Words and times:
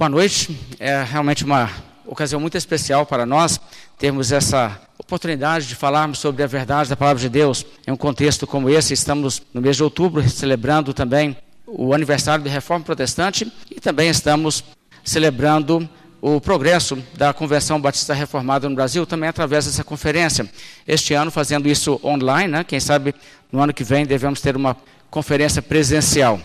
Boa 0.00 0.08
noite. 0.08 0.58
É 0.78 1.02
realmente 1.02 1.44
uma 1.44 1.70
ocasião 2.06 2.40
muito 2.40 2.56
especial 2.56 3.04
para 3.04 3.26
nós 3.26 3.60
termos 3.98 4.32
essa 4.32 4.80
oportunidade 4.98 5.66
de 5.66 5.74
falarmos 5.74 6.20
sobre 6.20 6.42
a 6.42 6.46
verdade 6.46 6.88
da 6.88 6.96
palavra 6.96 7.20
de 7.20 7.28
Deus 7.28 7.66
em 7.86 7.90
um 7.90 7.98
contexto 7.98 8.46
como 8.46 8.70
esse. 8.70 8.94
Estamos 8.94 9.42
no 9.52 9.60
mês 9.60 9.76
de 9.76 9.84
outubro 9.84 10.26
celebrando 10.26 10.94
também 10.94 11.36
o 11.66 11.92
aniversário 11.92 12.42
da 12.42 12.50
Reforma 12.50 12.82
Protestante 12.82 13.52
e 13.70 13.78
também 13.78 14.08
estamos 14.08 14.64
celebrando 15.04 15.86
o 16.22 16.40
progresso 16.40 16.96
da 17.14 17.34
Convenção 17.34 17.78
Batista 17.78 18.14
Reformada 18.14 18.70
no 18.70 18.74
Brasil, 18.74 19.04
também 19.04 19.28
através 19.28 19.66
dessa 19.66 19.84
conferência. 19.84 20.50
Este 20.88 21.12
ano, 21.12 21.30
fazendo 21.30 21.68
isso 21.68 22.00
online, 22.02 22.50
né? 22.50 22.64
quem 22.64 22.80
sabe 22.80 23.14
no 23.52 23.60
ano 23.60 23.74
que 23.74 23.84
vem 23.84 24.06
devemos 24.06 24.40
ter 24.40 24.56
uma 24.56 24.74
conferência 25.10 25.60
presencial. 25.60 26.40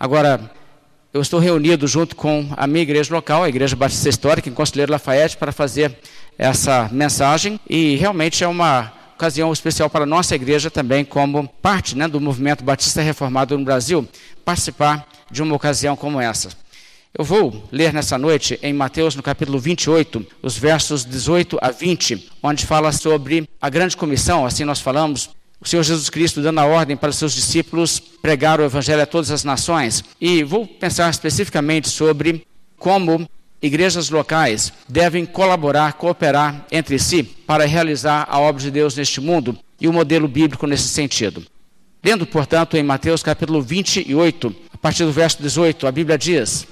Agora, 0.00 0.50
eu 1.12 1.22
estou 1.22 1.40
reunido 1.40 1.86
junto 1.86 2.14
com 2.14 2.46
a 2.56 2.66
minha 2.66 2.82
igreja 2.82 3.14
local, 3.14 3.42
a 3.42 3.48
Igreja 3.48 3.74
Batista 3.74 4.08
Histórica, 4.08 4.48
em 4.48 4.52
Conselheiro 4.52 4.92
Lafayette, 4.92 5.36
para 5.36 5.52
fazer 5.52 5.96
essa 6.36 6.88
mensagem 6.92 7.58
e 7.68 7.96
realmente 7.96 8.44
é 8.44 8.48
uma 8.48 8.92
ocasião 9.14 9.52
especial 9.52 9.88
para 9.88 10.04
a 10.04 10.06
nossa 10.06 10.34
igreja 10.34 10.70
também, 10.70 11.04
como 11.04 11.48
parte 11.60 11.96
né, 11.96 12.06
do 12.06 12.20
movimento 12.20 12.62
Batista 12.62 13.02
Reformado 13.02 13.58
no 13.58 13.64
Brasil, 13.64 14.06
participar 14.44 15.08
de 15.30 15.42
uma 15.42 15.56
ocasião 15.56 15.96
como 15.96 16.20
essa. 16.20 16.50
Eu 17.16 17.24
vou 17.24 17.66
ler 17.72 17.92
nessa 17.92 18.18
noite 18.18 18.58
em 18.62 18.72
Mateus, 18.72 19.16
no 19.16 19.22
capítulo 19.22 19.58
28, 19.58 20.24
os 20.42 20.56
versos 20.56 21.04
18 21.04 21.58
a 21.60 21.70
20, 21.70 22.30
onde 22.42 22.66
fala 22.66 22.92
sobre 22.92 23.48
a 23.60 23.68
grande 23.68 23.96
comissão, 23.96 24.46
assim 24.46 24.64
nós 24.64 24.78
falamos, 24.78 25.30
o 25.60 25.66
Senhor 25.66 25.82
Jesus 25.82 26.08
Cristo 26.08 26.40
dando 26.40 26.60
a 26.60 26.66
ordem 26.66 26.96
para 26.96 27.12
seus 27.12 27.32
discípulos 27.32 27.98
pregar 27.98 28.60
o 28.60 28.64
Evangelho 28.64 29.02
a 29.02 29.06
todas 29.06 29.30
as 29.30 29.42
nações. 29.42 30.04
E 30.20 30.44
vou 30.44 30.66
pensar 30.66 31.10
especificamente 31.10 31.88
sobre 31.88 32.46
como 32.78 33.28
igrejas 33.60 34.08
locais 34.08 34.72
devem 34.88 35.26
colaborar, 35.26 35.94
cooperar 35.94 36.64
entre 36.70 36.98
si 36.98 37.22
para 37.24 37.66
realizar 37.66 38.26
a 38.30 38.38
obra 38.38 38.62
de 38.62 38.70
Deus 38.70 38.96
neste 38.96 39.20
mundo 39.20 39.58
e 39.80 39.88
o 39.88 39.92
modelo 39.92 40.28
bíblico 40.28 40.66
nesse 40.66 40.88
sentido. 40.88 41.44
Lendo, 42.04 42.24
portanto, 42.24 42.76
em 42.76 42.82
Mateus 42.82 43.22
capítulo 43.22 43.60
28, 43.60 44.54
a 44.72 44.78
partir 44.78 45.04
do 45.04 45.12
verso 45.12 45.42
18, 45.42 45.86
a 45.86 45.92
Bíblia 45.92 46.16
diz: 46.16 46.66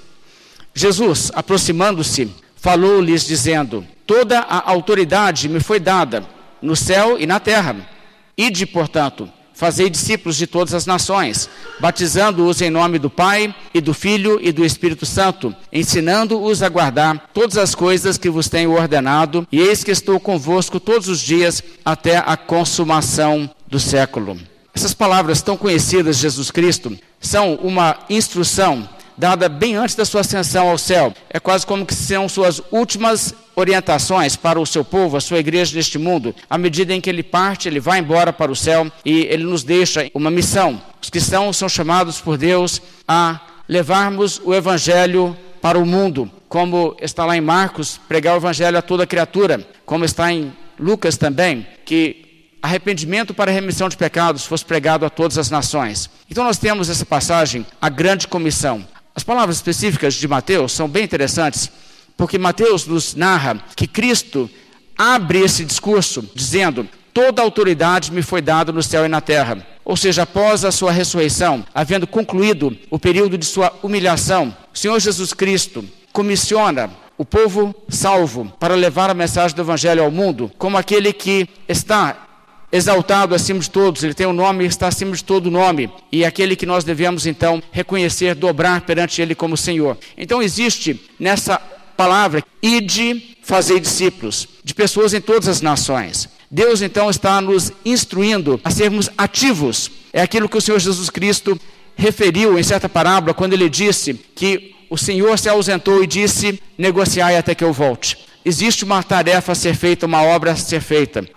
Jesus, 0.73 1.29
aproximando-se, 1.35 2.31
falou-lhes, 2.55 3.25
dizendo: 3.25 3.85
Toda 4.05 4.39
a 4.39 4.69
autoridade 4.71 5.49
me 5.49 5.59
foi 5.59 5.79
dada 5.81 6.23
no 6.61 6.75
céu 6.75 7.19
e 7.19 7.25
na 7.25 7.39
terra. 7.39 7.96
Ide, 8.39 8.67
portanto, 8.67 9.27
fazei 9.51 9.89
discípulos 9.89 10.37
de 10.37 10.45
todas 10.45 10.75
as 10.75 10.85
nações, 10.85 11.49
batizando-os 11.79 12.61
em 12.61 12.69
nome 12.69 12.99
do 12.99 13.09
Pai 13.09 13.55
e 13.73 13.81
do 13.81 13.95
Filho 13.95 14.37
e 14.39 14.51
do 14.51 14.63
Espírito 14.63 15.07
Santo, 15.07 15.55
ensinando-os 15.73 16.61
a 16.61 16.69
guardar 16.69 17.31
todas 17.33 17.57
as 17.57 17.73
coisas 17.73 18.15
que 18.15 18.29
vos 18.29 18.47
tenho 18.47 18.73
ordenado, 18.73 19.47
e 19.51 19.59
eis 19.59 19.83
que 19.83 19.89
estou 19.89 20.19
convosco 20.19 20.79
todos 20.79 21.07
os 21.07 21.19
dias 21.19 21.63
até 21.83 22.17
a 22.17 22.37
consumação 22.37 23.49
do 23.65 23.79
século. 23.79 24.37
Essas 24.71 24.93
palavras 24.93 25.41
tão 25.41 25.57
conhecidas 25.57 26.17
de 26.17 26.21
Jesus 26.21 26.51
Cristo 26.51 26.95
são 27.19 27.55
uma 27.55 27.97
instrução 28.11 28.87
dada 29.17 29.49
bem 29.49 29.75
antes 29.75 29.95
da 29.95 30.05
sua 30.05 30.21
ascensão 30.21 30.69
ao 30.69 30.77
céu. 30.77 31.13
É 31.29 31.39
quase 31.39 31.65
como 31.65 31.85
que 31.85 31.95
são 31.95 32.29
suas 32.29 32.61
últimas 32.71 33.33
orientações 33.55 34.35
para 34.35 34.59
o 34.59 34.65
seu 34.65 34.85
povo, 34.85 35.17
a 35.17 35.21
sua 35.21 35.39
igreja 35.39 35.75
neste 35.75 35.97
mundo. 35.97 36.35
À 36.47 36.57
medida 36.57 36.93
em 36.93 37.01
que 37.01 37.09
ele 37.09 37.23
parte, 37.23 37.67
ele 37.67 37.79
vai 37.79 37.99
embora 37.99 38.31
para 38.31 38.51
o 38.51 38.55
céu 38.55 38.91
e 39.03 39.21
ele 39.21 39.43
nos 39.43 39.63
deixa 39.63 40.09
uma 40.13 40.29
missão. 40.29 40.79
Os 41.01 41.09
cristãos 41.09 41.57
são 41.57 41.67
chamados 41.67 42.21
por 42.21 42.37
Deus 42.37 42.81
a 43.07 43.39
levarmos 43.67 44.39
o 44.43 44.53
evangelho 44.53 45.35
para 45.61 45.79
o 45.79 45.85
mundo, 45.85 46.31
como 46.47 46.95
está 47.01 47.25
lá 47.25 47.35
em 47.35 47.41
Marcos, 47.41 47.99
pregar 48.07 48.35
o 48.35 48.37
evangelho 48.37 48.77
a 48.77 48.81
toda 48.81 49.07
criatura, 49.07 49.67
como 49.85 50.05
está 50.05 50.31
em 50.31 50.53
Lucas 50.79 51.17
também, 51.17 51.65
que 51.83 52.27
arrependimento 52.61 53.33
para 53.33 53.51
remissão 53.51 53.89
de 53.89 53.97
pecados 53.97 54.45
fosse 54.45 54.63
pregado 54.63 55.05
a 55.05 55.09
todas 55.09 55.37
as 55.37 55.49
nações. 55.49 56.09
Então 56.29 56.43
nós 56.43 56.57
temos 56.57 56.89
essa 56.89 57.05
passagem, 57.05 57.65
a 57.81 57.89
grande 57.89 58.27
comissão. 58.27 58.85
As 59.17 59.23
palavras 59.23 59.55
específicas 59.55 60.13
de 60.13 60.27
Mateus 60.27 60.73
são 60.73 60.87
bem 60.87 61.03
interessantes, 61.03 61.71
porque 62.15 62.37
Mateus 62.37 62.85
nos 62.85 63.15
narra 63.15 63.59
que 63.75 63.87
Cristo 63.87 64.47
abre 64.95 65.39
esse 65.39 65.65
discurso 65.65 66.29
dizendo: 66.35 66.87
Toda 67.11 67.41
autoridade 67.41 68.11
me 68.11 68.21
foi 68.21 68.43
dada 68.43 68.71
no 68.71 68.83
céu 68.83 69.05
e 69.05 69.07
na 69.07 69.19
terra. 69.19 69.65
Ou 69.83 69.97
seja, 69.97 70.21
após 70.21 70.63
a 70.63 70.71
sua 70.71 70.91
ressurreição, 70.91 71.65
havendo 71.73 72.05
concluído 72.05 72.77
o 72.91 72.99
período 72.99 73.39
de 73.39 73.45
sua 73.45 73.73
humilhação, 73.81 74.55
o 74.71 74.77
Senhor 74.77 74.99
Jesus 74.99 75.33
Cristo 75.33 75.83
comissiona 76.13 76.91
o 77.17 77.25
povo 77.25 77.73
salvo 77.89 78.53
para 78.59 78.75
levar 78.75 79.09
a 79.09 79.15
mensagem 79.15 79.55
do 79.55 79.63
Evangelho 79.63 80.03
ao 80.03 80.11
mundo, 80.11 80.51
como 80.59 80.77
aquele 80.77 81.11
que 81.11 81.49
está 81.67 82.26
exaltado 82.71 83.33
acima 83.33 83.59
de 83.59 83.69
todos, 83.69 84.03
ele 84.03 84.13
tem 84.13 84.27
um 84.27 84.33
nome 84.33 84.63
e 84.63 84.67
está 84.67 84.87
acima 84.87 85.15
de 85.15 85.23
todo 85.23 85.51
nome, 85.51 85.89
e 86.11 86.23
é 86.23 86.27
aquele 86.27 86.55
que 86.55 86.65
nós 86.65 86.83
devemos 86.83 87.25
então 87.25 87.61
reconhecer, 87.71 88.35
dobrar 88.35 88.81
perante 88.81 89.21
ele 89.21 89.33
como 89.33 89.55
Senhor. 89.55 89.97
Então 90.17 90.41
existe 90.41 91.01
nessa 91.19 91.57
palavra, 91.95 92.43
ide 92.61 93.37
fazer 93.41 93.79
discípulos 93.79 94.47
de 94.63 94.73
pessoas 94.73 95.13
em 95.13 95.21
todas 95.21 95.47
as 95.47 95.61
nações. 95.61 96.29
Deus 96.49 96.81
então 96.81 97.09
está 97.09 97.41
nos 97.41 97.71
instruindo 97.83 98.59
a 98.63 98.71
sermos 98.71 99.09
ativos. 99.17 99.89
É 100.13 100.21
aquilo 100.21 100.47
que 100.47 100.57
o 100.57 100.61
Senhor 100.61 100.79
Jesus 100.79 101.09
Cristo 101.09 101.59
referiu 101.95 102.57
em 102.57 102.63
certa 102.63 102.87
parábola 102.87 103.33
quando 103.33 103.53
ele 103.53 103.69
disse 103.69 104.13
que 104.13 104.75
o 104.89 104.97
Senhor 104.97 105.37
se 105.37 105.49
ausentou 105.49 106.03
e 106.03 106.07
disse: 106.07 106.61
negociai 106.77 107.35
até 107.37 107.53
que 107.53 107.63
eu 107.63 107.73
volte. 107.73 108.17
Existe 108.45 108.85
uma 108.85 109.03
tarefa 109.03 109.51
a 109.51 109.55
ser 109.55 109.75
feita, 109.75 110.05
uma 110.05 110.21
obra 110.21 110.51
a 110.51 110.55
ser 110.55 110.79
feita. 110.79 111.27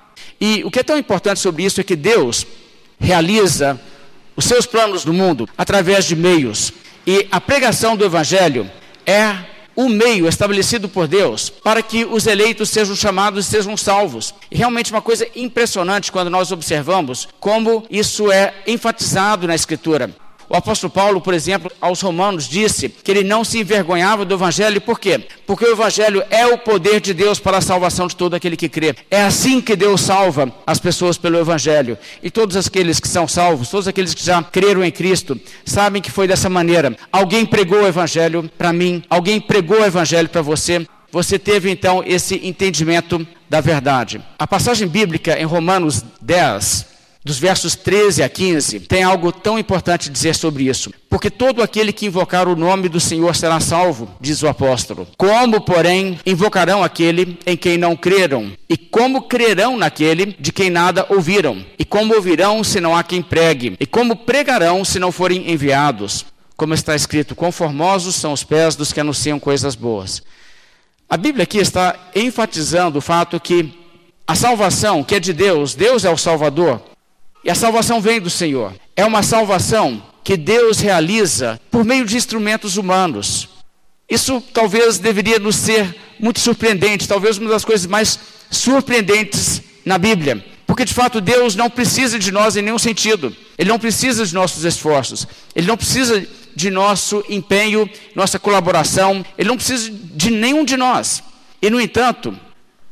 E 0.41 0.65
o 0.65 0.71
que 0.71 0.81
é 0.81 0.83
tão 0.83 0.97
importante 0.97 1.39
sobre 1.39 1.65
isso 1.65 1.81
é 1.81 1.84
que 1.84 1.95
Deus 1.95 2.47
realiza 2.99 3.78
os 4.34 4.45
seus 4.45 4.65
planos 4.65 5.05
no 5.05 5.12
mundo 5.12 5.49
através 5.56 6.05
de 6.05 6.17
meios. 6.17 6.73
E 7.06 7.27
a 7.31 7.41
pregação 7.41 7.97
do 7.97 8.05
Evangelho 8.05 8.71
é 9.05 9.37
o 9.77 9.89
meio 9.89 10.28
estabelecido 10.28 10.89
por 10.89 11.06
Deus 11.06 11.49
para 11.49 11.83
que 11.83 12.05
os 12.05 12.27
eleitos 12.27 12.71
sejam 12.71 12.97
chamados 12.97 13.47
e 13.47 13.51
sejam 13.51 13.77
salvos. 13.77 14.34
E 14.51 14.56
realmente 14.56 14.91
uma 14.93 15.03
coisa 15.03 15.27
impressionante 15.34 16.12
quando 16.12 16.31
nós 16.31 16.53
observamos 16.53 17.28
como 17.39 17.84
isso 17.91 18.31
é 18.31 18.55
enfatizado 18.67 19.47
na 19.47 19.55
Escritura. 19.55 20.11
O 20.50 20.56
apóstolo 20.56 20.93
Paulo, 20.93 21.21
por 21.21 21.33
exemplo, 21.33 21.71
aos 21.81 22.00
Romanos 22.00 22.49
disse 22.49 22.88
que 22.88 23.09
ele 23.09 23.22
não 23.22 23.44
se 23.44 23.61
envergonhava 23.61 24.25
do 24.25 24.34
Evangelho, 24.34 24.81
por 24.81 24.99
quê? 24.99 25.25
Porque 25.47 25.65
o 25.65 25.71
Evangelho 25.71 26.25
é 26.28 26.44
o 26.44 26.59
poder 26.59 27.00
de 27.00 27.15
Deus 27.15 27.38
para 27.38 27.59
a 27.59 27.61
salvação 27.61 28.09
de 28.09 28.16
todo 28.16 28.34
aquele 28.34 28.56
que 28.56 28.69
crê. 28.69 28.97
É 29.09 29.22
assim 29.22 29.60
que 29.60 29.77
Deus 29.77 30.00
salva 30.00 30.53
as 30.66 30.81
pessoas 30.81 31.16
pelo 31.16 31.39
Evangelho. 31.39 31.97
E 32.21 32.33
todos 32.33 32.56
aqueles 32.56 32.99
que 32.99 33.06
são 33.06 33.28
salvos, 33.28 33.69
todos 33.69 33.87
aqueles 33.87 34.12
que 34.12 34.25
já 34.25 34.43
creram 34.43 34.84
em 34.84 34.91
Cristo, 34.91 35.41
sabem 35.65 36.03
que 36.03 36.10
foi 36.10 36.27
dessa 36.27 36.49
maneira. 36.49 36.97
Alguém 37.12 37.47
pregou 37.47 37.83
o 37.83 37.87
Evangelho 37.87 38.50
para 38.59 38.72
mim, 38.72 39.05
alguém 39.09 39.41
pregou 39.41 39.83
o 39.83 39.87
Evangelho 39.87 40.28
para 40.28 40.43
você. 40.43 40.84
Você 41.12 41.39
teve 41.39 41.71
então 41.71 42.03
esse 42.05 42.44
entendimento 42.44 43.25
da 43.49 43.60
verdade. 43.60 44.21
A 44.37 44.49
passagem 44.49 44.89
bíblica 44.89 45.39
em 45.39 45.44
Romanos 45.44 46.05
10, 46.21 46.90
dos 47.23 47.39
versos 47.39 47.77
13 47.77 48.23
a 48.23 48.29
15, 48.29 48.81
tem 48.81 49.03
algo 49.03 49.31
tão 49.31 49.59
importante 49.59 50.09
dizer 50.09 50.35
sobre 50.35 50.65
isso. 50.65 50.93
Porque 51.09 51.31
todo 51.31 51.63
aquele 51.63 51.93
que 51.93 52.07
invocar 52.07 52.49
o 52.49 52.57
nome 52.57 52.89
do 52.89 52.99
Senhor 52.99 53.37
será 53.37 53.61
salvo, 53.61 54.11
diz 54.21 54.43
o 54.43 54.49
apóstolo. 54.49 55.07
Como, 55.19 55.61
porém, 55.61 56.19
invocarão 56.25 56.83
aquele 56.83 57.39
em 57.45 57.57
quem 57.57 57.77
não 57.77 57.95
creram? 57.95 58.53
E 58.69 58.77
como 58.77 59.23
crerão 59.23 59.77
naquele 59.77 60.35
de 60.39 60.51
quem 60.51 60.71
nada 60.71 61.07
ouviram? 61.11 61.65
E 61.79 61.85
como 61.85 62.15
ouvirão 62.15 62.65
se 62.65 62.81
não 62.81 62.97
há 62.97 63.03
quem 63.03 63.21
pregue? 63.21 63.77
E 63.79 63.85
como 63.85 64.17
pregarão 64.17 64.85
se 64.85 64.99
não 64.99 65.13
forem 65.13 65.51
enviados? 65.51 66.25
Como 66.57 66.75
está 66.75 66.95
escrito, 66.95 67.35
conformosos 67.35 68.15
são 68.15 68.33
os 68.33 68.45
pés 68.45 68.77
dos 68.77 68.93
que 68.93 69.01
anunciam 69.01 69.39
coisas 69.39 69.75
boas. 69.75 70.23
A 71.09 71.16
Bíblia 71.16 71.43
aqui 71.43 71.59
está 71.59 71.99
enfatizando 72.15 72.99
o 72.99 73.03
fato 73.03 73.41
que 73.41 73.75
a 74.27 74.34
salvação, 74.34 75.03
que 75.03 75.16
é 75.16 75.21
de 75.21 75.33
Deus, 75.33 75.75
Deus 75.75 76.05
é 76.05 76.11
o 76.11 76.16
Salvador, 76.16 76.81
e 77.45 77.51
a 77.51 77.54
salvação 77.54 78.01
vem 78.01 78.21
do 78.21 78.31
Senhor. 78.31 78.75
É 78.97 79.04
uma 79.04 79.22
salvação 79.22 80.03
que 80.22 80.37
Deus 80.37 80.78
realiza 80.78 81.60
por 81.71 81.84
meio 81.84 82.04
de 82.04 82.16
instrumentos 82.16 82.77
humanos. 82.77 83.48
Isso 84.09 84.42
talvez 84.53 84.98
deveria 84.98 85.39
nos 85.39 85.57
ser 85.57 85.97
muito 86.19 86.41
surpreendente, 86.41 87.09
talvez 87.09 87.39
uma 87.39 87.48
das 87.48 87.65
coisas 87.65 87.87
mais 87.87 88.19
surpreendentes 88.51 89.63
na 89.84 89.97
Bíblia. 89.97 90.45
Porque 90.66 90.84
de 90.84 90.95
fato 90.95 91.21
Deus 91.21 91.57
não 91.57 91.71
precisa 91.71 92.19
de 92.19 92.31
nós 92.31 92.57
em 92.57 92.63
nenhum 92.63 92.78
sentido. 92.78 93.34
Ele 93.57 93.69
não 93.69 93.78
precisa 93.78 94.25
de 94.25 94.34
nossos 94.34 94.65
esforços. 94.65 95.27
Ele 95.54 95.66
não 95.66 95.77
precisa 95.77 96.27
de 96.54 96.71
nosso 96.71 97.25
empenho, 97.28 97.89
nossa 98.15 98.39
colaboração. 98.39 99.25
Ele 99.39 99.48
não 99.48 99.57
precisa 99.57 99.91
de 99.91 100.31
nenhum 100.31 100.65
de 100.65 100.77
nós. 100.77 101.22
E 101.63 101.71
no 101.71 101.81
entanto, 101.81 102.39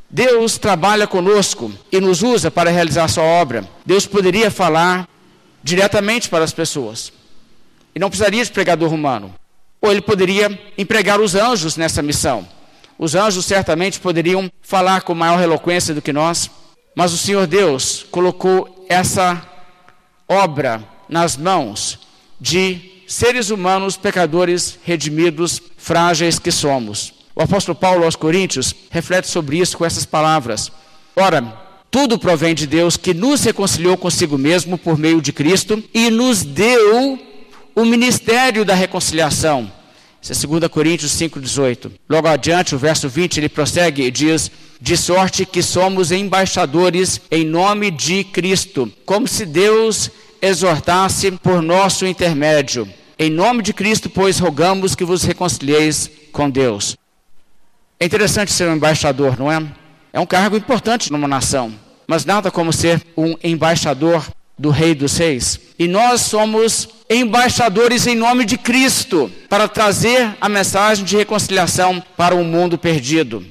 Deus 0.09 0.57
trabalha 0.57 1.05
conosco 1.05 1.71
e 1.91 1.99
nos 1.99 2.23
usa 2.23 2.49
para 2.49 2.71
realizar 2.71 3.07
sua 3.07 3.23
obra. 3.23 3.67
Deus 3.85 4.07
poderia 4.07 4.49
falar 4.49 5.07
diretamente 5.63 6.27
para 6.29 6.43
as 6.43 6.51
pessoas. 6.51 7.13
E 7.93 7.99
não 7.99 8.09
precisaria 8.09 8.43
de 8.43 8.51
pregador 8.51 8.91
humano. 8.93 9.33
Ou 9.81 9.91
ele 9.91 10.01
poderia 10.01 10.59
empregar 10.77 11.21
os 11.21 11.35
anjos 11.35 11.77
nessa 11.77 12.01
missão. 12.01 12.47
Os 12.97 13.15
anjos 13.15 13.45
certamente 13.45 13.99
poderiam 13.99 14.51
falar 14.61 15.03
com 15.03 15.13
maior 15.13 15.41
eloquência 15.41 15.93
do 15.93 16.01
que 16.01 16.11
nós, 16.11 16.49
mas 16.95 17.13
o 17.13 17.17
Senhor 17.17 17.47
Deus 17.47 18.05
colocou 18.11 18.85
essa 18.89 19.41
obra 20.27 20.83
nas 21.07 21.37
mãos 21.37 21.99
de 22.41 23.03
seres 23.07 23.49
humanos 23.49 23.95
pecadores 23.95 24.77
redimidos, 24.83 25.61
frágeis 25.77 26.39
que 26.39 26.51
somos. 26.51 27.18
O 27.35 27.41
apóstolo 27.41 27.75
Paulo 27.75 28.03
aos 28.03 28.15
Coríntios 28.15 28.73
reflete 28.89 29.27
sobre 29.27 29.59
isso 29.59 29.77
com 29.77 29.85
essas 29.85 30.05
palavras: 30.05 30.71
Ora, 31.15 31.41
tudo 31.91 32.19
provém 32.19 32.53
de 32.53 32.67
Deus 32.67 32.97
que 32.97 33.13
nos 33.13 33.43
reconciliou 33.43 33.97
consigo 33.97 34.37
mesmo 34.37 34.77
por 34.77 34.97
meio 34.97 35.21
de 35.21 35.33
Cristo 35.33 35.83
e 35.93 36.09
nos 36.09 36.43
deu 36.43 37.19
o 37.75 37.85
ministério 37.85 38.63
da 38.63 38.73
reconciliação. 38.73 39.71
Isso 40.21 40.33
é 40.33 40.47
2 40.59 40.69
Coríntios 40.69 41.13
5,18. 41.13 41.91
Logo 42.07 42.27
adiante, 42.27 42.75
o 42.75 42.77
verso 42.77 43.07
20, 43.07 43.37
ele 43.37 43.49
prossegue 43.49 44.03
e 44.03 44.11
diz: 44.11 44.51
De 44.79 44.97
sorte 44.97 45.45
que 45.45 45.63
somos 45.63 46.11
embaixadores 46.11 47.21
em 47.31 47.45
nome 47.45 47.89
de 47.89 48.23
Cristo, 48.25 48.91
como 49.05 49.27
se 49.27 49.45
Deus 49.45 50.11
exortasse 50.41 51.31
por 51.31 51.61
nosso 51.61 52.05
intermédio. 52.05 52.87
Em 53.17 53.29
nome 53.29 53.63
de 53.63 53.73
Cristo, 53.73 54.09
pois, 54.09 54.39
rogamos 54.39 54.95
que 54.95 55.03
vos 55.03 55.23
reconcilieis 55.23 56.09
com 56.31 56.49
Deus. 56.49 56.98
É 57.99 58.05
interessante 58.05 58.51
ser 58.53 58.69
um 58.69 58.75
embaixador, 58.75 59.37
não 59.37 59.51
é? 59.51 59.61
É 60.13 60.19
um 60.21 60.25
cargo 60.25 60.55
importante 60.55 61.11
numa 61.11 61.27
nação, 61.27 61.73
mas 62.07 62.23
nada 62.23 62.49
como 62.49 62.71
ser 62.71 63.03
um 63.17 63.35
embaixador 63.43 64.25
do 64.57 64.69
Rei 64.69 64.95
dos 64.95 65.17
Reis. 65.17 65.59
E 65.77 65.85
nós 65.85 66.21
somos 66.21 66.87
embaixadores 67.09 68.07
em 68.07 68.15
nome 68.15 68.45
de 68.45 68.57
Cristo 68.57 69.29
para 69.49 69.67
trazer 69.67 70.33
a 70.39 70.47
mensagem 70.47 71.03
de 71.03 71.17
reconciliação 71.17 72.01
para 72.15 72.35
um 72.35 72.43
mundo 72.43 72.77
perdido. 72.77 73.45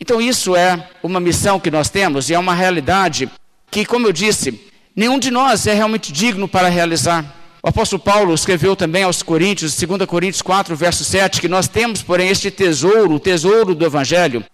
Então, 0.00 0.20
isso 0.20 0.56
é 0.56 0.88
uma 1.02 1.20
missão 1.20 1.60
que 1.60 1.70
nós 1.70 1.88
temos 1.88 2.30
e 2.30 2.34
é 2.34 2.38
uma 2.38 2.54
realidade 2.54 3.30
que, 3.70 3.84
como 3.84 4.08
eu 4.08 4.12
disse, 4.12 4.60
nenhum 4.94 5.18
de 5.20 5.30
nós 5.30 5.66
é 5.68 5.74
realmente 5.74 6.12
digno 6.12 6.48
para 6.48 6.68
realizar. 6.68 7.37
O 7.62 7.68
apóstolo 7.68 8.00
Paulo 8.00 8.32
escreveu 8.34 8.76
também 8.76 9.02
aos 9.02 9.22
Coríntios, 9.22 9.76
2 9.76 10.06
Coríntios 10.06 10.42
4, 10.42 10.76
verso 10.76 11.04
7, 11.04 11.40
que 11.40 11.48
nós 11.48 11.66
temos, 11.66 12.02
porém, 12.02 12.28
este 12.28 12.50
tesouro, 12.50 13.14
o 13.14 13.20
tesouro 13.20 13.74
do 13.74 13.84
Evangelho, 13.84 14.44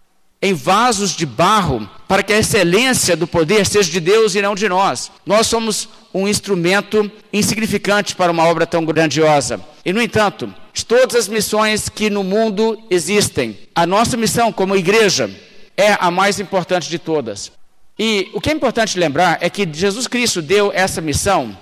em 0.40 0.54
vasos 0.54 1.14
de 1.14 1.26
barro, 1.26 1.88
para 2.08 2.22
que 2.22 2.32
a 2.32 2.38
excelência 2.38 3.14
do 3.16 3.26
poder 3.26 3.66
seja 3.66 3.90
de 3.90 4.00
Deus 4.00 4.34
e 4.34 4.42
não 4.42 4.54
de 4.54 4.68
nós. 4.68 5.10
Nós 5.24 5.46
somos 5.46 5.88
um 6.14 6.26
instrumento 6.26 7.10
insignificante 7.32 8.16
para 8.16 8.32
uma 8.32 8.44
obra 8.44 8.66
tão 8.66 8.84
grandiosa. 8.84 9.60
E, 9.84 9.92
no 9.92 10.00
entanto, 10.00 10.52
de 10.72 10.84
todas 10.84 11.14
as 11.14 11.28
missões 11.28 11.88
que 11.90 12.08
no 12.08 12.24
mundo 12.24 12.78
existem, 12.90 13.58
a 13.74 13.86
nossa 13.86 14.16
missão 14.16 14.50
como 14.50 14.76
igreja 14.76 15.30
é 15.76 15.96
a 16.00 16.10
mais 16.10 16.40
importante 16.40 16.88
de 16.88 16.98
todas. 16.98 17.52
E 17.98 18.30
o 18.32 18.40
que 18.40 18.50
é 18.50 18.52
importante 18.52 18.98
lembrar 18.98 19.38
é 19.40 19.50
que 19.50 19.68
Jesus 19.70 20.06
Cristo 20.06 20.40
deu 20.40 20.72
essa 20.74 21.00
missão 21.00 21.56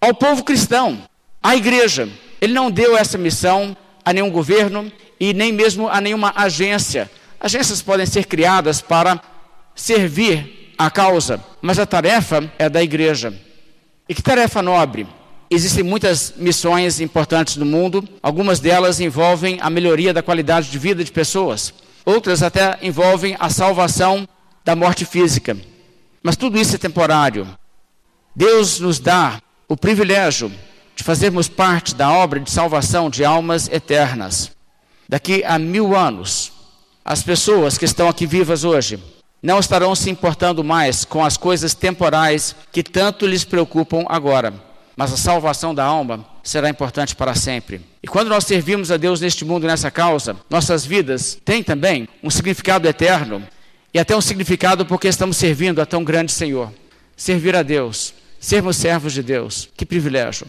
ao 0.00 0.14
povo 0.14 0.44
cristão, 0.44 1.02
à 1.42 1.56
igreja. 1.56 2.08
Ele 2.40 2.52
não 2.52 2.70
deu 2.70 2.96
essa 2.96 3.18
missão 3.18 3.76
a 4.04 4.12
nenhum 4.12 4.30
governo 4.30 4.90
e 5.18 5.34
nem 5.34 5.52
mesmo 5.52 5.88
a 5.88 6.00
nenhuma 6.00 6.32
agência. 6.34 7.10
Agências 7.40 7.82
podem 7.82 8.06
ser 8.06 8.26
criadas 8.26 8.80
para 8.80 9.20
servir 9.74 10.74
a 10.78 10.90
causa, 10.90 11.42
mas 11.60 11.78
a 11.78 11.86
tarefa 11.86 12.50
é 12.58 12.68
da 12.68 12.82
igreja. 12.82 13.34
E 14.08 14.14
que 14.14 14.22
tarefa 14.22 14.62
nobre! 14.62 15.06
Existem 15.50 15.82
muitas 15.82 16.34
missões 16.36 17.00
importantes 17.00 17.56
no 17.56 17.64
mundo, 17.64 18.06
algumas 18.22 18.60
delas 18.60 19.00
envolvem 19.00 19.58
a 19.62 19.70
melhoria 19.70 20.12
da 20.12 20.22
qualidade 20.22 20.70
de 20.70 20.78
vida 20.78 21.02
de 21.02 21.10
pessoas, 21.10 21.72
outras 22.04 22.42
até 22.42 22.78
envolvem 22.82 23.34
a 23.40 23.48
salvação 23.48 24.28
da 24.62 24.76
morte 24.76 25.06
física. 25.06 25.56
Mas 26.22 26.36
tudo 26.36 26.58
isso 26.58 26.74
é 26.74 26.78
temporário. 26.78 27.48
Deus 28.36 28.78
nos 28.78 28.98
dá 28.98 29.40
o 29.68 29.76
privilégio 29.76 30.50
de 30.96 31.04
fazermos 31.04 31.46
parte 31.46 31.94
da 31.94 32.10
obra 32.10 32.40
de 32.40 32.50
salvação 32.50 33.10
de 33.10 33.22
almas 33.22 33.68
eternas. 33.68 34.50
Daqui 35.06 35.44
a 35.44 35.58
mil 35.58 35.94
anos, 35.94 36.50
as 37.04 37.22
pessoas 37.22 37.76
que 37.76 37.84
estão 37.84 38.08
aqui 38.08 38.26
vivas 38.26 38.64
hoje 38.64 38.98
não 39.42 39.60
estarão 39.60 39.94
se 39.94 40.10
importando 40.10 40.64
mais 40.64 41.04
com 41.04 41.22
as 41.22 41.36
coisas 41.36 41.74
temporais 41.74 42.56
que 42.72 42.82
tanto 42.82 43.26
lhes 43.26 43.44
preocupam 43.44 44.04
agora, 44.08 44.54
mas 44.96 45.12
a 45.12 45.18
salvação 45.18 45.74
da 45.74 45.84
alma 45.84 46.26
será 46.42 46.70
importante 46.70 47.14
para 47.14 47.34
sempre. 47.34 47.82
E 48.02 48.08
quando 48.08 48.28
nós 48.28 48.44
servimos 48.44 48.90
a 48.90 48.96
Deus 48.96 49.20
neste 49.20 49.44
mundo, 49.44 49.66
nessa 49.66 49.90
causa, 49.90 50.34
nossas 50.48 50.84
vidas 50.84 51.38
têm 51.44 51.62
também 51.62 52.08
um 52.22 52.30
significado 52.30 52.88
eterno 52.88 53.46
e 53.92 53.98
até 53.98 54.16
um 54.16 54.20
significado 54.20 54.86
porque 54.86 55.08
estamos 55.08 55.36
servindo 55.36 55.80
a 55.80 55.86
tão 55.86 56.02
grande 56.02 56.32
Senhor. 56.32 56.72
Servir 57.16 57.54
a 57.54 57.62
Deus 57.62 58.14
sermos 58.38 58.76
servos 58.76 59.12
de 59.12 59.22
Deus. 59.22 59.68
Que 59.76 59.86
privilégio. 59.86 60.46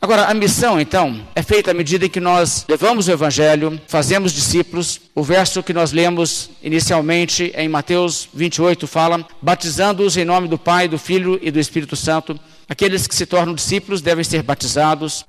Agora, 0.00 0.26
a 0.26 0.34
missão, 0.34 0.80
então, 0.80 1.26
é 1.34 1.42
feita 1.42 1.72
à 1.72 1.74
medida 1.74 2.06
em 2.06 2.08
que 2.08 2.20
nós 2.20 2.64
levamos 2.68 3.08
o 3.08 3.10
Evangelho, 3.10 3.80
fazemos 3.88 4.32
discípulos. 4.32 5.00
O 5.12 5.24
verso 5.24 5.60
que 5.60 5.72
nós 5.72 5.90
lemos 5.90 6.50
inicialmente 6.62 7.52
em 7.56 7.68
Mateus 7.68 8.28
28 8.32 8.86
fala: 8.86 9.26
batizando-os 9.42 10.16
em 10.16 10.24
nome 10.24 10.46
do 10.46 10.56
Pai, 10.56 10.86
do 10.86 10.98
Filho 10.98 11.36
e 11.42 11.50
do 11.50 11.58
Espírito 11.58 11.96
Santo. 11.96 12.38
Aqueles 12.68 13.08
que 13.08 13.14
se 13.14 13.26
tornam 13.26 13.54
discípulos 13.54 14.00
devem 14.00 14.22
ser 14.22 14.42
batizados. 14.42 15.26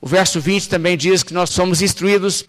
O 0.00 0.06
verso 0.06 0.40
20 0.40 0.70
também 0.70 0.96
diz 0.96 1.22
que 1.22 1.34
nós 1.34 1.50
somos 1.50 1.82
instruídos 1.82 2.46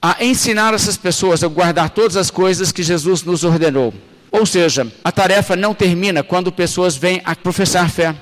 a 0.00 0.24
ensinar 0.24 0.72
essas 0.72 0.96
pessoas 0.96 1.44
a 1.44 1.48
guardar 1.48 1.90
todas 1.90 2.16
as 2.16 2.30
coisas 2.30 2.72
que 2.72 2.82
Jesus 2.82 3.22
nos 3.22 3.44
ordenou. 3.44 3.92
Ou 4.30 4.46
seja, 4.46 4.90
a 5.04 5.12
tarefa 5.12 5.54
não 5.54 5.74
termina 5.74 6.22
quando 6.22 6.50
pessoas 6.50 6.96
vêm 6.96 7.20
a 7.22 7.36
professar 7.36 7.90
fé. 7.90 8.14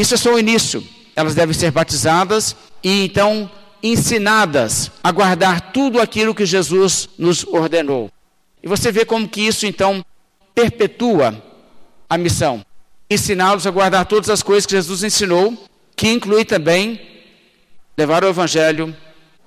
Isso 0.00 0.14
é 0.14 0.16
só 0.16 0.32
o 0.32 0.38
início. 0.38 0.82
Elas 1.14 1.34
devem 1.34 1.52
ser 1.52 1.70
batizadas 1.70 2.56
e 2.82 3.04
então 3.04 3.50
ensinadas 3.82 4.90
a 5.04 5.12
guardar 5.12 5.72
tudo 5.72 6.00
aquilo 6.00 6.34
que 6.34 6.46
Jesus 6.46 7.06
nos 7.18 7.44
ordenou. 7.44 8.10
E 8.62 8.66
você 8.66 8.90
vê 8.90 9.04
como 9.04 9.28
que 9.28 9.42
isso 9.42 9.66
então 9.66 10.02
perpetua 10.54 11.42
a 12.08 12.16
missão. 12.16 12.64
Ensiná-los 13.10 13.66
a 13.66 13.70
guardar 13.70 14.06
todas 14.06 14.30
as 14.30 14.42
coisas 14.42 14.64
que 14.64 14.72
Jesus 14.72 15.02
ensinou, 15.02 15.68
que 15.94 16.08
inclui 16.08 16.46
também 16.46 16.98
levar 17.94 18.24
o 18.24 18.28
evangelho, 18.28 18.96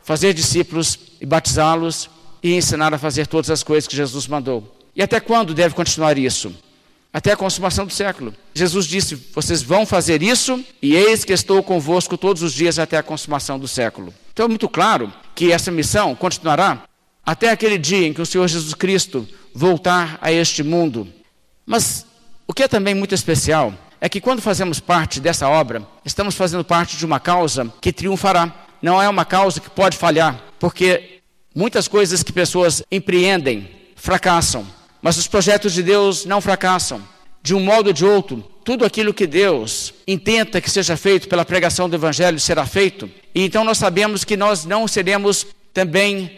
fazer 0.03 0.35
discípulos 0.35 0.99
e 1.19 1.25
batizá-los 1.25 2.11
e 2.43 2.53
ensinar 2.53 2.93
a 2.93 2.99
fazer 2.99 3.25
todas 3.25 3.49
as 3.49 3.63
coisas 3.63 3.87
que 3.87 3.95
Jesus 3.95 4.27
mandou. 4.27 4.71
E 4.95 5.01
até 5.01 5.19
quando 5.19 5.55
deve 5.55 5.73
continuar 5.73 6.15
isso? 6.15 6.53
Até 7.13 7.31
a 7.31 7.37
consumação 7.37 7.85
do 7.85 7.93
século. 7.93 8.33
Jesus 8.55 8.87
disse: 8.87 9.15
Vocês 9.33 9.61
vão 9.61 9.85
fazer 9.85 10.23
isso, 10.23 10.65
e 10.81 10.95
eis 10.95 11.23
que 11.23 11.31
estou 11.31 11.61
convosco 11.61 12.17
todos 12.17 12.41
os 12.41 12.51
dias 12.51 12.79
até 12.79 12.97
a 12.97 13.03
consumação 13.03 13.59
do 13.59 13.67
século. 13.67 14.11
Então 14.33 14.45
é 14.45 14.49
muito 14.49 14.67
claro 14.67 15.13
que 15.35 15.51
essa 15.51 15.71
missão 15.71 16.15
continuará 16.15 16.83
até 17.23 17.51
aquele 17.51 17.77
dia 17.77 18.07
em 18.07 18.13
que 18.13 18.21
o 18.21 18.25
Senhor 18.25 18.47
Jesus 18.47 18.73
Cristo 18.73 19.27
voltar 19.53 20.17
a 20.19 20.31
este 20.31 20.63
mundo. 20.63 21.07
Mas 21.65 22.05
o 22.47 22.53
que 22.53 22.63
é 22.63 22.67
também 22.67 22.95
muito 22.95 23.13
especial 23.13 23.73
é 24.01 24.09
que 24.09 24.19
quando 24.19 24.41
fazemos 24.41 24.79
parte 24.79 25.21
dessa 25.21 25.47
obra, 25.47 25.87
estamos 26.03 26.35
fazendo 26.35 26.65
parte 26.65 26.97
de 26.97 27.05
uma 27.05 27.19
causa 27.19 27.71
que 27.79 27.93
triunfará. 27.93 28.53
Não 28.81 29.01
é 29.01 29.07
uma 29.07 29.23
causa 29.23 29.61
que 29.61 29.69
pode 29.69 29.95
falhar, 29.95 30.41
porque 30.59 31.21
muitas 31.55 31.87
coisas 31.87 32.21
que 32.21 32.33
pessoas 32.33 32.83
empreendem 32.91 33.69
fracassam. 33.95 34.67
Mas 35.03 35.17
os 35.17 35.27
projetos 35.27 35.73
de 35.73 35.83
Deus 35.83 36.23
não 36.23 36.39
fracassam. 36.39 37.03
De 37.43 37.53
um 37.53 37.59
modo 37.59 37.87
ou 37.87 37.93
de 37.93 38.05
outro, 38.05 38.41
tudo 38.63 38.85
aquilo 38.85 39.13
que 39.13 39.27
Deus 39.27 39.93
intenta 40.07 40.61
que 40.61 40.71
seja 40.71 40.95
feito 40.95 41.27
pela 41.27 41.43
pregação 41.43 41.89
do 41.89 41.95
Evangelho 41.97 42.39
será 42.39 42.65
feito. 42.65 43.11
E 43.35 43.43
então 43.43 43.65
nós 43.65 43.77
sabemos 43.77 44.23
que 44.23 44.37
nós 44.37 44.63
não 44.63 44.87
seremos 44.87 45.45
também 45.73 46.31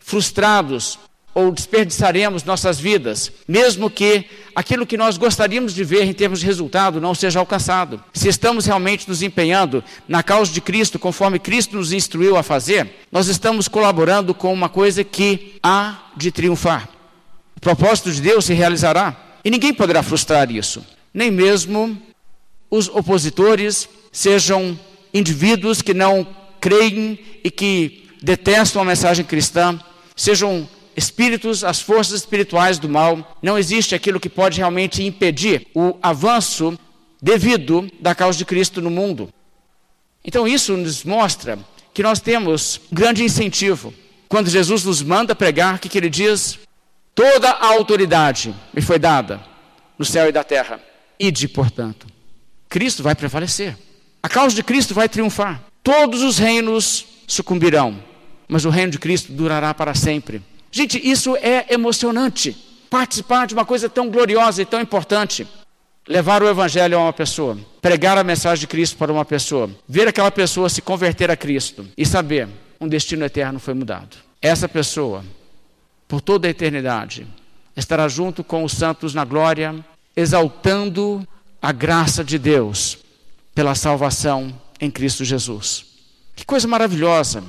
frustrados 0.00 0.98
ou 1.34 1.50
desperdiçaremos 1.50 2.44
nossas 2.44 2.78
vidas, 2.78 3.32
mesmo 3.48 3.88
que 3.88 4.26
aquilo 4.54 4.86
que 4.86 4.98
nós 4.98 5.16
gostaríamos 5.16 5.74
de 5.74 5.82
ver 5.82 6.04
em 6.04 6.12
termos 6.12 6.40
de 6.40 6.46
resultado 6.46 7.00
não 7.00 7.14
seja 7.14 7.40
alcançado. 7.40 8.04
Se 8.12 8.28
estamos 8.28 8.66
realmente 8.66 9.08
nos 9.08 9.22
empenhando 9.22 9.82
na 10.06 10.22
causa 10.22 10.52
de 10.52 10.60
Cristo, 10.60 10.98
conforme 10.98 11.38
Cristo 11.38 11.74
nos 11.74 11.90
instruiu 11.90 12.36
a 12.36 12.42
fazer, 12.42 13.06
nós 13.10 13.28
estamos 13.28 13.66
colaborando 13.66 14.34
com 14.34 14.52
uma 14.52 14.68
coisa 14.68 15.02
que 15.02 15.58
há 15.62 16.02
de 16.14 16.30
triunfar 16.30 16.93
propósito 17.64 18.12
de 18.12 18.20
Deus 18.20 18.44
se 18.44 18.52
realizará. 18.52 19.16
E 19.42 19.50
ninguém 19.50 19.74
poderá 19.74 20.02
frustrar 20.02 20.50
isso. 20.50 20.84
Nem 21.12 21.30
mesmo 21.30 22.00
os 22.70 22.88
opositores 22.88 23.88
sejam 24.12 24.78
indivíduos 25.12 25.82
que 25.82 25.94
não 25.94 26.26
creem 26.60 27.18
e 27.42 27.50
que 27.50 28.08
detestam 28.22 28.82
a 28.82 28.84
mensagem 28.84 29.24
cristã, 29.24 29.78
sejam 30.14 30.68
espíritos, 30.96 31.64
as 31.64 31.80
forças 31.80 32.20
espirituais 32.20 32.78
do 32.78 32.88
mal. 32.88 33.36
Não 33.42 33.58
existe 33.58 33.94
aquilo 33.94 34.20
que 34.20 34.28
pode 34.28 34.58
realmente 34.58 35.02
impedir 35.02 35.66
o 35.74 35.96
avanço 36.02 36.78
devido 37.20 37.90
da 38.00 38.14
causa 38.14 38.38
de 38.38 38.44
Cristo 38.44 38.80
no 38.80 38.90
mundo. 38.90 39.28
Então 40.24 40.46
isso 40.46 40.76
nos 40.76 41.04
mostra 41.04 41.58
que 41.92 42.02
nós 42.02 42.20
temos 42.20 42.80
grande 42.90 43.22
incentivo. 43.22 43.92
Quando 44.28 44.50
Jesus 44.50 44.84
nos 44.84 45.02
manda 45.02 45.34
pregar, 45.34 45.76
o 45.76 45.78
que, 45.78 45.88
que 45.88 45.98
ele 45.98 46.10
diz? 46.10 46.58
Toda 47.14 47.50
a 47.50 47.66
autoridade 47.68 48.54
me 48.72 48.82
foi 48.82 48.98
dada 48.98 49.40
no 49.98 50.04
céu 50.04 50.28
e 50.28 50.32
da 50.32 50.42
terra. 50.42 50.80
Ide, 51.18 51.46
portanto. 51.46 52.06
Cristo 52.68 53.02
vai 53.02 53.14
prevalecer. 53.14 53.76
A 54.22 54.28
causa 54.28 54.56
de 54.56 54.62
Cristo 54.62 54.94
vai 54.94 55.08
triunfar. 55.08 55.62
Todos 55.82 56.22
os 56.22 56.38
reinos 56.38 57.06
sucumbirão, 57.26 58.02
mas 58.48 58.64
o 58.64 58.70
reino 58.70 58.90
de 58.90 58.98
Cristo 58.98 59.32
durará 59.32 59.72
para 59.72 59.94
sempre. 59.94 60.42
Gente, 60.72 60.98
isso 60.98 61.36
é 61.36 61.72
emocionante. 61.72 62.56
Participar 62.90 63.46
de 63.46 63.54
uma 63.54 63.64
coisa 63.64 63.88
tão 63.88 64.10
gloriosa 64.10 64.62
e 64.62 64.66
tão 64.66 64.80
importante. 64.80 65.46
Levar 66.08 66.42
o 66.42 66.48
evangelho 66.48 66.98
a 66.98 67.02
uma 67.02 67.12
pessoa, 67.12 67.56
pregar 67.80 68.18
a 68.18 68.24
mensagem 68.24 68.60
de 68.60 68.66
Cristo 68.66 68.96
para 68.96 69.12
uma 69.12 69.24
pessoa, 69.24 69.70
ver 69.88 70.08
aquela 70.08 70.30
pessoa 70.30 70.68
se 70.68 70.82
converter 70.82 71.30
a 71.30 71.36
Cristo 71.36 71.86
e 71.96 72.04
saber 72.04 72.48
um 72.80 72.88
destino 72.88 73.24
eterno 73.24 73.58
foi 73.58 73.72
mudado. 73.72 74.16
Essa 74.42 74.68
pessoa, 74.68 75.24
por 76.14 76.20
toda 76.20 76.46
a 76.46 76.50
eternidade, 76.50 77.26
estará 77.76 78.06
junto 78.06 78.44
com 78.44 78.62
os 78.62 78.70
santos 78.70 79.14
na 79.14 79.24
glória, 79.24 79.74
exaltando 80.14 81.26
a 81.60 81.72
graça 81.72 82.22
de 82.22 82.38
Deus 82.38 82.98
pela 83.52 83.74
salvação 83.74 84.54
em 84.80 84.92
Cristo 84.92 85.24
Jesus. 85.24 85.84
Que 86.36 86.46
coisa 86.46 86.68
maravilhosa! 86.68 87.42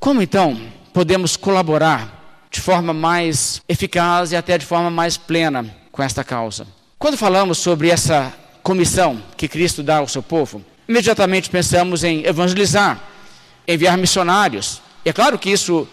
Como 0.00 0.20
então 0.20 0.60
podemos 0.92 1.36
colaborar 1.36 2.48
de 2.50 2.60
forma 2.60 2.92
mais 2.92 3.62
eficaz 3.68 4.32
e 4.32 4.36
até 4.36 4.58
de 4.58 4.66
forma 4.66 4.90
mais 4.90 5.16
plena 5.16 5.72
com 5.92 6.02
esta 6.02 6.24
causa? 6.24 6.66
Quando 6.98 7.16
falamos 7.16 7.58
sobre 7.58 7.88
essa 7.88 8.34
comissão 8.64 9.22
que 9.36 9.46
Cristo 9.46 9.80
dá 9.80 9.98
ao 9.98 10.08
seu 10.08 10.24
povo, 10.24 10.60
imediatamente 10.88 11.48
pensamos 11.48 12.02
em 12.02 12.26
evangelizar, 12.26 13.00
enviar 13.68 13.96
missionários. 13.96 14.82
É 15.04 15.12
claro 15.12 15.38
que 15.38 15.50
isso 15.50 15.86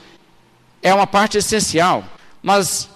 é 0.84 0.94
uma 0.94 1.08
parte 1.08 1.38
essencial, 1.38 2.04
mas 2.44 2.90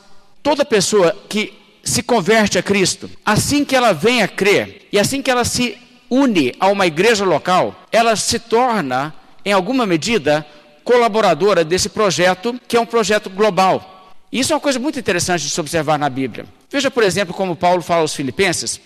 toda 0.44 0.66
pessoa 0.66 1.16
que 1.28 1.54
se 1.84 2.04
converte 2.04 2.60
a 2.60 2.64
Cristo, 2.64 3.10
assim 3.26 3.64
que 3.64 3.76
ela 3.76 3.94
vem 3.94 4.22
a 4.22 4.28
crer 4.28 4.88
e 4.92 5.00
assim 5.00 5.22
que 5.22 5.32
ela 5.32 5.46
se 5.46 5.78
une 6.10 6.54
a 6.60 6.68
uma 6.68 6.86
igreja 6.86 7.24
local, 7.24 7.76
ela 7.92 8.16
se 8.16 8.40
torna, 8.40 9.14
em 9.44 9.54
alguma 9.54 9.86
medida, 9.86 10.46
colaboradora 10.84 11.64
desse 11.64 11.90
projeto, 11.90 12.60
que 12.68 12.76
é 12.76 12.80
um 12.80 12.86
projeto 12.86 13.30
global. 13.30 14.14
Isso 14.32 14.52
é 14.52 14.56
uma 14.56 14.62
coisa 14.62 14.80
muito 14.80 15.00
interessante 15.00 15.44
de 15.44 15.50
se 15.50 15.60
observar 15.60 15.98
na 15.98 16.10
Bíblia. 16.10 16.46
Veja, 16.70 16.92
por 16.92 17.04
exemplo, 17.04 17.34
como 17.34 17.56
Paulo 17.56 17.82
fala 17.82 18.02
aos 18.02 18.14
Filipenses. 18.14 18.78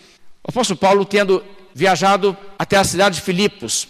O 0.44 0.50
apóstolo 0.50 0.78
Paulo, 0.78 1.06
tendo 1.06 1.44
viajado 1.74 2.38
até 2.58 2.78
a 2.78 2.84
cidade 2.84 3.16
de 3.16 3.22
Filipos 3.22 3.88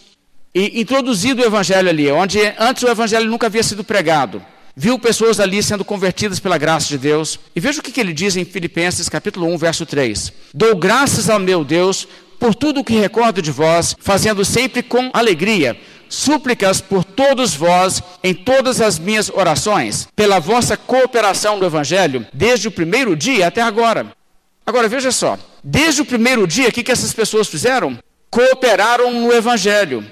e 0.53 0.79
introduzido 0.79 1.41
o 1.41 1.45
evangelho 1.45 1.89
ali, 1.89 2.09
onde 2.11 2.39
antes 2.57 2.83
o 2.83 2.89
evangelho 2.89 3.29
nunca 3.29 3.47
havia 3.47 3.63
sido 3.63 3.83
pregado, 3.83 4.43
viu 4.81 4.97
pessoas 4.97 5.39
ali 5.39 5.61
sendo 5.61 5.85
convertidas 5.85 6.39
pela 6.39 6.57
graça 6.57 6.87
de 6.87 6.97
Deus. 6.97 7.39
E 7.55 7.59
veja 7.59 7.79
o 7.79 7.83
que, 7.83 8.01
ele 8.01 8.11
diz 8.11 8.35
em 8.35 8.43
Filipenses 8.43 9.07
capítulo 9.07 9.45
1, 9.53 9.55
verso 9.55 9.85
3. 9.85 10.33
Dou 10.55 10.75
graças 10.75 11.29
ao 11.29 11.37
meu 11.37 11.63
Deus 11.63 12.07
por 12.39 12.55
tudo 12.55 12.79
o 12.79 12.83
que 12.83 12.95
recordo 12.95 13.43
de 13.43 13.51
vós, 13.51 13.95
fazendo 13.99 14.43
sempre 14.43 14.81
com 14.81 15.11
alegria 15.13 15.77
súplicas 16.09 16.81
por 16.81 17.03
todos 17.03 17.53
vós 17.53 18.01
em 18.23 18.33
todas 18.33 18.81
as 18.81 18.97
minhas 18.97 19.29
orações, 19.29 20.07
pela 20.15 20.39
vossa 20.39 20.75
cooperação 20.75 21.59
no 21.59 21.65
Evangelho, 21.65 22.25
desde 22.33 22.67
o 22.67 22.71
primeiro 22.71 23.15
dia 23.15 23.47
até 23.47 23.61
agora. 23.61 24.11
Agora 24.65 24.89
veja 24.89 25.11
só, 25.11 25.37
desde 25.63 26.01
o 26.01 26.05
primeiro 26.05 26.47
dia, 26.47 26.69
o 26.69 26.71
que, 26.71 26.83
que 26.83 26.91
essas 26.91 27.13
pessoas 27.13 27.47
fizeram? 27.47 27.99
Cooperaram 28.31 29.13
no 29.13 29.31
Evangelho. 29.31 30.03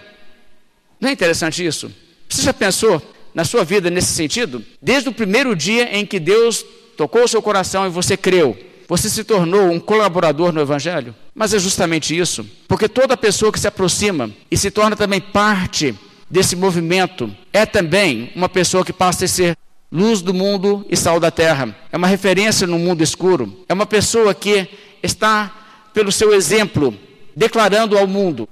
Não 1.01 1.09
é 1.09 1.11
interessante 1.11 1.65
isso? 1.65 1.91
Você 2.29 2.43
já 2.43 2.53
pensou 2.53 3.01
na 3.39 3.45
sua 3.45 3.63
vida 3.63 3.89
nesse 3.89 4.11
sentido? 4.11 4.61
Desde 4.81 5.07
o 5.07 5.13
primeiro 5.13 5.55
dia 5.55 5.97
em 5.97 6.05
que 6.05 6.19
Deus 6.19 6.65
tocou 6.97 7.23
o 7.23 7.27
seu 7.27 7.41
coração 7.41 7.85
e 7.85 7.89
você 7.89 8.17
creu, 8.17 8.57
você 8.85 9.09
se 9.09 9.23
tornou 9.23 9.69
um 9.69 9.79
colaborador 9.79 10.51
no 10.51 10.59
Evangelho? 10.59 11.15
Mas 11.33 11.53
é 11.53 11.59
justamente 11.59 12.17
isso, 12.17 12.45
porque 12.67 12.89
toda 12.89 13.15
pessoa 13.15 13.49
que 13.49 13.57
se 13.57 13.65
aproxima 13.65 14.29
e 14.51 14.57
se 14.57 14.69
torna 14.69 14.93
também 14.93 15.21
parte 15.21 15.95
desse 16.29 16.53
movimento 16.53 17.33
é 17.53 17.65
também 17.65 18.29
uma 18.35 18.49
pessoa 18.49 18.83
que 18.83 18.91
passa 18.91 19.23
a 19.23 19.27
ser 19.29 19.57
luz 19.89 20.21
do 20.21 20.33
mundo 20.33 20.85
e 20.89 20.97
sal 20.97 21.17
da 21.17 21.31
terra. 21.31 21.73
É 21.93 21.95
uma 21.95 22.07
referência 22.07 22.67
no 22.67 22.77
mundo 22.77 23.01
escuro. 23.01 23.63
É 23.69 23.73
uma 23.73 23.85
pessoa 23.85 24.33
que 24.33 24.67
está, 25.01 25.89
pelo 25.93 26.11
seu 26.11 26.33
exemplo, 26.33 26.93
declarando 27.33 27.97
ao 27.97 28.05
mundo: 28.05 28.49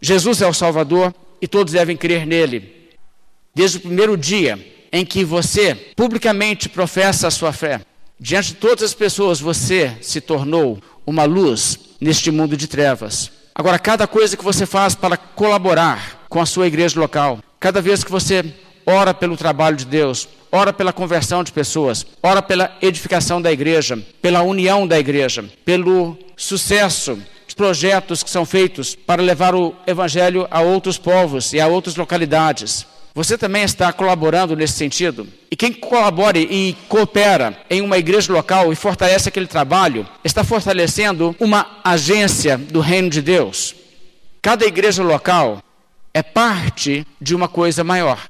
Jesus 0.00 0.40
é 0.40 0.46
o 0.46 0.54
Salvador 0.54 1.14
e 1.38 1.46
todos 1.46 1.74
devem 1.74 1.98
crer 1.98 2.26
nele. 2.26 2.75
Desde 3.56 3.78
o 3.78 3.80
primeiro 3.80 4.16
dia 4.16 4.56
em 4.92 5.04
que 5.04 5.24
você 5.24 5.74
publicamente 5.96 6.68
professa 6.68 7.26
a 7.26 7.30
sua 7.30 7.52
fé, 7.52 7.80
Diante 8.18 8.48
de 8.48 8.54
todas 8.54 8.82
as 8.82 8.94
pessoas, 8.94 9.40
você 9.40 9.94
se 10.00 10.22
tornou 10.22 10.78
uma 11.06 11.24
luz 11.24 11.78
neste 12.00 12.30
mundo 12.30 12.56
de 12.56 12.66
trevas. 12.66 13.30
Agora, 13.54 13.78
cada 13.78 14.06
coisa 14.06 14.38
que 14.38 14.44
você 14.44 14.64
faz 14.64 14.94
para 14.94 15.18
colaborar 15.18 16.24
com 16.26 16.40
a 16.40 16.46
sua 16.46 16.66
igreja 16.66 16.98
local, 16.98 17.40
cada 17.60 17.78
vez 17.82 18.02
que 18.02 18.10
você 18.10 18.42
ora 18.86 19.12
pelo 19.12 19.36
trabalho 19.36 19.76
de 19.76 19.84
Deus, 19.84 20.26
ora 20.50 20.72
pela 20.72 20.94
conversão 20.94 21.44
de 21.44 21.52
pessoas, 21.52 22.06
ora 22.22 22.40
pela 22.40 22.74
edificação 22.80 23.40
da 23.40 23.52
igreja, 23.52 23.98
pela 24.22 24.40
união 24.40 24.86
da 24.86 24.98
igreja, 24.98 25.44
pelo 25.62 26.16
sucesso 26.38 27.18
de 27.46 27.54
projetos 27.54 28.22
que 28.22 28.30
são 28.30 28.46
feitos 28.46 28.94
para 28.94 29.20
levar 29.20 29.54
o 29.54 29.74
evangelho 29.86 30.48
a 30.50 30.62
outros 30.62 30.96
povos 30.96 31.52
e 31.52 31.60
a 31.60 31.66
outras 31.66 31.96
localidades. 31.96 32.86
Você 33.16 33.38
também 33.38 33.62
está 33.62 33.90
colaborando 33.94 34.54
nesse 34.54 34.74
sentido? 34.74 35.26
E 35.50 35.56
quem 35.56 35.72
colabora 35.72 36.36
e 36.38 36.76
coopera 36.86 37.58
em 37.70 37.80
uma 37.80 37.96
igreja 37.96 38.30
local 38.30 38.70
e 38.70 38.76
fortalece 38.76 39.30
aquele 39.30 39.46
trabalho, 39.46 40.06
está 40.22 40.44
fortalecendo 40.44 41.34
uma 41.40 41.80
agência 41.82 42.58
do 42.58 42.78
reino 42.78 43.08
de 43.08 43.22
Deus. 43.22 43.74
Cada 44.42 44.66
igreja 44.66 45.02
local 45.02 45.62
é 46.12 46.22
parte 46.22 47.06
de 47.18 47.34
uma 47.34 47.48
coisa 47.48 47.82
maior. 47.82 48.28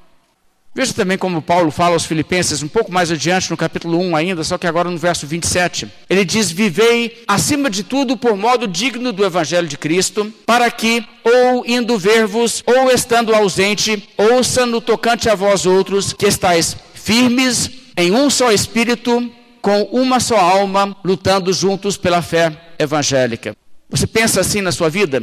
Veja 0.76 0.92
também 0.92 1.16
como 1.16 1.40
Paulo 1.40 1.71
fala 1.71 1.95
aos 1.95 2.04
Filipenses, 2.04 2.62
um 2.62 2.68
pouco 2.68 2.92
mais 2.92 3.11
adiante, 3.11 3.50
no 3.50 3.56
capítulo 3.56 3.99
1 3.99 4.14
ainda, 4.14 4.45
só 4.45 4.59
que 4.59 4.66
agora 4.66 4.90
no 4.90 4.99
verso 4.99 5.26
27. 5.26 5.90
Ele 6.11 6.23
diz: 6.23 6.50
Vivei 6.50 7.25
acima 7.26 7.71
de 7.71 7.83
tudo 7.83 8.14
por 8.14 8.37
modo 8.37 8.68
digno 8.68 9.11
do 9.11 9.25
Evangelho 9.25 9.66
de 9.66 9.78
Cristo, 9.78 10.30
para 10.45 10.71
que, 10.71 11.02
ou 11.25 11.64
indo 11.66 11.97
ver-vos, 11.97 12.62
ou 12.66 12.90
estando 12.90 13.35
ausente, 13.35 14.06
ouça 14.18 14.66
no 14.66 14.83
tocante 14.83 15.30
a 15.30 15.35
vós 15.35 15.64
outros, 15.64 16.12
que 16.12 16.26
estáis 16.26 16.76
firmes 16.92 17.71
em 17.97 18.12
um 18.12 18.28
só 18.28 18.52
espírito, 18.52 19.33
com 19.62 19.80
uma 19.85 20.21
só 20.21 20.37
alma, 20.38 20.95
lutando 21.02 21.54
juntos 21.54 21.97
pela 21.97 22.21
fé 22.21 22.52
evangélica. 22.78 23.56
Você 23.88 24.06
pensa 24.06 24.42
assim 24.42 24.61
na 24.61 24.73
sua 24.73 24.90
vida? 24.90 25.23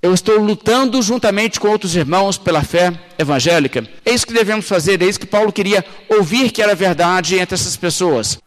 Eu 0.00 0.14
estou 0.14 0.38
lutando 0.38 1.02
juntamente 1.02 1.58
com 1.58 1.68
outros 1.68 1.96
irmãos 1.96 2.38
pela 2.38 2.62
fé 2.62 2.92
evangélica. 3.18 3.84
É 4.04 4.12
isso 4.12 4.26
que 4.26 4.32
devemos 4.32 4.68
fazer, 4.68 5.02
é 5.02 5.06
isso 5.06 5.18
que 5.18 5.26
Paulo 5.26 5.52
queria 5.52 5.84
ouvir 6.08 6.52
que 6.52 6.62
era 6.62 6.74
verdade 6.74 7.36
entre 7.36 7.56
essas 7.56 7.76
pessoas. 7.76 8.38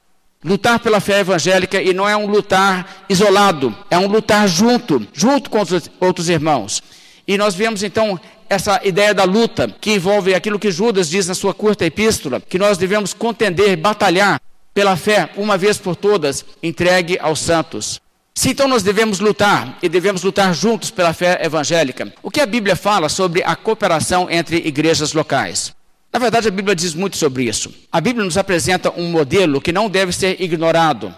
Lutar 0.43 0.79
pela 0.79 1.01
fé 1.01 1.20
evangélica 1.20 1.81
e 1.81 1.93
não 1.93 2.08
é 2.08 2.15
um 2.15 2.25
lutar 2.25 3.05
isolado, 3.10 3.75
é 3.89 3.98
um 3.98 4.08
lutar 4.08 4.48
junto, 4.48 5.05
junto 5.13 5.50
com 5.50 5.62
os 5.62 5.89
outros 6.00 6.29
irmãos. 6.29 6.81
E 7.27 7.38
nós 7.38 7.53
vemos 7.53 7.84
então 7.84 8.20
essa 8.50 8.81
ideia 8.84 9.13
da 9.13 9.24
luta, 9.25 9.74
que 9.79 9.91
envolve 9.91 10.34
aquilo 10.34 10.60
que 10.60 10.72
Judas 10.72 11.10
diz 11.10 11.27
na 11.27 11.36
sua 11.36 11.53
curta 11.53 11.86
epístola, 11.86 12.41
que 12.41 12.58
nós 12.58 12.77
devemos 12.77 13.13
contender, 13.13 13.77
batalhar 13.77 14.41
pela 14.74 14.96
fé, 14.96 15.29
uma 15.36 15.58
vez 15.58 15.77
por 15.77 15.96
todas, 15.96 16.46
entregue 16.63 17.20
aos 17.20 17.39
santos. 17.39 18.01
Se 18.34 18.50
então 18.50 18.68
nós 18.68 18.82
devemos 18.82 19.20
lutar 19.20 19.78
e 19.82 19.90
devemos 19.90 20.24
lutar 20.24 20.54
juntos 20.54 20.90
pela 20.90 21.14
fé 21.14 21.40
evangélica, 21.44 22.14
o 22.24 22.32
que 22.32 22.40
a 22.40 22.46
Bíblia 22.46 22.76
fala 22.76 23.10
sobre 23.10 23.44
a 23.44 23.56
cooperação 23.56 24.30
entre 24.30 24.58
igrejas 24.58 25.14
locais? 25.14 25.74
Na 26.12 26.20
verdade, 26.20 26.48
a 26.48 26.52
Bíblia 26.52 26.76
diz 26.76 26.94
muito 26.94 27.18
sobre 27.18 27.44
isso. 27.44 27.74
A 27.92 28.02
Bíblia 28.02 28.26
nos 28.26 28.38
apresenta 28.38 28.92
um 28.92 29.10
modelo 29.10 29.62
que 29.62 29.72
não 29.72 29.90
deve 29.90 30.12
ser 30.12 30.42
ignorado. 30.42 31.14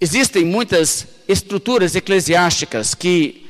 Existem 0.00 0.44
muitas 0.44 1.06
estruturas 1.26 1.96
eclesiásticas 1.96 2.94
que 2.94 3.46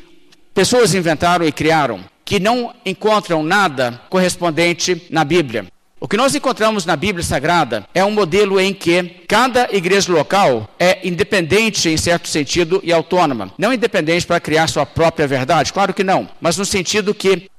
pessoas 0.54 0.94
inventaram 0.94 1.46
e 1.46 1.52
criaram, 1.52 2.02
que 2.24 2.40
não 2.40 2.74
encontram 2.84 3.42
nada 3.42 4.00
correspondente 4.08 5.06
na 5.10 5.24
Bíblia. 5.24 5.66
O 5.98 6.06
que 6.06 6.16
nós 6.18 6.34
encontramos 6.34 6.84
na 6.84 6.94
Bíblia 6.94 7.24
Sagrada 7.24 7.86
é 7.94 8.04
um 8.04 8.10
modelo 8.10 8.60
em 8.60 8.74
que 8.74 9.02
cada 9.26 9.66
igreja 9.74 10.12
local 10.12 10.68
é 10.78 11.08
independente 11.08 11.88
em 11.88 11.96
certo 11.96 12.28
sentido 12.28 12.82
e 12.84 12.92
autônoma. 12.92 13.50
Não 13.56 13.72
independente 13.72 14.26
para 14.26 14.38
criar 14.38 14.66
sua 14.66 14.84
própria 14.84 15.26
verdade, 15.26 15.72
claro 15.72 15.94
que 15.94 16.04
não, 16.04 16.28
mas 16.38 16.58
no 16.58 16.66
sentido 16.66 17.14
que 17.14 17.50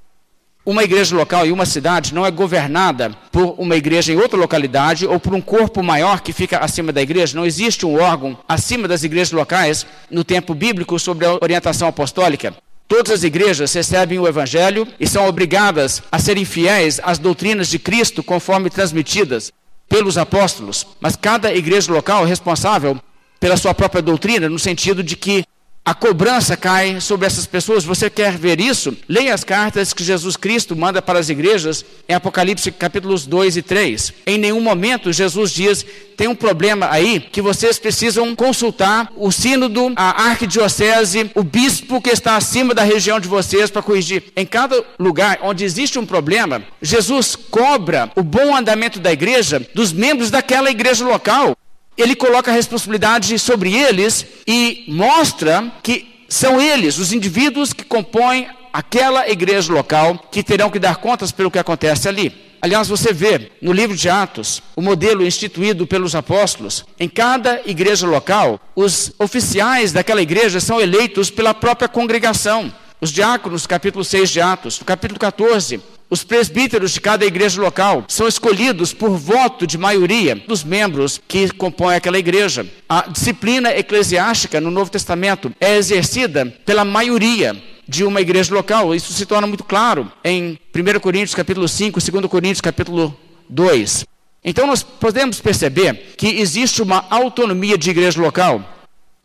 uma 0.64 0.84
igreja 0.84 1.16
local 1.16 1.48
e 1.48 1.52
uma 1.52 1.66
cidade 1.66 2.14
não 2.14 2.26
é 2.26 2.30
governada 2.30 3.10
por 3.32 3.56
uma 3.58 3.76
igreja 3.76 4.14
em 4.14 4.18
outra 4.18 4.38
localidade 4.38 5.08
ou 5.08 5.20
por 5.20 5.34
um 5.34 5.42
corpo 5.42 5.82
maior 5.82 6.22
que 6.22 6.32
fica 6.32 6.60
acima 6.60 6.92
da 6.92 7.02
igreja. 7.02 7.36
Não 7.36 7.46
existe 7.46 7.88
um 7.88 8.00
órgão 8.00 8.38
acima 8.48 8.88
das 8.88 9.02
igrejas 9.02 9.32
locais 9.32 9.84
no 10.12 10.24
tempo 10.24 10.54
bíblico 10.54 11.00
sobre 11.00 11.26
a 11.26 11.34
orientação 11.42 11.88
apostólica. 11.88 12.54
Todas 12.88 13.12
as 13.12 13.24
igrejas 13.24 13.74
recebem 13.74 14.18
o 14.18 14.28
Evangelho 14.28 14.88
e 14.98 15.06
são 15.06 15.28
obrigadas 15.28 16.02
a 16.10 16.20
serem 16.20 16.46
fiéis 16.46 17.02
às 17.04 17.18
doutrinas 17.18 17.68
de 17.68 17.78
Cristo 17.78 18.24
conforme 18.24 18.70
transmitidas 18.70 19.52
pelos 19.90 20.18
apóstolos, 20.18 20.88
mas 21.00 21.16
cada 21.16 21.54
igreja 21.54 21.92
local 21.92 22.26
é 22.26 22.30
responsável 22.30 23.00
pela 23.40 23.58
sua 23.58 23.74
própria 23.74 24.02
doutrina, 24.02 24.48
no 24.48 24.58
sentido 24.58 25.04
de 25.04 25.16
que 25.16 25.44
a 25.88 25.94
cobrança 25.94 26.58
cai 26.58 27.00
sobre 27.00 27.26
essas 27.28 27.46
pessoas. 27.46 27.86
Você 27.86 28.10
quer 28.10 28.38
ver 28.38 28.60
isso? 28.60 28.94
Leia 29.08 29.34
as 29.34 29.46
cartas 29.46 29.94
que 29.94 30.04
Jesus 30.04 30.36
Cristo 30.36 30.76
manda 30.76 31.02
para 31.02 31.18
as 31.18 31.30
igrejas 31.30 31.86
em 32.10 32.14
Apocalipse 32.14 32.70
capítulos 32.74 33.26
2 33.26 33.56
e 33.56 33.62
3. 33.62 34.14
Em 34.26 34.38
nenhum 34.38 34.60
momento 34.60 35.14
Jesus 35.14 35.50
diz: 35.50 35.86
tem 36.18 36.28
um 36.28 36.36
problema 36.36 36.90
aí 36.92 37.22
que 37.22 37.42
vocês 37.42 37.80
precisam 37.80 38.36
consultar 38.36 39.10
o 39.16 39.32
sínodo, 39.32 39.94
a 39.96 40.24
arquidiocese, 40.24 41.32
o 41.34 41.42
bispo 41.42 42.02
que 42.02 42.10
está 42.10 42.36
acima 42.36 42.74
da 42.74 42.84
região 42.84 43.18
de 43.18 43.30
vocês 43.30 43.70
para 43.70 43.82
corrigir. 43.82 44.24
Em 44.36 44.46
cada 44.46 44.84
lugar 45.00 45.40
onde 45.42 45.64
existe 45.64 45.98
um 45.98 46.06
problema, 46.06 46.64
Jesus 46.82 47.34
cobra 47.34 48.12
o 48.14 48.24
bom 48.24 48.54
andamento 48.54 49.00
da 49.00 49.14
igreja 49.14 49.66
dos 49.74 49.94
membros 49.94 50.30
daquela 50.30 50.70
igreja 50.70 51.06
local 51.06 51.56
ele 51.98 52.16
coloca 52.16 52.52
a 52.52 52.54
responsabilidade 52.54 53.38
sobre 53.40 53.74
eles 53.74 54.26
e 54.46 54.86
mostra 54.88 55.72
que 55.82 56.26
são 56.30 56.62
eles, 56.62 56.98
os 56.98 57.12
indivíduos 57.12 57.74
que 57.74 57.84
compõem 57.84 58.48
aquela 58.72 59.28
igreja 59.30 59.74
local, 59.74 60.28
que 60.32 60.44
terão 60.44 60.70
que 60.70 60.78
dar 60.78 60.98
contas 60.98 61.32
pelo 61.32 61.50
que 61.50 61.58
acontece 61.58 62.08
ali. 62.08 62.48
Aliás, 62.62 62.88
você 62.88 63.14
vê 63.14 63.52
no 63.62 63.72
livro 63.72 63.96
de 63.96 64.10
Atos 64.10 64.62
o 64.76 64.82
modelo 64.82 65.26
instituído 65.26 65.86
pelos 65.86 66.16
apóstolos. 66.16 66.86
Em 67.00 67.08
cada 67.08 67.62
igreja 67.66 68.08
local, 68.08 68.60
os 68.76 69.12
oficiais 69.20 69.92
daquela 69.92 70.22
igreja 70.22 70.60
são 70.60 70.82
eleitos 70.82 71.30
pela 71.30 71.54
própria 71.54 71.88
congregação. 71.88 72.74
Os 73.00 73.12
diáconos, 73.12 73.68
capítulo 73.68 74.04
6 74.04 74.30
de 74.30 74.42
Atos, 74.42 74.82
capítulo 74.84 75.20
14, 75.20 75.80
os 76.10 76.24
presbíteros 76.24 76.92
de 76.92 77.02
cada 77.02 77.26
igreja 77.26 77.62
local 77.62 78.06
são 78.08 78.28
escolhidos 78.28 78.94
por 78.94 79.12
voto 79.18 79.68
de 79.68 79.78
maioria 79.78 80.36
dos 80.36 80.64
membros 80.64 81.22
que 81.28 81.50
compõem 81.52 81.96
aquela 81.96 82.18
igreja. 82.18 82.66
A 82.88 83.10
disciplina 83.10 83.76
eclesiástica 83.76 84.62
no 84.62 84.72
Novo 84.72 84.90
Testamento 84.90 85.54
é 85.60 85.76
exercida 85.76 86.46
pela 86.66 86.86
maioria 86.86 87.62
de 87.88 88.04
uma 88.04 88.22
igreja 88.22 88.54
local. 88.54 88.96
Isso 88.96 89.12
se 89.12 89.26
torna 89.26 89.48
muito 89.48 89.64
claro 89.64 90.12
em 90.24 90.58
1 90.74 91.00
Coríntios 91.00 91.36
capítulo 91.36 91.68
5, 91.68 92.00
2 92.00 92.26
Coríntios 92.28 92.62
capítulo 92.62 93.18
2. 93.50 94.06
Então 94.44 94.66
nós 94.66 94.82
podemos 94.84 95.42
perceber 95.42 96.14
que 96.18 96.40
existe 96.40 96.82
uma 96.82 97.06
autonomia 97.10 97.78
de 97.78 97.90
igreja 97.90 98.22
local 98.22 98.77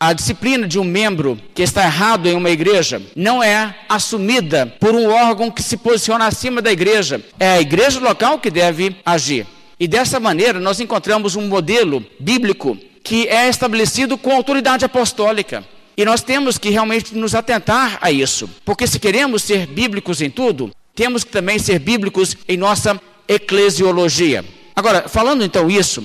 a 0.02 0.12
disciplina 0.12 0.66
de 0.66 0.80
um 0.80 0.84
membro 0.84 1.38
que 1.54 1.62
está 1.62 1.84
errado 1.84 2.26
em 2.26 2.34
uma 2.34 2.50
igreja 2.50 3.00
não 3.14 3.40
é 3.40 3.72
assumida 3.88 4.66
por 4.80 4.96
um 4.96 5.08
órgão 5.08 5.48
que 5.48 5.62
se 5.62 5.76
posiciona 5.76 6.26
acima 6.26 6.60
da 6.60 6.72
igreja. 6.72 7.24
É 7.38 7.52
a 7.52 7.60
igreja 7.60 8.00
local 8.00 8.40
que 8.40 8.50
deve 8.50 8.96
agir. 9.06 9.46
E 9.78 9.86
dessa 9.86 10.18
maneira 10.18 10.58
nós 10.58 10.80
encontramos 10.80 11.36
um 11.36 11.46
modelo 11.46 12.04
bíblico 12.18 12.76
que 13.04 13.28
é 13.28 13.48
estabelecido 13.48 14.18
com 14.18 14.34
autoridade 14.34 14.84
apostólica. 14.84 15.64
E 15.96 16.04
nós 16.04 16.20
temos 16.20 16.58
que 16.58 16.70
realmente 16.70 17.14
nos 17.14 17.32
atentar 17.32 17.98
a 18.00 18.10
isso, 18.10 18.50
porque 18.64 18.88
se 18.88 18.98
queremos 18.98 19.44
ser 19.44 19.68
bíblicos 19.68 20.20
em 20.20 20.30
tudo, 20.30 20.72
temos 20.96 21.22
que 21.22 21.30
também 21.30 21.60
ser 21.60 21.78
bíblicos 21.78 22.36
em 22.48 22.56
nossa 22.56 23.00
eclesiologia. 23.28 24.44
Agora, 24.74 25.08
falando 25.08 25.44
então 25.44 25.70
isso, 25.70 26.04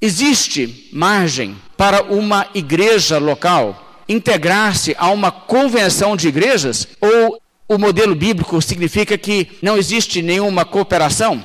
Existe 0.00 0.90
margem 0.92 1.56
para 1.76 2.02
uma 2.02 2.46
igreja 2.54 3.18
local 3.18 3.82
integrar-se 4.08 4.94
a 4.98 5.10
uma 5.10 5.30
convenção 5.30 6.16
de 6.16 6.28
igrejas? 6.28 6.88
Ou 7.00 7.40
o 7.68 7.78
modelo 7.78 8.14
bíblico 8.14 8.60
significa 8.62 9.18
que 9.18 9.48
não 9.60 9.76
existe 9.76 10.22
nenhuma 10.22 10.64
cooperação? 10.64 11.44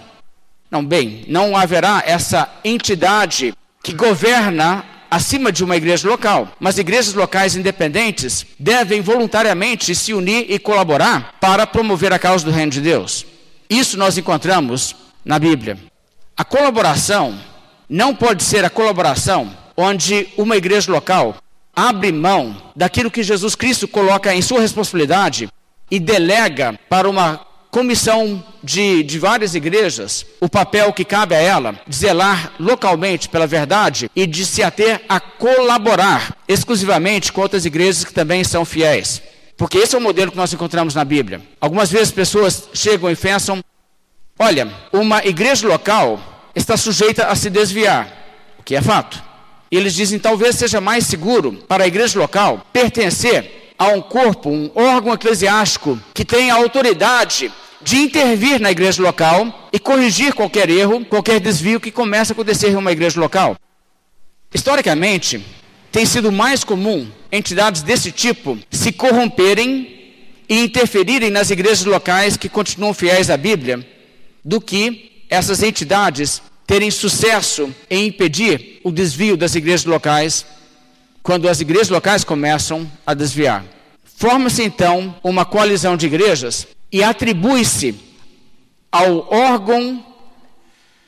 Não, 0.69 0.85
bem, 0.85 1.25
não 1.27 1.57
haverá 1.57 2.03
essa 2.05 2.49
entidade 2.63 3.53
que 3.83 3.93
governa 3.93 4.85
acima 5.09 5.51
de 5.51 5.63
uma 5.63 5.75
igreja 5.75 6.07
local. 6.07 6.47
Mas 6.57 6.77
igrejas 6.77 7.13
locais 7.13 7.57
independentes 7.57 8.45
devem 8.57 9.01
voluntariamente 9.01 9.93
se 9.93 10.13
unir 10.13 10.45
e 10.49 10.57
colaborar 10.57 11.35
para 11.41 11.67
promover 11.67 12.13
a 12.13 12.19
causa 12.19 12.45
do 12.45 12.51
reino 12.51 12.71
de 12.71 12.79
Deus. 12.79 13.25
Isso 13.69 13.97
nós 13.97 14.17
encontramos 14.17 14.95
na 15.25 15.37
Bíblia. 15.37 15.77
A 16.37 16.45
colaboração 16.45 17.37
não 17.89 18.15
pode 18.15 18.43
ser 18.43 18.63
a 18.63 18.69
colaboração 18.69 19.51
onde 19.81 20.29
uma 20.37 20.55
igreja 20.55 20.91
local 20.91 21.35
abre 21.75 22.11
mão 22.11 22.55
daquilo 22.75 23.11
que 23.11 23.23
Jesus 23.23 23.55
Cristo 23.55 23.87
coloca 23.87 24.33
em 24.33 24.41
sua 24.41 24.61
responsabilidade 24.61 25.49
e 25.89 25.99
delega 25.99 26.79
para 26.89 27.09
uma 27.09 27.45
comissão 27.71 28.43
de, 28.61 29.01
de 29.01 29.17
várias 29.17 29.55
igrejas 29.55 30.25
o 30.41 30.49
papel 30.49 30.91
que 30.91 31.05
cabe 31.05 31.33
a 31.33 31.39
ela 31.39 31.79
de 31.87 31.95
zelar 31.95 32.53
localmente 32.59 33.29
pela 33.29 33.47
verdade 33.47 34.11
e 34.13 34.27
de 34.27 34.45
se 34.45 34.61
ater 34.61 35.01
a 35.07 35.19
colaborar 35.19 36.35
exclusivamente 36.47 37.31
com 37.31 37.41
outras 37.41 37.65
igrejas 37.65 38.03
que 38.03 38.13
também 38.13 38.43
são 38.43 38.65
fiéis. 38.65 39.21
Porque 39.55 39.77
esse 39.77 39.95
é 39.95 39.97
o 39.97 40.01
modelo 40.01 40.31
que 40.31 40.37
nós 40.37 40.51
encontramos 40.51 40.93
na 40.93 41.05
Bíblia. 41.05 41.41
Algumas 41.61 41.89
vezes 41.89 42.11
pessoas 42.11 42.67
chegam 42.73 43.09
e 43.09 43.15
pensam: 43.15 43.63
olha, 44.37 44.67
uma 44.91 45.23
igreja 45.25 45.67
local 45.67 46.19
está 46.53 46.75
sujeita 46.75 47.27
a 47.27 47.35
se 47.35 47.49
desviar, 47.49 48.11
o 48.59 48.63
que 48.63 48.75
é 48.75 48.81
fato. 48.81 49.30
Eles 49.71 49.93
dizem 49.93 50.19
talvez 50.19 50.57
seja 50.57 50.81
mais 50.81 51.05
seguro 51.05 51.53
para 51.67 51.85
a 51.85 51.87
igreja 51.87 52.19
local 52.19 52.67
pertencer 52.73 53.73
a 53.79 53.87
um 53.87 54.01
corpo, 54.01 54.49
um 54.49 54.69
órgão 54.75 55.13
eclesiástico 55.13 55.97
que 56.13 56.25
tenha 56.25 56.53
autoridade 56.53 57.51
de 57.81 57.97
intervir 57.97 58.59
na 58.59 58.69
igreja 58.69 59.01
local 59.01 59.69
e 59.71 59.79
corrigir 59.79 60.33
qualquer 60.33 60.69
erro, 60.69 61.05
qualquer 61.05 61.39
desvio 61.39 61.79
que 61.79 61.89
comece 61.89 62.31
a 62.31 62.33
acontecer 62.33 62.69
em 62.69 62.75
uma 62.75 62.91
igreja 62.91 63.19
local. 63.19 63.55
Historicamente, 64.53 65.43
tem 65.91 66.05
sido 66.05 66.31
mais 66.31 66.63
comum 66.63 67.09
entidades 67.31 67.81
desse 67.81 68.11
tipo 68.11 68.59
se 68.69 68.91
corromperem 68.91 69.99
e 70.47 70.65
interferirem 70.65 71.29
nas 71.29 71.49
igrejas 71.49 71.85
locais 71.85 72.35
que 72.35 72.49
continuam 72.49 72.93
fiéis 72.93 73.29
à 73.29 73.37
Bíblia 73.37 73.87
do 74.43 74.59
que 74.59 75.25
essas 75.29 75.63
entidades 75.63 76.41
terem 76.71 76.89
sucesso 76.89 77.75
em 77.89 78.07
impedir 78.07 78.79
o 78.81 78.93
desvio 78.93 79.35
das 79.35 79.55
igrejas 79.55 79.83
locais 79.83 80.45
quando 81.21 81.49
as 81.49 81.59
igrejas 81.59 81.89
locais 81.89 82.23
começam 82.23 82.89
a 83.05 83.13
desviar. 83.13 83.65
Forma-se 84.05 84.63
então 84.63 85.13
uma 85.21 85.43
coalizão 85.43 85.97
de 85.97 86.05
igrejas 86.05 86.65
e 86.89 87.03
atribui-se 87.03 87.93
ao 88.89 89.27
órgão 89.29 90.01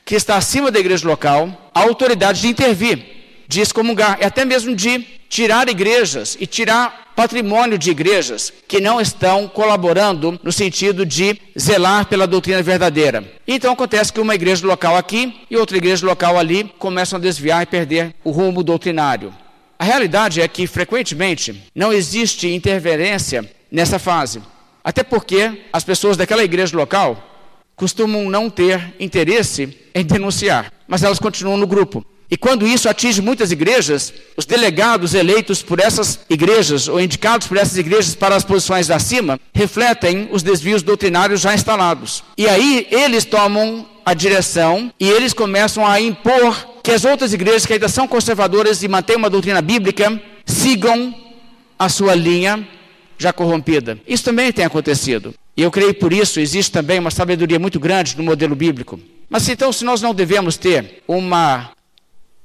que 0.04 0.14
está 0.14 0.36
acima 0.36 0.70
da 0.70 0.78
igreja 0.78 1.08
local 1.08 1.70
a 1.74 1.80
autoridade 1.80 2.42
de 2.42 2.48
intervir, 2.48 3.02
de 3.48 3.62
excomungar 3.62 4.18
e 4.20 4.24
até 4.26 4.44
mesmo 4.44 4.76
de 4.76 5.02
tirar 5.34 5.68
igrejas 5.68 6.36
e 6.38 6.46
tirar 6.46 7.10
patrimônio 7.16 7.76
de 7.76 7.90
igrejas 7.90 8.52
que 8.68 8.80
não 8.80 9.00
estão 9.00 9.48
colaborando 9.48 10.38
no 10.44 10.52
sentido 10.52 11.04
de 11.04 11.36
zelar 11.58 12.06
pela 12.06 12.24
doutrina 12.24 12.62
verdadeira. 12.62 13.24
Então 13.44 13.72
acontece 13.72 14.12
que 14.12 14.20
uma 14.20 14.36
igreja 14.36 14.64
local 14.64 14.96
aqui 14.96 15.34
e 15.50 15.56
outra 15.56 15.76
igreja 15.76 16.06
local 16.06 16.38
ali 16.38 16.72
começam 16.78 17.18
a 17.18 17.20
desviar 17.20 17.64
e 17.64 17.66
perder 17.66 18.14
o 18.22 18.30
rumo 18.30 18.62
doutrinário. 18.62 19.34
A 19.76 19.82
realidade 19.82 20.40
é 20.40 20.46
que 20.46 20.68
frequentemente 20.68 21.64
não 21.74 21.92
existe 21.92 22.48
interferência 22.54 23.44
nessa 23.72 23.98
fase. 23.98 24.40
Até 24.84 25.02
porque 25.02 25.64
as 25.72 25.82
pessoas 25.82 26.16
daquela 26.16 26.44
igreja 26.44 26.76
local 26.76 27.20
costumam 27.74 28.30
não 28.30 28.48
ter 28.48 28.94
interesse 29.00 29.76
em 29.92 30.04
denunciar, 30.04 30.72
mas 30.86 31.02
elas 31.02 31.18
continuam 31.18 31.56
no 31.56 31.66
grupo. 31.66 32.06
E 32.30 32.36
quando 32.36 32.66
isso 32.66 32.88
atinge 32.88 33.20
muitas 33.20 33.52
igrejas, 33.52 34.12
os 34.36 34.46
delegados 34.46 35.14
eleitos 35.14 35.62
por 35.62 35.78
essas 35.78 36.20
igrejas 36.28 36.88
ou 36.88 37.00
indicados 37.00 37.46
por 37.46 37.56
essas 37.56 37.76
igrejas 37.76 38.14
para 38.14 38.34
as 38.34 38.44
posições 38.44 38.90
acima 38.90 39.38
refletem 39.52 40.28
os 40.32 40.42
desvios 40.42 40.82
doutrinários 40.82 41.40
já 41.40 41.54
instalados. 41.54 42.24
E 42.36 42.48
aí 42.48 42.86
eles 42.90 43.24
tomam 43.24 43.86
a 44.04 44.14
direção 44.14 44.92
e 44.98 45.08
eles 45.08 45.32
começam 45.32 45.86
a 45.86 46.00
impor 46.00 46.74
que 46.82 46.90
as 46.90 47.04
outras 47.04 47.32
igrejas 47.32 47.64
que 47.64 47.72
ainda 47.72 47.88
são 47.88 48.06
conservadoras 48.06 48.82
e 48.82 48.88
mantêm 48.88 49.16
uma 49.16 49.30
doutrina 49.30 49.62
bíblica 49.62 50.20
sigam 50.44 51.14
a 51.78 51.88
sua 51.88 52.14
linha 52.14 52.66
já 53.18 53.32
corrompida. 53.32 53.98
Isso 54.06 54.24
também 54.24 54.52
tem 54.52 54.64
acontecido. 54.64 55.34
E 55.56 55.62
eu 55.62 55.70
creio 55.70 55.94
por 55.94 56.12
isso 56.12 56.40
existe 56.40 56.72
também 56.72 56.98
uma 56.98 57.10
sabedoria 57.10 57.58
muito 57.58 57.78
grande 57.78 58.16
no 58.16 58.24
modelo 58.24 58.54
bíblico. 58.54 58.98
Mas 59.30 59.48
então, 59.48 59.72
se 59.72 59.84
nós 59.84 60.02
não 60.02 60.14
devemos 60.14 60.56
ter 60.56 61.02
uma 61.08 61.70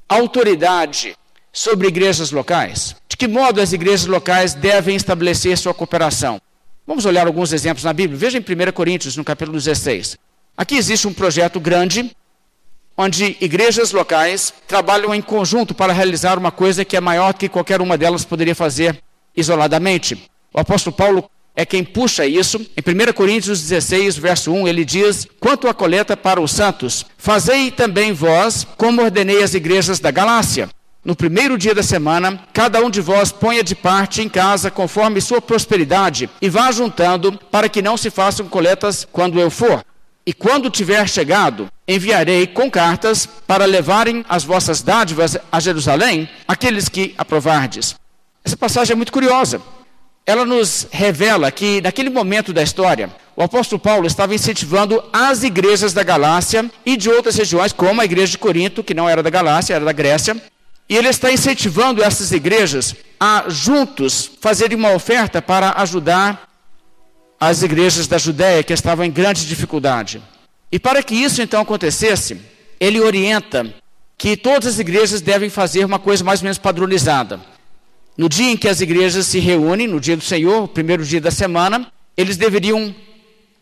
autoridade 0.10 1.16
sobre 1.54 1.88
igrejas 1.88 2.32
locais? 2.32 2.96
De 3.08 3.16
que 3.16 3.28
modo 3.28 3.62
as 3.62 3.72
igrejas 3.72 4.08
locais 4.08 4.54
devem 4.56 4.96
estabelecer 4.96 5.58
sua 5.58 5.74
cooperação? 5.74 6.42
Vamos 6.88 7.06
olhar 7.06 7.28
alguns 7.28 7.54
exemplos 7.54 7.84
na 7.84 7.94
Bíblia. 7.94 8.18
Veja 8.18 8.40
em 8.40 8.42
1 8.42 8.72
Coríntios, 8.72 9.16
no 9.16 9.24
capítulo 9.24 9.58
16. 9.58 10.18
Aqui 10.58 10.76
existe 10.76 11.08
um 11.08 11.14
projeto 11.14 11.60
grande, 11.60 12.12
onde 12.98 13.38
igrejas 13.40 13.92
locais 13.92 14.52
trabalham 14.68 15.14
em 15.14 15.22
conjunto 15.22 15.76
para 15.76 15.94
realizar 15.94 16.38
uma 16.38 16.52
coisa 16.52 16.84
que 16.84 16.98
é 16.98 17.00
maior 17.00 17.34
que 17.34 17.48
qualquer 17.48 17.80
uma 17.80 17.98
delas 17.98 18.26
poderia 18.26 18.56
fazer 18.56 19.00
isoladamente. 19.38 20.30
O 20.52 20.60
apóstolo 20.60 20.96
Paulo 20.96 21.30
é 21.60 21.66
quem 21.66 21.84
puxa 21.84 22.26
isso. 22.26 22.58
Em 22.58 23.10
1 23.10 23.12
Coríntios 23.12 23.60
16, 23.60 24.18
verso 24.18 24.50
1, 24.50 24.66
ele 24.66 24.86
diz: 24.86 25.28
Quanto 25.42 25.68
à 25.68 25.74
coleta 25.74 26.16
para 26.16 26.40
os 26.40 26.52
santos, 26.52 27.06
fazei 27.18 27.70
também 27.70 28.14
vós, 28.14 28.66
como 28.78 29.02
ordenei 29.02 29.44
as 29.44 29.54
igrejas 29.54 30.00
da 30.00 30.10
Galácia. 30.10 30.70
No 31.04 31.18
primeiro 31.18 31.58
dia 31.58 31.76
da 31.76 31.84
semana, 31.84 32.40
cada 32.54 32.82
um 32.82 32.90
de 32.90 33.02
vós 33.02 33.34
ponha 33.34 33.62
de 33.62 33.76
parte 33.76 34.22
em 34.22 34.30
casa 34.30 34.72
conforme 34.72 35.20
sua 35.20 35.42
prosperidade 35.42 36.30
e 36.42 36.48
vá 36.48 36.72
juntando, 36.72 37.38
para 37.52 37.68
que 37.68 37.82
não 37.82 37.98
se 37.98 38.10
façam 38.10 38.48
coletas 38.48 39.06
quando 39.12 39.38
eu 39.38 39.52
for. 39.52 39.84
E 40.26 40.32
quando 40.32 40.70
tiver 40.70 41.10
chegado, 41.10 41.68
enviarei 41.86 42.48
com 42.48 42.72
cartas 42.72 43.28
para 43.46 43.66
levarem 43.66 44.24
as 44.30 44.46
vossas 44.46 44.82
dádivas 44.82 45.38
a 45.52 45.60
Jerusalém, 45.60 46.30
aqueles 46.48 46.88
que 46.88 47.14
aprovardes. 47.18 47.96
Essa 48.46 48.56
passagem 48.56 48.94
é 48.94 48.96
muito 48.96 49.12
curiosa 49.12 49.62
ela 50.30 50.46
nos 50.46 50.88
revela 50.92 51.52
que, 51.52 51.82
naquele 51.82 52.12
momento 52.12 52.54
da 52.54 52.62
história, 52.62 53.10
o 53.36 53.42
apóstolo 53.42 53.82
Paulo 53.82 54.06
estava 54.06 54.36
incentivando 54.36 55.04
as 55.12 55.42
igrejas 55.42 55.92
da 55.92 56.04
Galácia 56.04 56.70
e 56.86 56.96
de 56.96 57.10
outras 57.10 57.36
regiões, 57.36 57.74
como 57.74 58.00
a 58.00 58.06
igreja 58.06 58.34
de 58.34 58.38
Corinto, 58.38 58.84
que 58.84 58.94
não 58.94 59.10
era 59.10 59.24
da 59.24 59.30
Galácia, 59.32 59.74
era 59.74 59.84
da 59.84 59.92
Grécia. 59.92 60.40
E 60.88 60.96
ele 60.96 61.08
está 61.08 61.32
incentivando 61.32 62.04
essas 62.04 62.32
igrejas 62.32 62.94
a 63.20 63.46
juntos 63.48 64.30
fazerem 64.40 64.78
uma 64.78 64.94
oferta 64.94 65.42
para 65.42 65.74
ajudar 65.82 66.48
as 67.40 67.64
igrejas 67.64 68.06
da 68.06 68.20
Judéia 68.20 68.62
que 68.62 68.72
estavam 68.72 69.04
em 69.04 69.10
grande 69.10 69.48
dificuldade. 69.48 70.22
E 70.72 70.78
para 70.78 71.02
que 71.02 71.16
isso 71.16 71.42
então 71.42 71.62
acontecesse, 71.62 72.40
ele 72.80 73.02
orienta 73.02 73.74
que 74.16 74.38
todas 74.38 74.68
as 74.68 74.78
igrejas 74.78 75.22
devem 75.22 75.50
fazer 75.50 75.86
uma 75.86 75.98
coisa 75.98 76.24
mais 76.24 76.42
ou 76.42 76.44
menos 76.44 76.60
padronizada. 76.60 77.40
No 78.20 78.28
dia 78.28 78.52
em 78.52 78.58
que 78.58 78.68
as 78.68 78.82
igrejas 78.82 79.28
se 79.28 79.40
reúnem, 79.40 79.88
no 79.88 79.98
dia 79.98 80.18
do 80.18 80.22
Senhor, 80.22 80.64
o 80.64 80.68
primeiro 80.68 81.06
dia 81.06 81.22
da 81.22 81.32
semana, 81.32 81.88
eles 82.18 82.36
deveriam, 82.36 82.94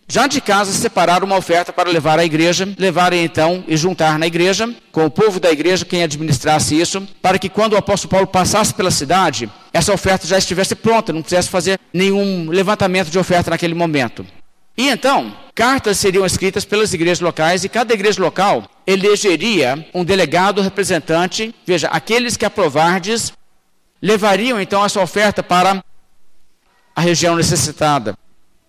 já 0.07 0.25
de 0.25 0.41
casa, 0.41 0.71
separar 0.73 1.23
uma 1.23 1.37
oferta 1.37 1.71
para 1.71 1.91
levar 1.91 2.17
à 2.17 2.25
igreja, 2.25 2.67
levarem 2.75 3.23
então 3.23 3.63
e 3.67 3.77
juntar 3.77 4.17
na 4.17 4.25
igreja, 4.25 4.67
com 4.91 5.05
o 5.05 5.11
povo 5.11 5.39
da 5.39 5.51
igreja, 5.51 5.85
quem 5.85 6.01
administrasse 6.01 6.73
isso, 6.73 7.07
para 7.21 7.37
que 7.37 7.49
quando 7.49 7.73
o 7.73 7.77
apóstolo 7.77 8.09
Paulo 8.09 8.25
passasse 8.25 8.73
pela 8.73 8.89
cidade, 8.89 9.47
essa 9.71 9.93
oferta 9.93 10.25
já 10.25 10.39
estivesse 10.39 10.73
pronta, 10.73 11.13
não 11.13 11.21
precisasse 11.21 11.49
fazer 11.49 11.79
nenhum 11.93 12.49
levantamento 12.49 13.11
de 13.11 13.19
oferta 13.19 13.51
naquele 13.51 13.75
momento. 13.75 14.25
E 14.75 14.89
então, 14.89 15.37
cartas 15.53 15.99
seriam 15.99 16.25
escritas 16.25 16.65
pelas 16.65 16.91
igrejas 16.95 17.19
locais 17.19 17.63
e 17.63 17.69
cada 17.69 17.93
igreja 17.93 18.19
local 18.19 18.67
elegeria 18.87 19.87
um 19.93 20.03
delegado 20.03 20.63
representante, 20.63 21.53
veja, 21.63 21.89
aqueles 21.89 22.35
que 22.35 22.45
aprovardes 22.45 23.31
levariam 24.01 24.59
então 24.59 24.83
essa 24.83 25.01
oferta 25.01 25.41
para 25.41 25.83
a 26.95 27.01
região 27.01 27.35
necessitada. 27.35 28.17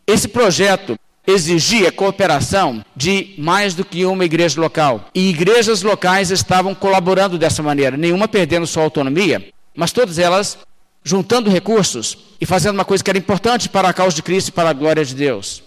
Esse 0.07 0.29
projeto 0.29 0.99
exigia 1.27 1.93
cooperação 1.93 2.83
de 2.97 3.35
mais 3.37 3.75
do 3.75 3.85
que 3.85 4.07
uma 4.07 4.25
igreja 4.25 4.59
local. 4.59 5.11
E 5.15 5.29
igrejas 5.29 5.83
locais 5.83 6.31
estavam 6.31 6.75
colaborando 6.75 7.39
dessa 7.39 7.63
maneira, 7.63 7.97
nenhuma 7.97 8.27
perdendo 8.27 8.67
sua 8.67 8.83
autonomia, 8.83 9.51
mas 9.77 9.93
todas 9.93 10.19
elas 10.19 10.59
juntando 11.05 11.51
recursos 11.51 12.19
e 12.41 12.47
fazendo 12.47 12.75
uma 12.75 12.85
coisa 12.85 13.05
que 13.05 13.11
era 13.11 13.19
importante 13.19 13.69
para 13.69 13.89
a 13.89 13.93
causa 13.93 14.17
de 14.17 14.23
Cristo 14.23 14.49
e 14.49 14.53
para 14.53 14.71
a 14.71 14.73
glória 14.73 15.05
de 15.05 15.15
Deus. 15.15 15.63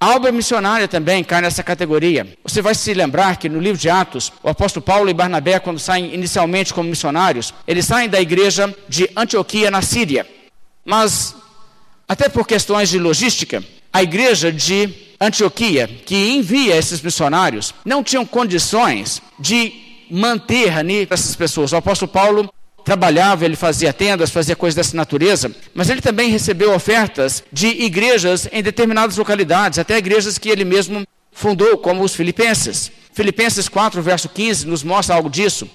A 0.00 0.14
obra 0.14 0.30
missionária 0.30 0.86
também 0.86 1.24
cai 1.24 1.40
nessa 1.40 1.62
categoria. 1.62 2.26
Você 2.44 2.62
vai 2.62 2.72
se 2.72 2.94
lembrar 2.94 3.36
que 3.36 3.48
no 3.48 3.58
livro 3.58 3.80
de 3.80 3.90
Atos, 3.90 4.32
o 4.44 4.48
apóstolo 4.48 4.84
Paulo 4.84 5.10
e 5.10 5.14
Barnabé, 5.14 5.58
quando 5.58 5.80
saem 5.80 6.14
inicialmente 6.14 6.72
como 6.72 6.88
missionários, 6.88 7.52
eles 7.66 7.84
saem 7.84 8.08
da 8.08 8.20
igreja 8.20 8.72
de 8.88 9.10
Antioquia, 9.16 9.72
na 9.72 9.82
Síria. 9.82 10.24
Mas, 10.84 11.34
até 12.08 12.28
por 12.28 12.46
questões 12.46 12.88
de 12.88 12.98
logística, 12.98 13.62
a 13.92 14.00
igreja 14.00 14.52
de 14.52 14.88
Antioquia, 15.20 15.88
que 16.06 16.30
envia 16.30 16.76
esses 16.76 17.02
missionários, 17.02 17.74
não 17.84 18.04
tinham 18.04 18.24
condições 18.24 19.20
de 19.36 19.72
manter 20.08 20.72
essas 21.10 21.34
pessoas. 21.34 21.72
O 21.72 21.76
apóstolo 21.76 22.10
Paulo 22.10 22.54
trabalhava, 22.88 23.44
ele 23.44 23.54
fazia 23.54 23.92
tendas, 23.92 24.30
fazia 24.30 24.56
coisas 24.56 24.74
dessa 24.74 24.96
natureza, 24.96 25.54
mas 25.74 25.90
ele 25.90 26.00
também 26.00 26.30
recebeu 26.30 26.72
ofertas 26.74 27.44
de 27.52 27.66
igrejas 27.66 28.48
em 28.50 28.62
determinadas 28.62 29.18
localidades, 29.18 29.78
até 29.78 29.98
igrejas 29.98 30.38
que 30.38 30.48
ele 30.48 30.64
mesmo 30.64 31.06
fundou, 31.30 31.76
como 31.76 32.02
os 32.02 32.14
filipenses. 32.14 32.90
Filipenses 33.12 33.68
4, 33.68 34.00
verso 34.00 34.30
15, 34.30 34.66
nos 34.66 34.82
mostra 34.82 35.16
algo 35.16 35.28
disso. 35.28 35.68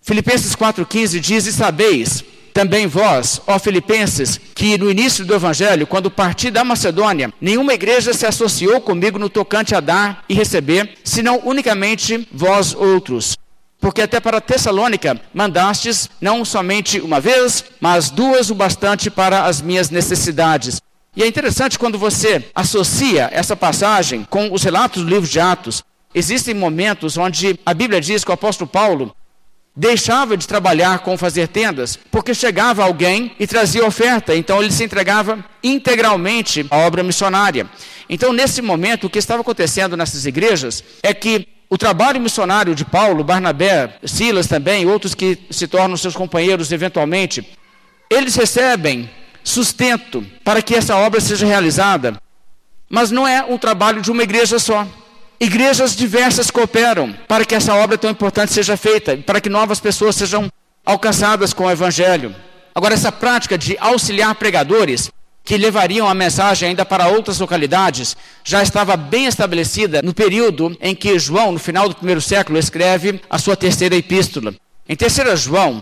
Filipenses 0.00 0.54
4,15 0.54 1.18
diz: 1.18 1.46
E 1.46 1.52
sabeis, 1.52 2.24
também 2.54 2.86
vós, 2.86 3.42
ó 3.44 3.58
Filipenses, 3.58 4.40
que 4.54 4.78
no 4.78 4.88
início 4.88 5.24
do 5.24 5.34
Evangelho, 5.34 5.84
quando 5.84 6.12
parti 6.12 6.48
da 6.48 6.62
Macedônia, 6.62 7.32
nenhuma 7.40 7.74
igreja 7.74 8.14
se 8.14 8.24
associou 8.24 8.80
comigo 8.80 9.18
no 9.18 9.28
tocante 9.28 9.74
a 9.74 9.80
dar 9.80 10.24
e 10.28 10.34
receber, 10.34 10.94
senão 11.02 11.40
unicamente 11.44 12.28
vós 12.32 12.72
outros. 12.72 13.36
Porque 13.80 14.02
até 14.02 14.20
para 14.20 14.40
Tessalônica 14.40 15.20
mandastes 15.34 16.08
não 16.20 16.44
somente 16.44 17.00
uma 17.00 17.20
vez, 17.20 17.64
mas 17.80 18.10
duas 18.10 18.50
o 18.50 18.54
bastante 18.54 19.10
para 19.10 19.44
as 19.44 19.60
minhas 19.60 19.90
necessidades. 19.90 20.80
E 21.14 21.22
é 21.22 21.26
interessante 21.26 21.78
quando 21.78 21.98
você 21.98 22.44
associa 22.54 23.28
essa 23.32 23.56
passagem 23.56 24.26
com 24.28 24.52
os 24.52 24.62
relatos 24.62 25.02
do 25.02 25.08
livro 25.08 25.28
de 25.28 25.40
Atos. 25.40 25.82
Existem 26.14 26.54
momentos 26.54 27.16
onde 27.16 27.58
a 27.64 27.72
Bíblia 27.72 28.00
diz 28.00 28.24
que 28.24 28.30
o 28.30 28.34
apóstolo 28.34 28.68
Paulo 28.68 29.14
deixava 29.76 30.36
de 30.36 30.48
trabalhar 30.48 31.00
com 31.00 31.18
fazer 31.18 31.48
tendas, 31.48 31.98
porque 32.10 32.32
chegava 32.32 32.82
alguém 32.82 33.32
e 33.38 33.46
trazia 33.46 33.86
oferta, 33.86 34.34
então 34.34 34.62
ele 34.62 34.72
se 34.72 34.82
entregava 34.82 35.44
integralmente 35.62 36.66
à 36.70 36.78
obra 36.78 37.02
missionária. 37.02 37.68
Então, 38.08 38.32
nesse 38.32 38.62
momento, 38.62 39.06
o 39.06 39.10
que 39.10 39.18
estava 39.18 39.42
acontecendo 39.42 39.96
nessas 39.96 40.24
igrejas 40.24 40.82
é 41.02 41.12
que 41.12 41.46
o 41.68 41.76
trabalho 41.76 42.20
missionário 42.20 42.74
de 42.74 42.84
Paulo, 42.84 43.24
Barnabé, 43.24 43.98
Silas 44.04 44.46
também, 44.46 44.86
outros 44.86 45.14
que 45.14 45.38
se 45.50 45.66
tornam 45.66 45.96
seus 45.96 46.14
companheiros 46.14 46.70
eventualmente, 46.70 47.46
eles 48.08 48.36
recebem 48.36 49.10
sustento 49.42 50.24
para 50.44 50.62
que 50.62 50.74
essa 50.74 50.96
obra 50.96 51.20
seja 51.20 51.46
realizada. 51.46 52.16
Mas 52.88 53.10
não 53.10 53.26
é 53.26 53.42
um 53.44 53.58
trabalho 53.58 54.00
de 54.00 54.10
uma 54.10 54.22
igreja 54.22 54.58
só. 54.58 54.86
Igrejas 55.40 55.94
diversas 55.94 56.50
cooperam 56.50 57.14
para 57.26 57.44
que 57.44 57.54
essa 57.54 57.74
obra 57.74 57.98
tão 57.98 58.10
importante 58.10 58.52
seja 58.52 58.76
feita, 58.76 59.16
para 59.16 59.40
que 59.40 59.48
novas 59.48 59.80
pessoas 59.80 60.14
sejam 60.14 60.48
alcançadas 60.84 61.52
com 61.52 61.64
o 61.64 61.70
Evangelho. 61.70 62.34
Agora, 62.74 62.94
essa 62.94 63.10
prática 63.10 63.58
de 63.58 63.76
auxiliar 63.80 64.34
pregadores 64.36 65.10
que 65.46 65.56
levariam 65.56 66.08
a 66.08 66.12
mensagem 66.12 66.70
ainda 66.70 66.84
para 66.84 67.06
outras 67.06 67.38
localidades, 67.38 68.16
já 68.42 68.64
estava 68.64 68.96
bem 68.96 69.26
estabelecida 69.26 70.02
no 70.02 70.12
período 70.12 70.76
em 70.80 70.92
que 70.92 71.16
João, 71.20 71.52
no 71.52 71.58
final 71.60 71.88
do 71.88 71.94
primeiro 71.94 72.20
século, 72.20 72.58
escreve 72.58 73.20
a 73.30 73.38
sua 73.38 73.56
terceira 73.56 73.94
epístola. 73.94 74.52
Em 74.88 74.96
terceira 74.96 75.36
João, 75.36 75.80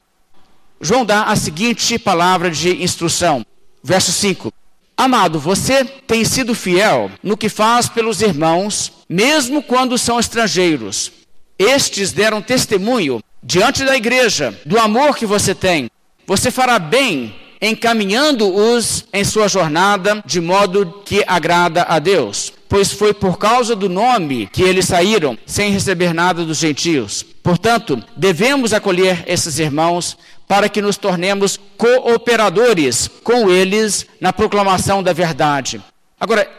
João 0.78 1.02
dá 1.02 1.24
a 1.24 1.34
seguinte 1.34 1.98
palavra 1.98 2.50
de 2.50 2.82
instrução, 2.82 3.44
verso 3.82 4.12
5. 4.12 4.52
Amado, 4.94 5.40
você 5.40 5.82
tem 5.82 6.26
sido 6.26 6.54
fiel 6.54 7.10
no 7.22 7.34
que 7.34 7.48
faz 7.48 7.88
pelos 7.88 8.20
irmãos, 8.20 8.92
mesmo 9.08 9.62
quando 9.62 9.96
são 9.96 10.20
estrangeiros. 10.20 11.10
Estes 11.58 12.12
deram 12.12 12.42
testemunho 12.42 13.22
diante 13.42 13.82
da 13.82 13.96
igreja 13.96 14.54
do 14.66 14.78
amor 14.78 15.16
que 15.16 15.24
você 15.24 15.54
tem. 15.54 15.90
Você 16.26 16.50
fará 16.50 16.78
bem 16.78 17.34
encaminhando-os 17.64 19.06
em 19.12 19.24
sua 19.24 19.48
jornada 19.48 20.22
de 20.26 20.40
modo 20.40 21.02
que 21.04 21.24
agrada 21.26 21.84
a 21.88 21.98
Deus. 21.98 22.52
Pois 22.68 22.92
foi 22.92 23.14
por 23.14 23.38
causa 23.38 23.74
do 23.74 23.88
nome 23.88 24.48
que 24.52 24.62
eles 24.62 24.86
saíram, 24.86 25.38
sem 25.46 25.70
receber 25.70 26.12
nada 26.12 26.44
dos 26.44 26.58
gentios. 26.58 27.24
Portanto, 27.42 28.02
devemos 28.16 28.72
acolher 28.72 29.24
esses 29.26 29.58
irmãos 29.58 30.16
para 30.46 30.68
que 30.68 30.82
nos 30.82 30.96
tornemos 30.96 31.58
cooperadores 31.78 33.08
com 33.22 33.50
eles 33.50 34.06
na 34.20 34.32
proclamação 34.32 35.02
da 35.02 35.12
verdade. 35.12 35.80
Agora, 36.20 36.50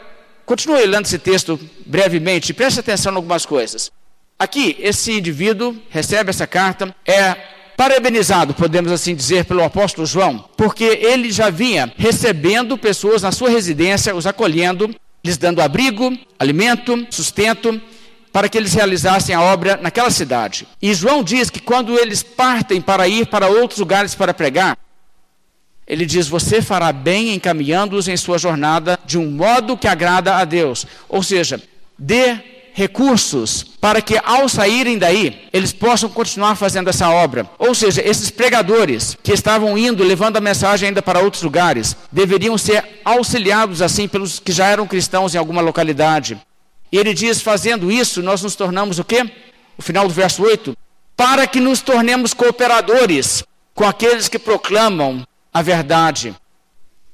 continue 0.44 0.86
lendo 0.86 1.06
esse 1.06 1.18
texto 1.18 1.58
brevemente, 1.84 2.52
preste 2.52 2.80
atenção 2.80 3.12
em 3.12 3.16
algumas 3.16 3.46
coisas. 3.46 3.92
Aqui, 4.38 4.76
esse 4.80 5.12
indivíduo 5.12 5.76
recebe 5.88 6.30
essa 6.30 6.46
carta, 6.46 6.94
é 7.06 7.36
parabenizado, 7.76 8.54
podemos 8.54 8.90
assim 8.90 9.14
dizer, 9.14 9.44
pelo 9.44 9.62
apóstolo 9.62 10.06
João, 10.06 10.44
porque 10.56 10.84
ele 10.84 11.30
já 11.30 11.50
vinha 11.50 11.92
recebendo 11.96 12.78
pessoas 12.78 13.22
na 13.22 13.30
sua 13.30 13.50
residência, 13.50 14.14
os 14.14 14.26
acolhendo, 14.26 14.94
lhes 15.24 15.36
dando 15.36 15.60
abrigo, 15.60 16.16
alimento, 16.38 17.06
sustento, 17.10 17.80
para 18.32 18.48
que 18.48 18.56
eles 18.58 18.74
realizassem 18.74 19.34
a 19.34 19.40
obra 19.40 19.78
naquela 19.80 20.10
cidade. 20.10 20.66
E 20.80 20.92
João 20.94 21.22
diz 21.22 21.50
que 21.50 21.60
quando 21.60 21.98
eles 21.98 22.22
partem 22.22 22.80
para 22.80 23.08
ir 23.08 23.26
para 23.26 23.48
outros 23.48 23.78
lugares 23.78 24.14
para 24.14 24.34
pregar, 24.34 24.76
ele 25.86 26.04
diz: 26.04 26.28
Você 26.28 26.60
fará 26.60 26.92
bem 26.92 27.34
encaminhando-os 27.34 28.08
em 28.08 28.16
sua 28.16 28.38
jornada 28.38 28.98
de 29.06 29.18
um 29.18 29.30
modo 29.30 29.76
que 29.76 29.86
agrada 29.86 30.36
a 30.36 30.44
Deus. 30.44 30.86
Ou 31.08 31.22
seja, 31.22 31.62
dê 31.98 32.55
recursos 32.76 33.64
para 33.80 34.02
que, 34.02 34.20
ao 34.22 34.50
saírem 34.50 34.98
daí, 34.98 35.48
eles 35.50 35.72
possam 35.72 36.10
continuar 36.10 36.56
fazendo 36.56 36.90
essa 36.90 37.08
obra. 37.08 37.48
Ou 37.58 37.74
seja, 37.74 38.06
esses 38.06 38.28
pregadores 38.28 39.16
que 39.22 39.32
estavam 39.32 39.78
indo, 39.78 40.04
levando 40.04 40.36
a 40.36 40.42
mensagem 40.42 40.88
ainda 40.88 41.00
para 41.00 41.20
outros 41.20 41.42
lugares, 41.42 41.96
deveriam 42.12 42.58
ser 42.58 43.00
auxiliados 43.02 43.80
assim 43.80 44.06
pelos 44.06 44.38
que 44.38 44.52
já 44.52 44.66
eram 44.66 44.86
cristãos 44.86 45.34
em 45.34 45.38
alguma 45.38 45.62
localidade. 45.62 46.38
E 46.92 46.98
ele 46.98 47.14
diz: 47.14 47.40
fazendo 47.40 47.90
isso, 47.90 48.22
nós 48.22 48.42
nos 48.42 48.54
tornamos 48.54 48.98
o 48.98 49.04
quê? 49.04 49.24
O 49.78 49.82
final 49.82 50.06
do 50.06 50.12
verso 50.12 50.42
8: 50.42 50.76
para 51.16 51.46
que 51.46 51.60
nos 51.60 51.80
tornemos 51.80 52.34
cooperadores 52.34 53.42
com 53.74 53.86
aqueles 53.86 54.28
que 54.28 54.38
proclamam 54.38 55.26
a 55.50 55.62
verdade. 55.62 56.36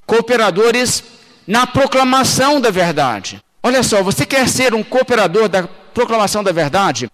Cooperadores 0.07 1.05
na 1.47 1.69
proclamação 1.69 2.61
da 2.61 2.71
verdade. 2.71 3.41
Olha 3.63 3.83
só, 3.85 4.03
você 4.03 4.27
quer 4.27 4.49
ser 4.49 4.75
um 4.75 4.83
cooperador 4.83 5.49
da 5.49 5.63
proclamação 5.63 6.43
da 6.43 6.51
verdade? 6.51 7.09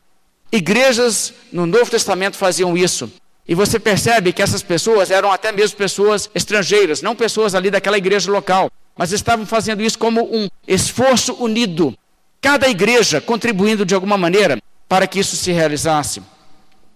Igrejas 0.51 1.35
no 1.53 1.67
Novo 1.67 1.91
Testamento 1.91 2.37
faziam 2.37 2.77
isso. 2.77 3.13
E 3.47 3.55
você 3.55 3.79
percebe 3.79 4.33
que 4.33 4.43
essas 4.43 4.63
pessoas 4.63 5.11
eram 5.11 5.31
até 5.31 5.53
mesmo 5.53 5.77
pessoas 5.77 6.31
estrangeiras, 6.35 7.03
não 7.03 7.15
pessoas 7.15 7.55
ali 7.55 7.71
daquela 7.71 7.99
igreja 7.99 8.31
local, 8.31 8.71
mas 8.97 9.13
estavam 9.13 9.45
fazendo 9.45 9.83
isso 9.83 9.99
como 9.99 10.23
um 10.25 10.49
esforço 10.67 11.35
unido. 11.35 11.95
Cada 12.41 12.69
igreja 12.69 13.21
contribuindo 13.21 13.85
de 13.85 13.95
alguma 13.95 14.17
maneira 14.17 14.59
para 14.89 15.07
que 15.07 15.19
isso 15.19 15.37
se 15.37 15.53
realizasse. 15.53 16.23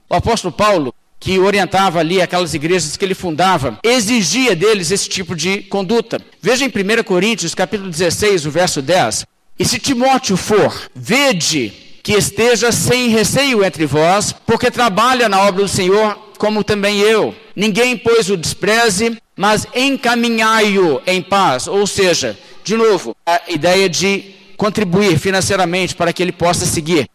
O 0.08 0.14
apóstolo 0.14 0.52
Paulo, 0.52 0.94
que 1.20 1.38
orientava 1.38 2.00
ali 2.00 2.22
aquelas 2.22 2.54
igrejas 2.54 2.96
que 2.96 3.04
ele 3.04 3.14
fundava, 3.14 3.78
exigia 3.82 4.56
deles 4.56 4.90
esse 4.90 5.08
tipo 5.08 5.36
de 5.36 5.62
conduta. 5.64 6.20
Veja 6.40 6.64
em 6.64 6.68
1 6.68 7.02
Coríntios, 7.04 7.54
capítulo 7.54 7.90
16, 7.90 8.46
o 8.46 8.50
verso 8.50 8.80
10. 8.80 9.26
E 9.62 9.64
se 9.64 9.78
Timóteo 9.78 10.36
for, 10.36 10.90
vede 10.92 11.72
que 12.02 12.14
esteja 12.14 12.72
sem 12.72 13.10
receio 13.10 13.64
entre 13.64 13.86
vós, 13.86 14.34
porque 14.44 14.72
trabalha 14.72 15.28
na 15.28 15.40
obra 15.40 15.62
do 15.62 15.68
Senhor, 15.68 16.18
como 16.36 16.64
também 16.64 16.98
eu. 16.98 17.32
Ninguém, 17.54 17.96
pois, 17.96 18.28
o 18.28 18.36
despreze, 18.36 19.16
mas 19.36 19.64
encaminhai-o 19.72 21.00
em 21.06 21.22
paz. 21.22 21.68
Ou 21.68 21.86
seja, 21.86 22.36
de 22.64 22.76
novo, 22.76 23.14
a 23.24 23.40
ideia 23.46 23.88
de 23.88 24.34
contribuir 24.56 25.16
financeiramente 25.16 25.94
para 25.94 26.12
que 26.12 26.24
ele 26.24 26.32
possa 26.32 26.66
seguir, 26.66 27.08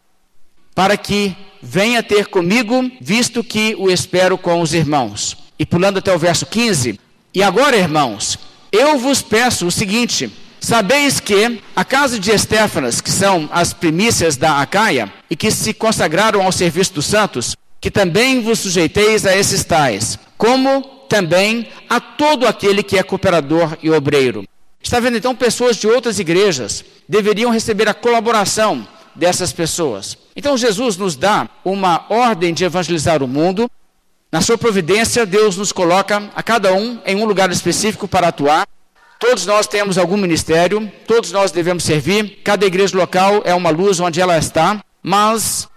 para 0.74 0.96
que 0.96 1.36
venha 1.60 2.02
ter 2.02 2.28
comigo, 2.28 2.90
visto 2.98 3.44
que 3.44 3.76
o 3.78 3.90
espero 3.90 4.38
com 4.38 4.62
os 4.62 4.72
irmãos. 4.72 5.36
E 5.58 5.66
pulando 5.66 5.98
até 5.98 6.14
o 6.14 6.18
verso 6.18 6.46
15, 6.46 6.98
e 7.34 7.42
agora, 7.42 7.76
irmãos, 7.76 8.38
eu 8.72 8.98
vos 8.98 9.20
peço 9.20 9.66
o 9.66 9.70
seguinte: 9.70 10.32
Sabeis 10.60 11.20
que 11.20 11.60
a 11.74 11.84
casa 11.84 12.18
de 12.18 12.30
Estéfanas, 12.30 13.00
que 13.00 13.10
são 13.10 13.48
as 13.52 13.72
primícias 13.72 14.36
da 14.36 14.60
Acaia, 14.60 15.12
e 15.30 15.36
que 15.36 15.50
se 15.50 15.72
consagraram 15.72 16.42
ao 16.42 16.52
serviço 16.52 16.94
dos 16.94 17.06
santos, 17.06 17.56
que 17.80 17.90
também 17.90 18.40
vos 18.40 18.58
sujeiteis 18.58 19.24
a 19.24 19.36
esses 19.36 19.64
tais, 19.64 20.18
como 20.36 20.82
também 21.08 21.68
a 21.88 22.00
todo 22.00 22.46
aquele 22.46 22.82
que 22.82 22.98
é 22.98 23.02
cooperador 23.02 23.76
e 23.82 23.90
obreiro. 23.90 24.44
Está 24.82 25.00
vendo 25.00 25.16
então 25.16 25.34
pessoas 25.34 25.76
de 25.76 25.86
outras 25.86 26.18
igrejas 26.18 26.84
deveriam 27.08 27.50
receber 27.50 27.88
a 27.88 27.94
colaboração 27.94 28.86
dessas 29.14 29.52
pessoas. 29.52 30.16
Então 30.36 30.56
Jesus 30.56 30.96
nos 30.96 31.16
dá 31.16 31.48
uma 31.64 32.06
ordem 32.08 32.54
de 32.54 32.64
evangelizar 32.64 33.22
o 33.22 33.28
mundo. 33.28 33.68
Na 34.30 34.40
sua 34.40 34.56
providência, 34.56 35.26
Deus 35.26 35.56
nos 35.56 35.72
coloca 35.72 36.30
a 36.34 36.42
cada 36.42 36.72
um 36.72 37.00
em 37.04 37.16
um 37.16 37.24
lugar 37.24 37.50
específico 37.50 38.06
para 38.06 38.28
atuar. 38.28 38.66
Todos 39.18 39.46
nós 39.46 39.66
temos 39.66 39.98
algum 39.98 40.16
ministério, 40.16 40.90
todos 41.06 41.32
nós 41.32 41.50
devemos 41.50 41.82
servir. 41.82 42.40
Cada 42.44 42.64
igreja 42.64 42.96
local 42.96 43.42
é 43.44 43.52
uma 43.52 43.70
luz 43.70 43.98
onde 43.98 44.20
ela 44.20 44.38
está, 44.38 44.80
mas 45.02 45.68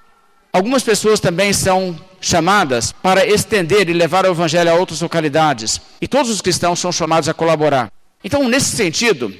algumas 0.53 0.83
pessoas 0.83 1.19
também 1.19 1.51
são 1.51 1.99
chamadas 2.21 2.91
para 2.91 3.25
estender 3.25 3.89
e 3.89 3.93
levar 3.93 4.25
o 4.25 4.31
evangelho 4.31 4.71
a 4.71 4.75
outras 4.75 5.01
localidades. 5.01 5.81
E 5.99 6.07
todos 6.07 6.29
os 6.29 6.39
cristãos 6.39 6.79
são 6.79 6.91
chamados 6.91 7.27
a 7.27 7.33
colaborar. 7.33 7.91
Então, 8.23 8.47
nesse 8.47 8.75
sentido, 8.75 9.33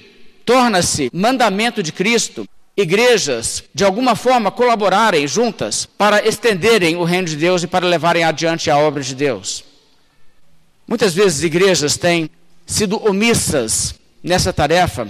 torna-se 0.44 1.12
mandamento 1.14 1.84
de 1.84 1.92
Cristo 1.92 2.48
igrejas, 2.76 3.64
de 3.74 3.84
alguma 3.84 4.16
forma, 4.16 4.50
colaborarem 4.50 5.28
juntas 5.28 5.86
para 5.86 6.26
estenderem 6.28 6.96
o 6.96 7.04
reino 7.04 7.28
de 7.28 7.36
Deus 7.36 7.62
e 7.62 7.68
para 7.68 7.86
levarem 7.86 8.24
adiante 8.24 8.72
a 8.72 8.78
obra 8.78 9.04
de 9.04 9.14
Deus. 9.14 9.64
Muitas 10.88 11.14
vezes 11.14 11.44
igrejas 11.44 11.98
têm 11.98 12.30
sido 12.72 13.04
omissas 13.06 13.96
nessa 14.24 14.54
tarefa, 14.54 15.08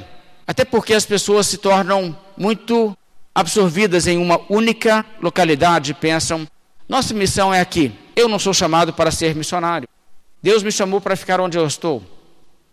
até 0.47 0.65
porque 0.65 0.93
as 0.93 1.05
pessoas 1.05 1.47
se 1.47 1.57
tornam 1.57 2.17
muito 2.35 2.97
absorvidas 3.33 4.07
em 4.07 4.17
uma 4.17 4.41
única 4.49 5.05
localidade 5.21 5.93
pensam: 5.93 6.47
nossa 6.89 7.13
missão 7.13 7.53
é 7.53 7.61
aqui, 7.61 7.93
eu 8.15 8.27
não 8.27 8.39
sou 8.39 8.53
chamado 8.53 8.91
para 8.91 9.11
ser 9.11 9.35
missionário. 9.35 9.87
Deus 10.41 10.63
me 10.63 10.71
chamou 10.71 10.99
para 10.99 11.15
ficar 11.15 11.39
onde 11.39 11.57
eu 11.57 11.67
estou. 11.67 12.01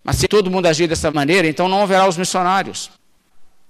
Mas 0.03 0.17
se 0.17 0.27
todo 0.27 0.51
mundo 0.51 0.67
agir 0.67 0.89
dessa 0.89 1.11
maneira, 1.11 1.47
então 1.47 1.69
não 1.69 1.83
haverá 1.83 2.09
os 2.09 2.17
missionários. 2.17 2.91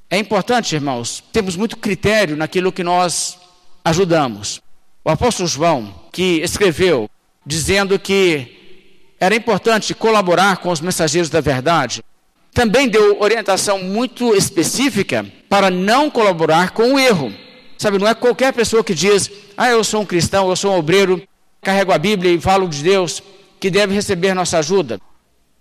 É 0.09 0.17
importante, 0.19 0.77
irmãos, 0.77 1.23
temos 1.33 1.57
muito 1.57 1.77
critério 1.77 2.37
naquilo 2.37 2.73
que 2.73 2.85
nós 2.85 3.37
ajudamos. 3.85 4.63
O 5.05 5.11
apóstolo 5.11 5.49
João, 5.49 5.93
que 6.13 6.41
escreveu 6.43 7.11
dizendo 7.45 7.99
que 7.99 8.58
era 9.21 9.35
importante 9.35 9.95
colaborar 9.95 10.59
com 10.59 10.71
os 10.71 10.81
mensageiros 10.81 11.31
da 11.31 11.41
verdade, 11.41 12.03
também 12.53 12.89
deu 12.89 13.21
orientação 13.21 13.83
muito 13.83 14.35
específica 14.35 15.27
para 15.49 15.71
não 15.71 16.11
colaborar 16.11 16.71
com 16.71 16.95
o 16.95 16.99
erro. 16.99 17.33
Sabe, 17.77 17.99
não 17.99 18.09
é 18.09 18.15
qualquer 18.15 18.53
pessoa 18.53 18.83
que 18.83 18.95
diz, 18.95 19.31
ah, 19.57 19.69
eu 19.69 19.85
sou 19.85 20.03
um 20.03 20.07
cristão, 20.07 20.49
eu 20.49 20.57
sou 20.57 20.73
um 20.73 20.79
obreiro, 20.79 21.23
carrego 21.63 21.93
a 21.93 21.99
Bíblia 21.99 22.33
e 22.33 22.41
falo 22.41 22.69
de 22.69 22.83
Deus, 22.83 23.23
que 23.61 23.71
deve 23.71 23.95
receber 23.95 24.35
nossa 24.35 24.59
ajuda. 24.59 25.01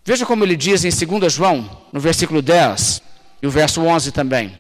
Veja 0.04 0.26
como 0.26 0.44
ele 0.44 0.56
diz 0.56 0.84
em 0.86 1.20
2 1.20 1.34
João, 1.34 1.70
no 1.92 2.00
versículo 2.00 2.42
10 2.42 3.02
e 3.42 3.48
o 3.48 3.52
verso 3.52 3.82
11 3.82 4.12
também. 4.12 4.60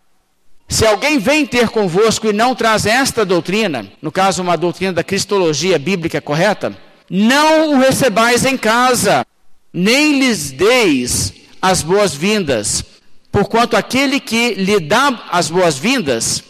Se 0.67 0.85
alguém 0.85 1.17
vem 1.17 1.45
ter 1.45 1.69
convosco 1.69 2.27
e 2.27 2.33
não 2.33 2.53
traz 2.53 2.85
esta 2.85 3.25
doutrina, 3.25 3.87
no 4.01 4.11
caso 4.11 4.41
uma 4.41 4.57
doutrina 4.57 4.91
da 4.91 5.03
cristologia 5.03 5.79
bíblica 5.79 6.19
correta, 6.19 6.77
não 7.09 7.73
o 7.73 7.79
recebais 7.79 8.45
em 8.45 8.57
casa, 8.57 9.25
nem 9.73 10.19
lhes 10.19 10.51
deis 10.51 11.33
as 11.61 11.81
boas-vindas, 11.81 12.83
porquanto 13.31 13.75
aquele 13.75 14.19
que 14.19 14.53
lhe 14.53 14.79
dá 14.79 15.23
as 15.31 15.49
boas-vindas 15.49 16.43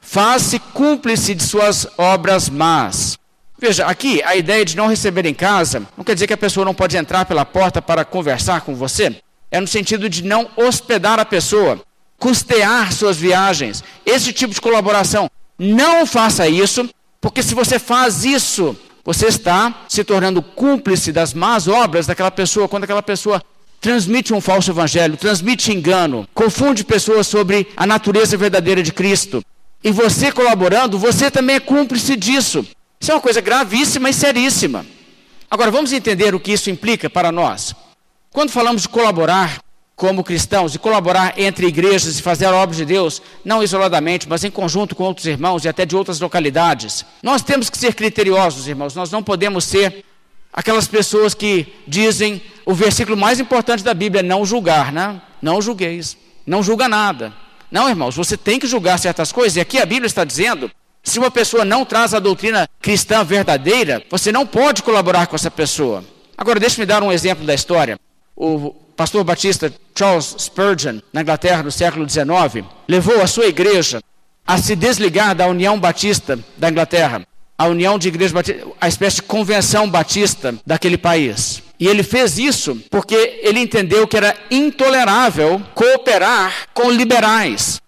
faz-se 0.00 0.58
cúmplice 0.58 1.34
de 1.34 1.42
suas 1.42 1.86
obras 1.98 2.48
más. 2.48 3.18
Veja, 3.58 3.86
aqui 3.86 4.22
a 4.22 4.36
ideia 4.36 4.64
de 4.64 4.76
não 4.76 4.86
receber 4.86 5.26
em 5.26 5.34
casa 5.34 5.82
não 5.96 6.04
quer 6.04 6.14
dizer 6.14 6.26
que 6.26 6.32
a 6.32 6.38
pessoa 6.38 6.64
não 6.64 6.74
pode 6.74 6.96
entrar 6.96 7.24
pela 7.24 7.44
porta 7.44 7.82
para 7.82 8.04
conversar 8.04 8.60
com 8.60 8.74
você. 8.74 9.16
É 9.50 9.60
no 9.60 9.66
sentido 9.66 10.08
de 10.08 10.22
não 10.22 10.48
hospedar 10.56 11.18
a 11.18 11.24
pessoa, 11.24 11.80
custear 12.18 12.92
suas 12.92 13.16
viagens, 13.16 13.82
esse 14.04 14.32
tipo 14.32 14.54
de 14.54 14.60
colaboração. 14.60 15.30
Não 15.58 16.06
faça 16.06 16.46
isso, 16.46 16.88
porque 17.20 17.42
se 17.42 17.54
você 17.54 17.78
faz 17.78 18.24
isso, 18.24 18.76
você 19.06 19.26
está 19.26 19.84
se 19.88 20.02
tornando 20.02 20.42
cúmplice 20.42 21.12
das 21.12 21.32
más 21.32 21.68
obras 21.68 22.08
daquela 22.08 22.30
pessoa, 22.30 22.68
quando 22.68 22.82
aquela 22.82 23.04
pessoa 23.04 23.40
transmite 23.80 24.34
um 24.34 24.40
falso 24.40 24.72
evangelho, 24.72 25.16
transmite 25.16 25.72
engano, 25.72 26.28
confunde 26.34 26.82
pessoas 26.82 27.28
sobre 27.28 27.68
a 27.76 27.86
natureza 27.86 28.36
verdadeira 28.36 28.82
de 28.82 28.92
Cristo. 28.92 29.44
E 29.84 29.92
você 29.92 30.32
colaborando, 30.32 30.98
você 30.98 31.30
também 31.30 31.54
é 31.54 31.60
cúmplice 31.60 32.16
disso. 32.16 32.66
Isso 33.00 33.12
é 33.12 33.14
uma 33.14 33.20
coisa 33.20 33.40
gravíssima 33.40 34.10
e 34.10 34.12
seríssima. 34.12 34.84
Agora, 35.48 35.70
vamos 35.70 35.92
entender 35.92 36.34
o 36.34 36.40
que 36.40 36.50
isso 36.50 36.68
implica 36.68 37.08
para 37.08 37.30
nós. 37.30 37.76
Quando 38.32 38.50
falamos 38.50 38.82
de 38.82 38.88
colaborar 38.88 39.60
como 39.96 40.22
cristãos 40.22 40.74
e 40.74 40.78
colaborar 40.78 41.38
entre 41.38 41.66
igrejas 41.66 42.18
e 42.18 42.22
fazer 42.22 42.44
a 42.44 42.54
obra 42.54 42.76
de 42.76 42.84
Deus, 42.84 43.22
não 43.42 43.62
isoladamente, 43.62 44.28
mas 44.28 44.44
em 44.44 44.50
conjunto 44.50 44.94
com 44.94 45.04
outros 45.04 45.26
irmãos 45.26 45.64
e 45.64 45.68
até 45.68 45.86
de 45.86 45.96
outras 45.96 46.20
localidades. 46.20 47.04
Nós 47.22 47.40
temos 47.40 47.70
que 47.70 47.78
ser 47.78 47.94
criteriosos, 47.94 48.68
irmãos. 48.68 48.94
Nós 48.94 49.10
não 49.10 49.22
podemos 49.22 49.64
ser 49.64 50.04
aquelas 50.52 50.86
pessoas 50.86 51.32
que 51.32 51.72
dizem 51.88 52.42
o 52.66 52.74
versículo 52.74 53.16
mais 53.16 53.40
importante 53.40 53.82
da 53.82 53.94
Bíblia, 53.94 54.22
não 54.22 54.44
julgar, 54.44 54.92
né? 54.92 55.20
Não 55.40 55.62
julgueis. 55.62 56.14
Não 56.46 56.62
julga 56.62 56.88
nada. 56.88 57.32
Não, 57.70 57.88
irmãos, 57.88 58.14
você 58.14 58.36
tem 58.36 58.58
que 58.58 58.66
julgar 58.66 58.98
certas 58.98 59.32
coisas. 59.32 59.56
E 59.56 59.60
aqui 59.60 59.78
a 59.78 59.86
Bíblia 59.86 60.06
está 60.06 60.24
dizendo, 60.24 60.70
se 61.02 61.18
uma 61.18 61.30
pessoa 61.30 61.64
não 61.64 61.86
traz 61.86 62.12
a 62.12 62.18
doutrina 62.18 62.68
cristã 62.82 63.24
verdadeira, 63.24 64.04
você 64.10 64.30
não 64.30 64.46
pode 64.46 64.82
colaborar 64.82 65.26
com 65.26 65.36
essa 65.36 65.50
pessoa. 65.50 66.04
Agora, 66.36 66.60
deixe-me 66.60 66.84
dar 66.84 67.02
um 67.02 67.10
exemplo 67.10 67.46
da 67.46 67.54
história. 67.54 67.98
O 68.36 68.74
pastor 68.96 69.22
batista 69.22 69.72
Charles 69.96 70.34
Spurgeon, 70.38 71.00
na 71.12 71.22
Inglaterra, 71.22 71.62
no 71.62 71.70
século 71.70 72.08
XIX, 72.08 72.64
levou 72.88 73.20
a 73.20 73.26
sua 73.26 73.46
igreja 73.46 74.00
a 74.46 74.58
se 74.58 74.74
desligar 74.74 75.34
da 75.34 75.46
União 75.46 75.78
Batista 75.78 76.38
da 76.56 76.70
Inglaterra, 76.70 77.26
a 77.58 77.66
União 77.66 77.98
de 77.98 78.08
Igrejas 78.08 78.32
Batistas, 78.32 78.68
a 78.80 78.88
espécie 78.88 79.16
de 79.16 79.22
convenção 79.22 79.88
batista 79.88 80.54
daquele 80.64 80.96
país. 80.96 81.62
E 81.78 81.86
ele 81.86 82.02
fez 82.02 82.38
isso 82.38 82.76
porque 82.90 83.40
ele 83.42 83.60
entendeu 83.60 84.06
que 84.06 84.16
era 84.16 84.34
intolerável 84.50 85.62
cooperar 85.74 86.68
com 86.72 86.90
liberais. 86.90 87.80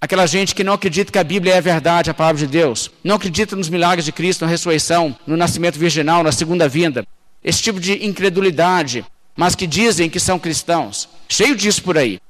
Aquela 0.00 0.26
gente 0.26 0.54
que 0.54 0.64
não 0.64 0.74
acredita 0.74 1.10
que 1.10 1.18
a 1.18 1.24
Bíblia 1.24 1.54
é 1.54 1.58
a 1.58 1.62
verdade, 1.62 2.10
a 2.10 2.14
palavra 2.14 2.38
de 2.38 2.46
Deus. 2.46 2.90
Não 3.02 3.16
acredita 3.16 3.56
nos 3.56 3.68
milagres 3.68 4.04
de 4.04 4.12
Cristo, 4.12 4.44
na 4.44 4.50
ressurreição, 4.50 5.16
no 5.26 5.36
nascimento 5.36 5.78
virginal, 5.78 6.22
na 6.22 6.32
segunda 6.32 6.68
vinda. 6.68 7.06
Esse 7.42 7.62
tipo 7.62 7.80
de 7.80 8.06
incredulidade, 8.06 9.04
mas 9.36 9.54
que 9.54 9.66
dizem 9.66 10.10
que 10.10 10.20
são 10.20 10.38
cristãos. 10.38 11.08
Cheio 11.28 11.56
disso 11.56 11.82
por 11.82 11.98
aí. 11.98 12.20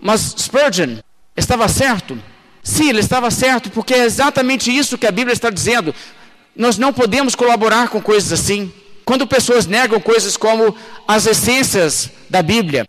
Mas 0.00 0.34
Spurgeon 0.38 0.98
estava 1.36 1.68
certo? 1.68 2.18
Sim, 2.62 2.90
ele 2.90 3.00
estava 3.00 3.30
certo, 3.30 3.70
porque 3.70 3.94
é 3.94 4.04
exatamente 4.04 4.74
isso 4.74 4.98
que 4.98 5.06
a 5.06 5.12
Bíblia 5.12 5.32
está 5.32 5.50
dizendo. 5.50 5.94
Nós 6.54 6.76
não 6.76 6.92
podemos 6.92 7.34
colaborar 7.34 7.88
com 7.88 8.00
coisas 8.00 8.32
assim. 8.32 8.72
Quando 9.04 9.26
pessoas 9.26 9.66
negam 9.66 10.00
coisas 10.00 10.36
como 10.36 10.74
as 11.08 11.26
essências 11.26 12.10
da 12.28 12.42
Bíblia, 12.42 12.86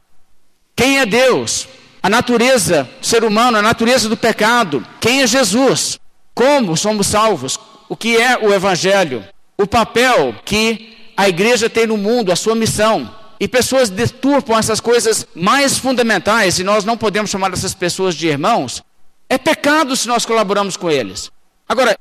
quem 0.75 0.99
é 0.99 1.05
Deus, 1.05 1.67
a 2.03 2.09
natureza 2.09 2.89
do 2.99 3.05
ser 3.05 3.23
humano, 3.23 3.57
a 3.57 3.61
natureza 3.61 4.09
do 4.09 4.17
pecado, 4.17 4.85
quem 4.99 5.21
é 5.21 5.27
Jesus, 5.27 5.99
como 6.33 6.75
somos 6.75 7.07
salvos, 7.07 7.59
o 7.87 7.95
que 7.95 8.17
é 8.17 8.37
o 8.37 8.53
Evangelho, 8.53 9.23
o 9.57 9.67
papel 9.67 10.35
que 10.43 11.11
a 11.15 11.29
igreja 11.29 11.69
tem 11.69 11.87
no 11.87 11.97
mundo, 11.97 12.31
a 12.31 12.35
sua 12.35 12.55
missão. 12.55 13.20
E 13.41 13.47
pessoas 13.47 13.89
deturpam 13.89 14.55
essas 14.55 14.79
coisas 14.79 15.25
mais 15.33 15.75
fundamentais, 15.75 16.59
e 16.59 16.63
nós 16.63 16.85
não 16.85 16.95
podemos 16.95 17.31
chamar 17.31 17.51
essas 17.51 17.73
pessoas 17.73 18.13
de 18.13 18.27
irmãos. 18.27 18.83
É 19.27 19.35
pecado 19.35 19.95
se 19.95 20.07
nós 20.07 20.27
colaboramos 20.27 20.77
com 20.77 20.91
eles. 20.91 21.31
Agora, 21.67 21.97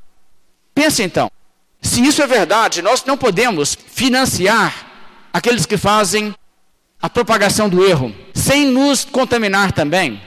pense 0.75 1.03
então: 1.03 1.31
se 1.81 2.07
isso 2.07 2.21
é 2.21 2.27
verdade, 2.27 2.83
nós 2.83 3.03
não 3.07 3.17
podemos 3.17 3.75
financiar 3.75 4.87
aqueles 5.33 5.65
que 5.65 5.79
fazem 5.79 6.35
a 7.01 7.09
propagação 7.09 7.71
do 7.71 7.87
erro, 7.87 8.15
sem 8.35 8.67
nos 8.67 9.07
contaminar 9.07 9.73
também. 9.73 10.21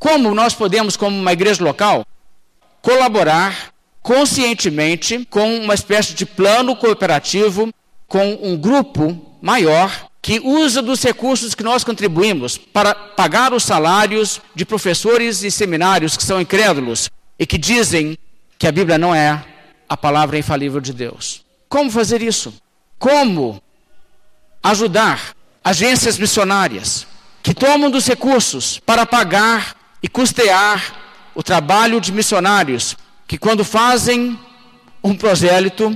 Como 0.00 0.34
nós 0.34 0.52
podemos, 0.52 0.96
como 0.96 1.16
uma 1.16 1.32
igreja 1.32 1.62
local, 1.62 2.04
colaborar 2.82 3.72
conscientemente 4.02 5.24
com 5.30 5.58
uma 5.58 5.74
espécie 5.74 6.12
de 6.12 6.26
plano 6.26 6.74
cooperativo 6.74 7.72
com 8.08 8.36
um 8.42 8.56
grupo 8.56 9.38
maior 9.40 10.12
que 10.24 10.40
usa 10.42 10.80
dos 10.80 11.02
recursos 11.02 11.54
que 11.54 11.62
nós 11.62 11.84
contribuímos 11.84 12.56
para 12.56 12.94
pagar 12.94 13.52
os 13.52 13.62
salários 13.62 14.40
de 14.54 14.64
professores 14.64 15.42
e 15.42 15.50
seminários 15.50 16.16
que 16.16 16.22
são 16.22 16.40
incrédulos 16.40 17.10
e 17.38 17.46
que 17.46 17.58
dizem 17.58 18.16
que 18.58 18.66
a 18.66 18.72
Bíblia 18.72 18.96
não 18.96 19.14
é 19.14 19.44
a 19.86 19.94
palavra 19.98 20.38
infalível 20.38 20.80
de 20.80 20.94
Deus. 20.94 21.44
Como 21.68 21.90
fazer 21.90 22.22
isso? 22.22 22.54
Como 22.98 23.62
ajudar 24.62 25.34
agências 25.62 26.18
missionárias 26.18 27.06
que 27.42 27.52
tomam 27.52 27.90
dos 27.90 28.06
recursos 28.06 28.78
para 28.78 29.04
pagar 29.04 29.76
e 30.02 30.08
custear 30.08 31.02
o 31.34 31.42
trabalho 31.42 32.00
de 32.00 32.10
missionários 32.10 32.96
que, 33.28 33.36
quando 33.36 33.62
fazem 33.62 34.40
um 35.02 35.14
prosélito, 35.14 35.94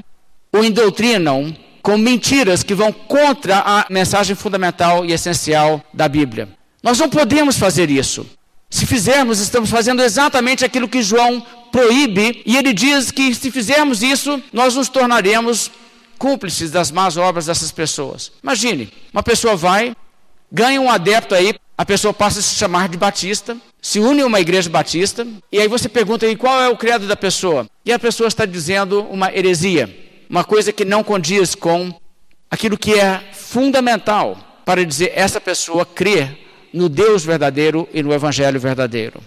o 0.52 0.62
indoctrinam 0.62 1.56
com 1.88 1.96
mentiras 1.96 2.62
que 2.62 2.74
vão 2.74 2.92
contra 2.92 3.61
a 3.61 3.87
mensagem 3.88 4.37
fundamental 4.37 5.07
e 5.07 5.12
essencial 5.14 5.83
da 5.90 6.07
Bíblia. 6.07 6.51
Nós 6.83 6.98
não 6.98 7.09
podemos 7.09 7.57
fazer 7.57 7.88
isso. 7.88 8.27
Se 8.68 8.85
fizermos, 8.85 9.38
estamos 9.38 9.70
fazendo 9.70 10.03
exatamente 10.03 10.66
aquilo 10.66 10.87
que 10.87 11.01
João 11.01 11.40
proíbe, 11.72 12.42
e 12.44 12.59
ele 12.59 12.74
diz 12.74 13.11
que 13.11 13.35
se 13.35 13.51
fizermos 13.51 14.03
isso, 14.03 14.38
nós 14.53 14.74
nos 14.74 14.90
tornaremos 14.90 15.70
cúmplices 16.18 16.70
das 16.70 16.90
más 16.90 17.16
obras 17.16 17.46
dessas 17.46 17.72
pessoas. 17.72 18.33
Imagine, 18.42 18.92
uma 19.11 19.22
pessoa 19.22 19.57
vai, 19.57 19.96
ganha 20.53 20.83
um 20.83 20.90
adepto 20.90 21.35
aí, 21.35 21.55
a 21.79 21.87
pessoa 21.87 22.12
passa 22.12 22.40
a 22.40 22.42
se 22.42 22.55
chamar 22.55 22.90
de 22.90 22.98
batista, 22.98 23.57
se 23.81 23.98
une 23.98 24.20
a 24.20 24.27
uma 24.27 24.40
igreja 24.40 24.68
batista, 24.68 25.27
e 25.51 25.59
aí 25.59 25.68
você 25.68 25.88
pergunta 25.88 26.27
aí 26.27 26.37
qual 26.37 26.61
é 26.61 26.68
o 26.68 26.77
credo 26.77 27.07
da 27.07 27.16
pessoa. 27.16 27.66
E 27.83 27.90
a 27.94 27.98
pessoa 27.98 28.29
está 28.29 28.44
dizendo 28.44 29.05
uma 29.05 29.35
heresia, 29.35 30.08
uma 30.28 30.44
coisa 30.44 30.72
que 30.72 30.84
não 30.84 31.02
condiz 31.02 31.54
com 31.54 31.92
aquilo 32.50 32.76
que 32.76 32.94
é 32.94 33.22
fundamental 33.32 34.36
para 34.64 34.84
dizer 34.84 35.12
essa 35.14 35.40
pessoa 35.40 35.86
crê 35.86 36.36
no 36.72 36.88
Deus 36.88 37.24
verdadeiro 37.24 37.88
e 37.92 38.02
no 38.02 38.12
evangelho 38.12 38.60
verdadeiro. 38.60 39.20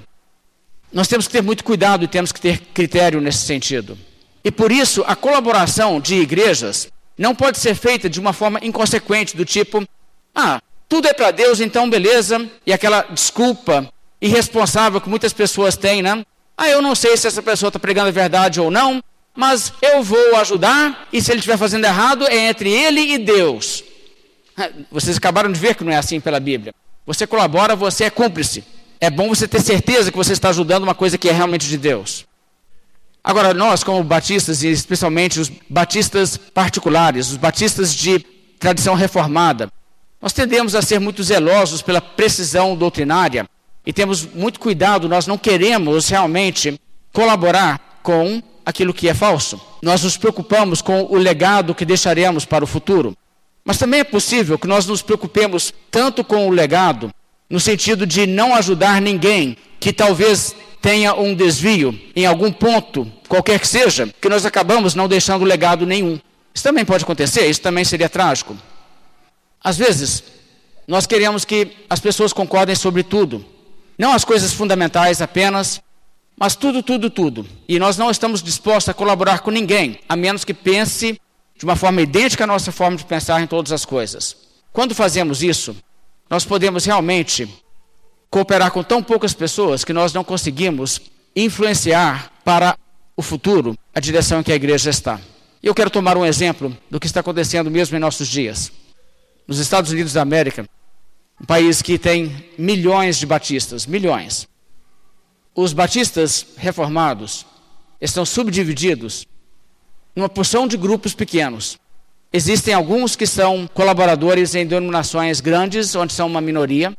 Nós 0.93 1.07
temos 1.07 1.25
que 1.25 1.33
ter 1.33 1.41
muito 1.41 1.63
cuidado 1.63 2.03
e 2.03 2.07
temos 2.07 2.31
que 2.31 2.39
ter 2.39 2.59
critério 2.73 3.21
nesse 3.21 3.39
sentido. 3.39 3.97
E 4.43 4.51
por 4.51 4.71
isso, 4.71 5.03
a 5.07 5.15
colaboração 5.15 5.99
de 5.99 6.15
igrejas 6.15 6.89
não 7.17 7.33
pode 7.33 7.57
ser 7.57 7.75
feita 7.75 8.09
de 8.09 8.19
uma 8.19 8.33
forma 8.33 8.59
inconsequente, 8.61 9.37
do 9.37 9.45
tipo, 9.45 9.83
ah, 10.35 10.59
tudo 10.89 11.07
é 11.07 11.13
para 11.13 11.31
Deus, 11.31 11.59
então 11.59 11.89
beleza, 11.89 12.49
e 12.65 12.73
aquela 12.73 13.03
desculpa 13.03 13.87
irresponsável 14.21 14.99
que 14.99 15.09
muitas 15.09 15.33
pessoas 15.33 15.77
têm, 15.77 16.01
né? 16.01 16.25
Ah, 16.57 16.69
eu 16.69 16.81
não 16.81 16.93
sei 16.93 17.15
se 17.15 17.27
essa 17.27 17.41
pessoa 17.41 17.69
está 17.69 17.79
pregando 17.79 18.09
a 18.09 18.11
verdade 18.11 18.59
ou 18.59 18.69
não, 18.69 19.01
mas 19.35 19.73
eu 19.81 20.03
vou 20.03 20.35
ajudar, 20.37 21.07
e 21.11 21.21
se 21.21 21.31
ele 21.31 21.39
estiver 21.39 21.57
fazendo 21.57 21.85
errado, 21.85 22.27
é 22.27 22.49
entre 22.49 22.69
ele 22.69 23.13
e 23.13 23.17
Deus. 23.17 23.83
Vocês 24.91 25.17
acabaram 25.17 25.51
de 25.51 25.59
ver 25.59 25.75
que 25.75 25.83
não 25.83 25.91
é 25.91 25.95
assim 25.95 26.19
pela 26.19 26.39
Bíblia. 26.39 26.73
Você 27.05 27.25
colabora, 27.25 27.75
você 27.75 28.05
é 28.05 28.09
cúmplice. 28.09 28.63
É 28.99 29.09
bom 29.09 29.29
você 29.29 29.47
ter 29.47 29.61
certeza 29.61 30.11
que 30.11 30.17
você 30.17 30.33
está 30.33 30.49
ajudando 30.49 30.83
uma 30.83 30.93
coisa 30.93 31.17
que 31.17 31.29
é 31.29 31.31
realmente 31.31 31.67
de 31.67 31.77
Deus. 31.77 32.25
Agora, 33.23 33.53
nós, 33.53 33.83
como 33.83 34.03
batistas, 34.03 34.63
e 34.63 34.67
especialmente 34.67 35.39
os 35.39 35.49
batistas 35.69 36.37
particulares, 36.37 37.29
os 37.29 37.37
batistas 37.37 37.93
de 37.93 38.19
tradição 38.59 38.95
reformada, 38.95 39.69
nós 40.21 40.33
tendemos 40.33 40.75
a 40.75 40.81
ser 40.81 40.99
muito 40.99 41.23
zelosos 41.23 41.81
pela 41.81 42.01
precisão 42.01 42.75
doutrinária 42.75 43.47
e 43.85 43.91
temos 43.91 44.23
muito 44.23 44.59
cuidado, 44.59 45.09
nós 45.09 45.25
não 45.25 45.37
queremos 45.37 46.09
realmente 46.09 46.79
colaborar 47.11 47.99
com 48.03 48.41
aquilo 48.65 48.93
que 48.93 49.07
é 49.09 49.13
falso. 49.13 49.59
Nós 49.81 50.03
nos 50.03 50.17
preocupamos 50.17 50.81
com 50.81 51.03
o 51.03 51.17
legado 51.17 51.75
que 51.75 51.85
deixaremos 51.85 52.45
para 52.45 52.63
o 52.63 52.67
futuro. 52.67 53.15
Mas 53.63 53.77
também 53.77 53.99
é 53.99 54.03
possível 54.03 54.57
que 54.57 54.67
nós 54.67 54.85
nos 54.85 55.01
preocupemos 55.01 55.73
tanto 55.89 56.23
com 56.23 56.47
o 56.47 56.51
legado, 56.51 57.11
no 57.49 57.59
sentido 57.59 58.07
de 58.07 58.25
não 58.25 58.55
ajudar 58.55 59.01
ninguém 59.01 59.57
que 59.79 59.93
talvez 59.93 60.55
tenha 60.81 61.13
um 61.13 61.35
desvio 61.35 61.99
em 62.15 62.25
algum 62.25 62.51
ponto, 62.51 63.11
qualquer 63.27 63.59
que 63.59 63.67
seja, 63.67 64.07
que 64.19 64.29
nós 64.29 64.45
acabamos 64.45 64.95
não 64.95 65.07
deixando 65.07 65.45
legado 65.45 65.85
nenhum. 65.85 66.19
Isso 66.53 66.63
também 66.63 66.83
pode 66.83 67.03
acontecer, 67.03 67.47
isso 67.47 67.61
também 67.61 67.83
seria 67.83 68.09
trágico. 68.09 68.57
Às 69.63 69.77
vezes, 69.77 70.23
nós 70.87 71.05
queremos 71.05 71.45
que 71.45 71.71
as 71.89 71.99
pessoas 71.99 72.33
concordem 72.33 72.75
sobre 72.75 73.03
tudo, 73.03 73.45
não 73.97 74.11
as 74.11 74.25
coisas 74.25 74.51
fundamentais 74.51 75.21
apenas, 75.21 75.79
mas 76.37 76.55
tudo, 76.55 76.81
tudo, 76.81 77.09
tudo. 77.09 77.47
E 77.67 77.77
nós 77.79 77.97
não 77.97 78.09
estamos 78.09 78.41
dispostos 78.41 78.89
a 78.89 78.93
colaborar 78.93 79.39
com 79.39 79.51
ninguém, 79.51 79.99
a 80.09 80.15
menos 80.15 80.43
que 80.43 80.53
pense 80.53 81.19
de 81.55 81.65
uma 81.65 81.75
forma 81.75 82.01
idêntica 82.01 82.43
à 82.43 82.47
nossa 82.47 82.71
forma 82.71 82.97
de 82.97 83.05
pensar 83.05 83.41
em 83.41 83.47
todas 83.47 83.71
as 83.71 83.85
coisas. 83.85 84.35
Quando 84.73 84.95
fazemos 84.95 85.43
isso, 85.43 85.75
nós 86.29 86.45
podemos 86.45 86.85
realmente 86.85 87.47
cooperar 88.29 88.71
com 88.71 88.81
tão 88.81 89.03
poucas 89.03 89.33
pessoas 89.33 89.83
que 89.83 89.93
nós 89.93 90.13
não 90.13 90.23
conseguimos 90.23 91.01
influenciar 91.35 92.31
para 92.43 92.75
o 93.15 93.21
futuro 93.21 93.77
a 93.93 93.99
direção 93.99 94.39
em 94.39 94.43
que 94.43 94.51
a 94.51 94.55
igreja 94.55 94.89
está. 94.89 95.19
Eu 95.61 95.75
quero 95.75 95.91
tomar 95.91 96.17
um 96.17 96.25
exemplo 96.25 96.75
do 96.89 96.99
que 96.99 97.05
está 97.05 97.19
acontecendo 97.19 97.69
mesmo 97.69 97.95
em 97.95 97.99
nossos 97.99 98.27
dias. 98.27 98.71
Nos 99.47 99.59
Estados 99.59 99.91
Unidos 99.91 100.13
da 100.13 100.21
América, 100.21 100.65
um 101.39 101.45
país 101.45 101.81
que 101.81 101.99
tem 101.99 102.45
milhões 102.57 103.17
de 103.17 103.25
batistas, 103.25 103.85
milhões. 103.85 104.47
Os 105.55 105.73
batistas 105.73 106.45
reformados 106.57 107.45
estão 107.99 108.25
subdivididos 108.25 109.25
numa 110.15 110.29
porção 110.29 110.67
de 110.67 110.77
grupos 110.77 111.13
pequenos. 111.13 111.77
Existem 112.33 112.73
alguns 112.73 113.15
que 113.15 113.27
são 113.27 113.69
colaboradores 113.73 114.55
em 114.55 114.65
denominações 114.65 115.41
grandes, 115.41 115.95
onde 115.95 116.13
são 116.13 116.27
uma 116.27 116.41
minoria, 116.41 116.95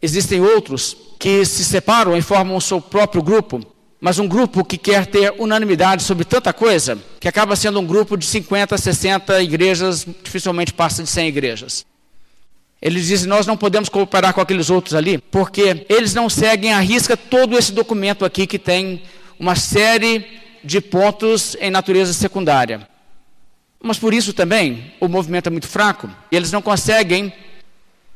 Existem 0.00 0.40
outros 0.40 0.96
que 1.18 1.44
se 1.44 1.64
separam 1.64 2.16
e 2.16 2.22
formam 2.22 2.56
o 2.56 2.60
seu 2.60 2.80
próprio 2.80 3.20
grupo, 3.20 3.60
mas 4.00 4.20
um 4.20 4.28
grupo 4.28 4.64
que 4.64 4.78
quer 4.78 5.06
ter 5.06 5.34
unanimidade 5.38 6.04
sobre 6.04 6.24
tanta 6.24 6.52
coisa, 6.52 6.96
que 7.18 7.26
acaba 7.26 7.56
sendo 7.56 7.80
um 7.80 7.86
grupo 7.86 8.16
de 8.16 8.24
50, 8.24 8.78
60 8.78 9.42
igrejas, 9.42 10.06
dificilmente 10.22 10.72
passa 10.72 11.02
de 11.02 11.08
100 11.08 11.28
igrejas. 11.28 11.86
Eles 12.80 13.06
dizem: 13.06 13.28
Nós 13.28 13.46
não 13.46 13.56
podemos 13.56 13.88
cooperar 13.88 14.32
com 14.32 14.40
aqueles 14.40 14.70
outros 14.70 14.94
ali, 14.94 15.18
porque 15.18 15.84
eles 15.88 16.14
não 16.14 16.28
seguem 16.28 16.72
à 16.72 16.80
risca 16.80 17.16
todo 17.16 17.58
esse 17.58 17.72
documento 17.72 18.24
aqui 18.24 18.46
que 18.46 18.58
tem 18.58 19.02
uma 19.38 19.56
série 19.56 20.24
de 20.62 20.80
pontos 20.80 21.56
em 21.60 21.70
natureza 21.70 22.12
secundária. 22.12 22.88
Mas 23.80 23.98
por 23.98 24.12
isso 24.12 24.32
também 24.32 24.92
o 25.00 25.06
movimento 25.06 25.46
é 25.46 25.50
muito 25.50 25.68
fraco 25.68 26.10
e 26.32 26.36
eles 26.36 26.50
não 26.50 26.60
conseguem 26.60 27.32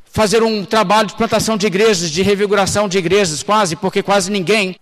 fazer 0.05 0.43
um 0.43 0.63
trabalho 0.63 1.07
de 1.07 1.15
plantação 1.15 1.57
de 1.57 1.65
igrejas, 1.65 2.11
de 2.11 2.21
revigoração 2.21 2.87
de 2.87 2.97
igrejas, 2.97 3.41
quase, 3.41 3.75
porque 3.75 4.03
quase 4.03 4.29
ninguém 4.29 4.75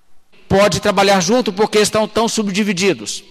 pode 0.49 0.81
trabalhar 0.81 1.21
junto 1.21 1.53
porque 1.53 1.79
estão 1.79 2.07
tão 2.07 2.27
subdivididos. 2.27 3.23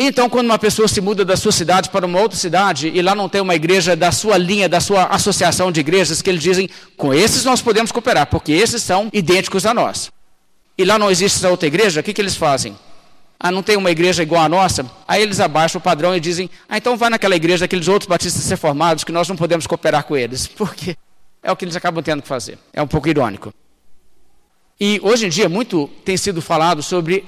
Então, 0.00 0.30
quando 0.30 0.46
uma 0.46 0.60
pessoa 0.60 0.86
se 0.86 1.00
muda 1.00 1.24
da 1.24 1.36
sua 1.36 1.50
cidade 1.50 1.90
para 1.90 2.06
uma 2.06 2.20
outra 2.20 2.38
cidade 2.38 2.88
e 2.94 3.02
lá 3.02 3.16
não 3.16 3.28
tem 3.28 3.40
uma 3.40 3.56
igreja 3.56 3.96
da 3.96 4.12
sua 4.12 4.38
linha, 4.38 4.68
da 4.68 4.80
sua 4.80 5.06
associação 5.06 5.72
de 5.72 5.80
igrejas, 5.80 6.22
que 6.22 6.30
eles 6.30 6.40
dizem, 6.40 6.70
com 6.96 7.12
esses 7.12 7.44
nós 7.44 7.60
podemos 7.60 7.90
cooperar, 7.90 8.28
porque 8.28 8.52
esses 8.52 8.80
são 8.80 9.08
idênticos 9.12 9.66
a 9.66 9.74
nós. 9.74 10.12
e 10.78 10.84
lá 10.84 10.96
não 10.96 11.10
existe 11.10 11.38
essa 11.38 11.50
outra 11.50 11.66
igreja, 11.66 11.98
o 11.98 12.02
que, 12.04 12.14
que 12.14 12.20
eles 12.20 12.36
fazem? 12.36 12.78
Ah, 13.40 13.50
não 13.50 13.60
tem 13.60 13.76
uma 13.76 13.90
igreja 13.90 14.22
igual 14.22 14.42
a 14.42 14.48
nossa? 14.48 14.88
Aí 15.06 15.20
eles 15.20 15.40
abaixam 15.40 15.80
o 15.80 15.82
padrão 15.82 16.14
e 16.14 16.20
dizem: 16.20 16.48
Ah, 16.68 16.76
então 16.76 16.96
vai 16.96 17.10
naquela 17.10 17.34
igreja 17.34 17.64
daqueles 17.64 17.88
outros 17.88 18.08
batistas 18.08 18.48
reformados 18.48 19.02
que 19.02 19.12
nós 19.12 19.28
não 19.28 19.36
podemos 19.36 19.66
cooperar 19.66 20.04
com 20.04 20.16
eles. 20.16 20.46
Porque 20.58 20.96
é 21.42 21.50
o 21.50 21.56
que 21.56 21.64
eles 21.64 21.76
acabam 21.76 22.02
tendo 22.02 22.22
que 22.22 22.28
fazer. 22.28 22.58
É 22.72 22.82
um 22.82 22.86
pouco 22.86 23.08
irônico. 23.08 23.52
E 24.80 25.00
hoje 25.02 25.26
em 25.26 25.28
dia 25.28 25.48
muito 25.48 25.88
tem 26.04 26.16
sido 26.16 26.42
falado 26.42 26.82
sobre 26.82 27.24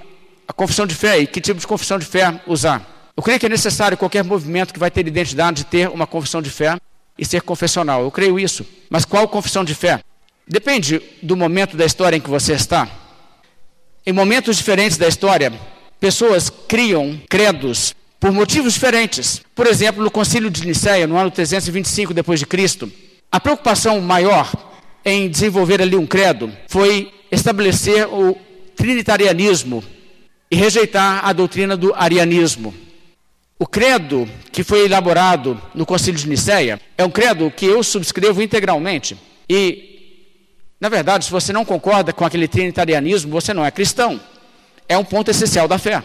a 0.50 0.52
confissão 0.52 0.84
de 0.84 0.96
fé 0.96 1.20
e 1.20 1.28
que 1.28 1.40
tipo 1.40 1.60
de 1.60 1.66
confissão 1.66 1.96
de 1.96 2.04
fé 2.04 2.40
usar. 2.44 3.12
Eu 3.16 3.22
creio 3.22 3.38
que 3.38 3.46
é 3.46 3.48
necessário 3.48 3.96
qualquer 3.96 4.24
movimento 4.24 4.74
que 4.74 4.80
vai 4.80 4.90
ter 4.90 5.06
identidade 5.06 5.58
de 5.58 5.64
ter 5.64 5.88
uma 5.88 6.08
confissão 6.08 6.42
de 6.42 6.50
fé 6.50 6.76
e 7.16 7.24
ser 7.24 7.42
confessional. 7.42 8.02
Eu 8.02 8.10
creio 8.10 8.36
isso. 8.36 8.66
Mas 8.90 9.04
qual 9.04 9.28
confissão 9.28 9.62
de 9.62 9.76
fé? 9.76 10.00
Depende 10.48 11.00
do 11.22 11.36
momento 11.36 11.76
da 11.76 11.86
história 11.86 12.16
em 12.16 12.20
que 12.20 12.28
você 12.28 12.54
está. 12.54 12.88
Em 14.04 14.12
momentos 14.12 14.56
diferentes 14.56 14.96
da 14.98 15.06
história, 15.06 15.52
pessoas 16.00 16.50
criam 16.66 17.20
credos 17.28 17.94
por 18.18 18.32
motivos 18.32 18.74
diferentes. 18.74 19.42
Por 19.54 19.68
exemplo, 19.68 20.02
no 20.02 20.10
Concílio 20.10 20.50
de 20.50 20.66
Nicéia, 20.66 21.06
no 21.06 21.16
ano 21.16 21.30
325 21.30 22.12
depois 22.12 22.40
de 22.40 22.46
Cristo, 22.46 22.90
a 23.30 23.38
preocupação 23.38 24.00
maior 24.00 24.50
em 25.04 25.28
desenvolver 25.28 25.80
ali 25.80 25.94
um 25.94 26.06
credo 26.06 26.52
foi 26.66 27.12
estabelecer 27.30 28.08
o 28.08 28.36
trinitarianismo 28.74 29.84
e 30.50 30.56
rejeitar 30.56 31.24
a 31.24 31.32
doutrina 31.32 31.76
do 31.76 31.94
arianismo. 31.94 32.74
O 33.58 33.66
credo 33.66 34.28
que 34.50 34.64
foi 34.64 34.86
elaborado 34.86 35.60
no 35.74 35.86
Concílio 35.86 36.18
de 36.18 36.28
Nicéia 36.28 36.80
é 36.96 37.04
um 37.04 37.10
credo 37.10 37.50
que 37.50 37.66
eu 37.66 37.82
subscrevo 37.82 38.42
integralmente. 38.42 39.16
E, 39.48 40.34
na 40.80 40.88
verdade, 40.88 41.26
se 41.26 41.30
você 41.30 41.52
não 41.52 41.64
concorda 41.64 42.12
com 42.12 42.24
aquele 42.24 42.48
trinitarianismo, 42.48 43.30
você 43.30 43.54
não 43.54 43.64
é 43.64 43.70
cristão. 43.70 44.18
É 44.88 44.96
um 44.96 45.04
ponto 45.04 45.30
essencial 45.30 45.68
da 45.68 45.78
fé. 45.78 46.02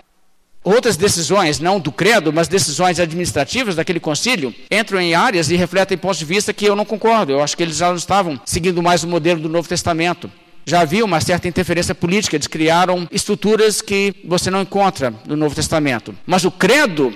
Outras 0.64 0.98
decisões, 0.98 1.60
não 1.60 1.80
do 1.80 1.92
credo, 1.92 2.34
mas 2.34 2.48
decisões 2.48 3.00
administrativas 3.00 3.76
daquele 3.76 4.00
concílio, 4.00 4.54
entram 4.70 5.00
em 5.00 5.16
áreas 5.16 5.50
e 5.50 5.56
refletem 5.56 5.98
pontos 5.98 6.20
de 6.20 6.26
vista 6.26 6.54
que 6.54 6.66
eu 6.66 6.76
não 6.76 6.84
concordo. 6.84 7.32
Eu 7.32 7.42
acho 7.42 7.56
que 7.56 7.64
eles 7.64 7.78
já 7.78 7.88
não 7.88 7.96
estavam 7.96 8.40
seguindo 8.46 8.84
mais 8.84 9.04
o 9.04 9.08
modelo 9.08 9.40
do 9.40 9.48
Novo 9.48 9.70
Testamento 9.70 10.30
já 10.66 10.82
havia 10.82 11.06
uma 11.06 11.22
certa 11.22 11.48
interferência 11.48 11.94
política, 11.94 12.36
eles 12.36 12.48
criaram 12.48 13.08
estruturas 13.12 13.82
que 13.82 14.16
você 14.26 14.50
não 14.50 14.62
encontra 14.62 15.14
no 15.26 15.36
Novo 15.36 15.54
Testamento. 15.54 16.16
Mas 16.26 16.44
o 16.44 16.52
credo, 16.52 17.16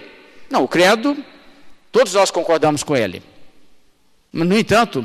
não, 0.50 0.64
o 0.64 0.68
credo, 0.68 1.18
todos 1.92 2.14
nós 2.14 2.30
concordamos 2.30 2.84
com 2.84 2.96
ele. 2.96 3.24
No 4.32 4.58
entanto, 4.58 5.04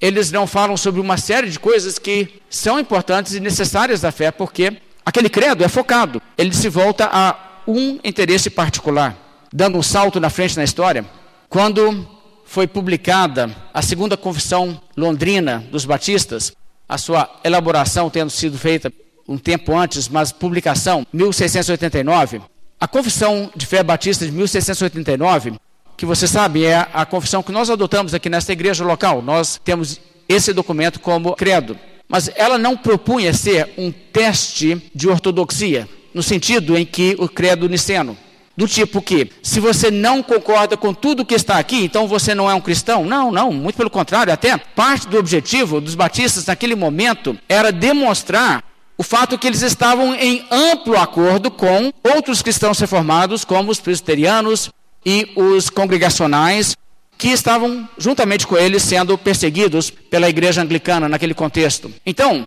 eles 0.00 0.32
não 0.32 0.46
falam 0.46 0.76
sobre 0.76 1.00
uma 1.00 1.16
série 1.16 1.48
de 1.48 1.60
coisas 1.60 1.98
que 1.98 2.40
são 2.50 2.80
importantes 2.80 3.34
e 3.34 3.40
necessárias 3.40 4.00
da 4.00 4.10
fé, 4.10 4.32
porque 4.32 4.78
aquele 5.06 5.28
credo 5.28 5.62
é 5.62 5.68
focado, 5.68 6.20
ele 6.36 6.52
se 6.52 6.68
volta 6.68 7.08
a 7.12 7.62
um 7.68 8.00
interesse 8.02 8.50
particular. 8.50 9.16
Dando 9.52 9.78
um 9.78 9.82
salto 9.82 10.18
na 10.18 10.30
frente 10.30 10.56
na 10.56 10.64
história, 10.64 11.04
quando 11.48 12.06
foi 12.44 12.66
publicada 12.66 13.54
a 13.72 13.82
segunda 13.82 14.16
confissão 14.16 14.80
londrina 14.96 15.64
dos 15.70 15.84
batistas, 15.84 16.52
a 16.90 16.98
sua 16.98 17.30
elaboração 17.44 18.10
tendo 18.10 18.30
sido 18.30 18.58
feita 18.58 18.92
um 19.28 19.38
tempo 19.38 19.76
antes, 19.76 20.08
mas 20.08 20.32
publicação 20.32 21.06
1689. 21.12 22.42
A 22.80 22.88
Confissão 22.88 23.48
de 23.54 23.64
Fé 23.64 23.80
Batista 23.80 24.26
de 24.26 24.32
1689, 24.32 25.52
que 25.96 26.04
você 26.04 26.26
sabe 26.26 26.64
é 26.64 26.88
a 26.92 27.06
confissão 27.06 27.44
que 27.44 27.52
nós 27.52 27.70
adotamos 27.70 28.12
aqui 28.12 28.28
nesta 28.28 28.52
igreja 28.52 28.84
local. 28.84 29.22
Nós 29.22 29.60
temos 29.62 30.00
esse 30.28 30.52
documento 30.52 30.98
como 30.98 31.36
credo. 31.36 31.78
Mas 32.08 32.28
ela 32.34 32.58
não 32.58 32.76
propunha 32.76 33.32
ser 33.32 33.72
um 33.78 33.92
teste 33.92 34.90
de 34.92 35.08
ortodoxia, 35.08 35.88
no 36.12 36.24
sentido 36.24 36.76
em 36.76 36.84
que 36.84 37.14
o 37.20 37.28
credo 37.28 37.68
niceno 37.68 38.18
do 38.60 38.68
tipo 38.68 39.00
que, 39.00 39.30
se 39.42 39.58
você 39.58 39.90
não 39.90 40.22
concorda 40.22 40.76
com 40.76 40.92
tudo 40.92 41.24
que 41.24 41.34
está 41.34 41.58
aqui, 41.58 41.82
então 41.82 42.06
você 42.06 42.34
não 42.34 42.50
é 42.50 42.52
um 42.52 42.60
cristão? 42.60 43.06
Não, 43.06 43.32
não, 43.32 43.50
muito 43.50 43.76
pelo 43.76 43.88
contrário, 43.88 44.30
até 44.30 44.54
parte 44.58 45.08
do 45.08 45.18
objetivo 45.18 45.80
dos 45.80 45.94
batistas 45.94 46.44
naquele 46.44 46.74
momento 46.74 47.38
era 47.48 47.72
demonstrar 47.72 48.62
o 48.98 49.02
fato 49.02 49.38
que 49.38 49.46
eles 49.46 49.62
estavam 49.62 50.14
em 50.14 50.44
amplo 50.50 50.98
acordo 50.98 51.50
com 51.50 51.90
outros 52.04 52.42
cristãos 52.42 52.78
reformados, 52.78 53.46
como 53.46 53.72
os 53.72 53.80
presbiterianos 53.80 54.68
e 55.06 55.32
os 55.34 55.70
congregacionais, 55.70 56.76
que 57.16 57.28
estavam 57.28 57.88
juntamente 57.96 58.46
com 58.46 58.58
eles 58.58 58.82
sendo 58.82 59.16
perseguidos 59.16 59.88
pela 59.88 60.28
igreja 60.28 60.60
anglicana 60.60 61.08
naquele 61.08 61.32
contexto. 61.32 61.90
Então, 62.04 62.46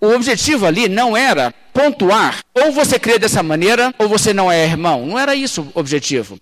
o 0.00 0.08
objetivo 0.08 0.66
ali 0.66 0.88
não 0.88 1.16
era 1.16 1.54
pontuar, 1.72 2.40
ou 2.54 2.72
você 2.72 2.98
crê 2.98 3.18
dessa 3.18 3.42
maneira, 3.42 3.94
ou 3.98 4.08
você 4.08 4.32
não 4.32 4.50
é 4.50 4.64
irmão. 4.64 5.06
Não 5.06 5.18
era 5.18 5.34
isso 5.34 5.70
o 5.74 5.80
objetivo. 5.80 6.38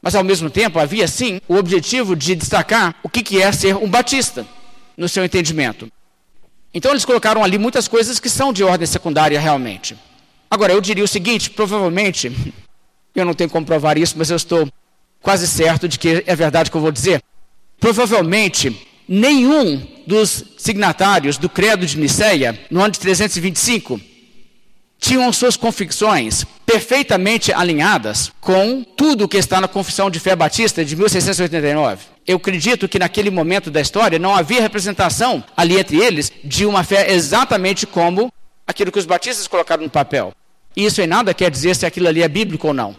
Mas 0.00 0.14
ao 0.14 0.24
mesmo 0.24 0.48
tempo 0.48 0.78
havia 0.78 1.08
sim 1.08 1.40
o 1.48 1.56
objetivo 1.56 2.14
de 2.14 2.34
destacar 2.34 2.94
o 3.02 3.08
que 3.08 3.42
é 3.42 3.50
ser 3.52 3.76
um 3.76 3.88
batista, 3.88 4.46
no 4.96 5.08
seu 5.08 5.24
entendimento. 5.24 5.90
Então 6.72 6.90
eles 6.90 7.04
colocaram 7.04 7.42
ali 7.42 7.58
muitas 7.58 7.88
coisas 7.88 8.20
que 8.20 8.28
são 8.28 8.52
de 8.52 8.62
ordem 8.62 8.86
secundária 8.86 9.40
realmente. 9.40 9.96
Agora, 10.50 10.72
eu 10.72 10.80
diria 10.80 11.04
o 11.04 11.08
seguinte: 11.08 11.50
provavelmente, 11.50 12.30
eu 13.14 13.24
não 13.24 13.34
tenho 13.34 13.50
como 13.50 13.66
provar 13.66 13.98
isso, 13.98 14.14
mas 14.16 14.30
eu 14.30 14.36
estou 14.36 14.68
quase 15.20 15.48
certo 15.48 15.88
de 15.88 15.98
que 15.98 16.22
é 16.26 16.36
verdade 16.36 16.70
que 16.70 16.76
eu 16.76 16.80
vou 16.80 16.92
dizer. 16.92 17.22
Provavelmente, 17.80 18.86
nenhum 19.08 19.95
dos 20.06 20.44
signatários 20.56 21.36
do 21.36 21.48
Credo 21.48 21.84
de 21.84 21.98
Nicéia, 21.98 22.58
no 22.70 22.80
ano 22.80 22.92
de 22.92 23.00
325, 23.00 24.00
tinham 24.98 25.32
suas 25.32 25.56
convicções 25.56 26.44
perfeitamente 26.64 27.52
alinhadas 27.52 28.32
com 28.40 28.82
tudo 28.82 29.24
o 29.24 29.28
que 29.28 29.36
está 29.36 29.60
na 29.60 29.68
Confissão 29.68 30.10
de 30.10 30.18
Fé 30.18 30.34
Batista 30.34 30.84
de 30.84 30.96
1689. 30.96 32.06
Eu 32.26 32.38
acredito 32.38 32.88
que 32.88 32.98
naquele 32.98 33.30
momento 33.30 33.70
da 33.70 33.80
história 33.80 34.18
não 34.18 34.34
havia 34.34 34.60
representação 34.60 35.44
ali 35.56 35.78
entre 35.78 35.98
eles 35.98 36.32
de 36.42 36.66
uma 36.66 36.82
fé 36.82 37.12
exatamente 37.12 37.86
como 37.86 38.32
aquilo 38.66 38.90
que 38.90 38.98
os 38.98 39.06
batistas 39.06 39.46
colocaram 39.46 39.84
no 39.84 39.90
papel. 39.90 40.32
E 40.74 40.84
isso 40.84 41.00
em 41.00 41.06
nada 41.06 41.32
quer 41.32 41.50
dizer 41.50 41.76
se 41.76 41.86
aquilo 41.86 42.08
ali 42.08 42.22
é 42.22 42.28
bíblico 42.28 42.68
ou 42.68 42.74
não. 42.74 42.96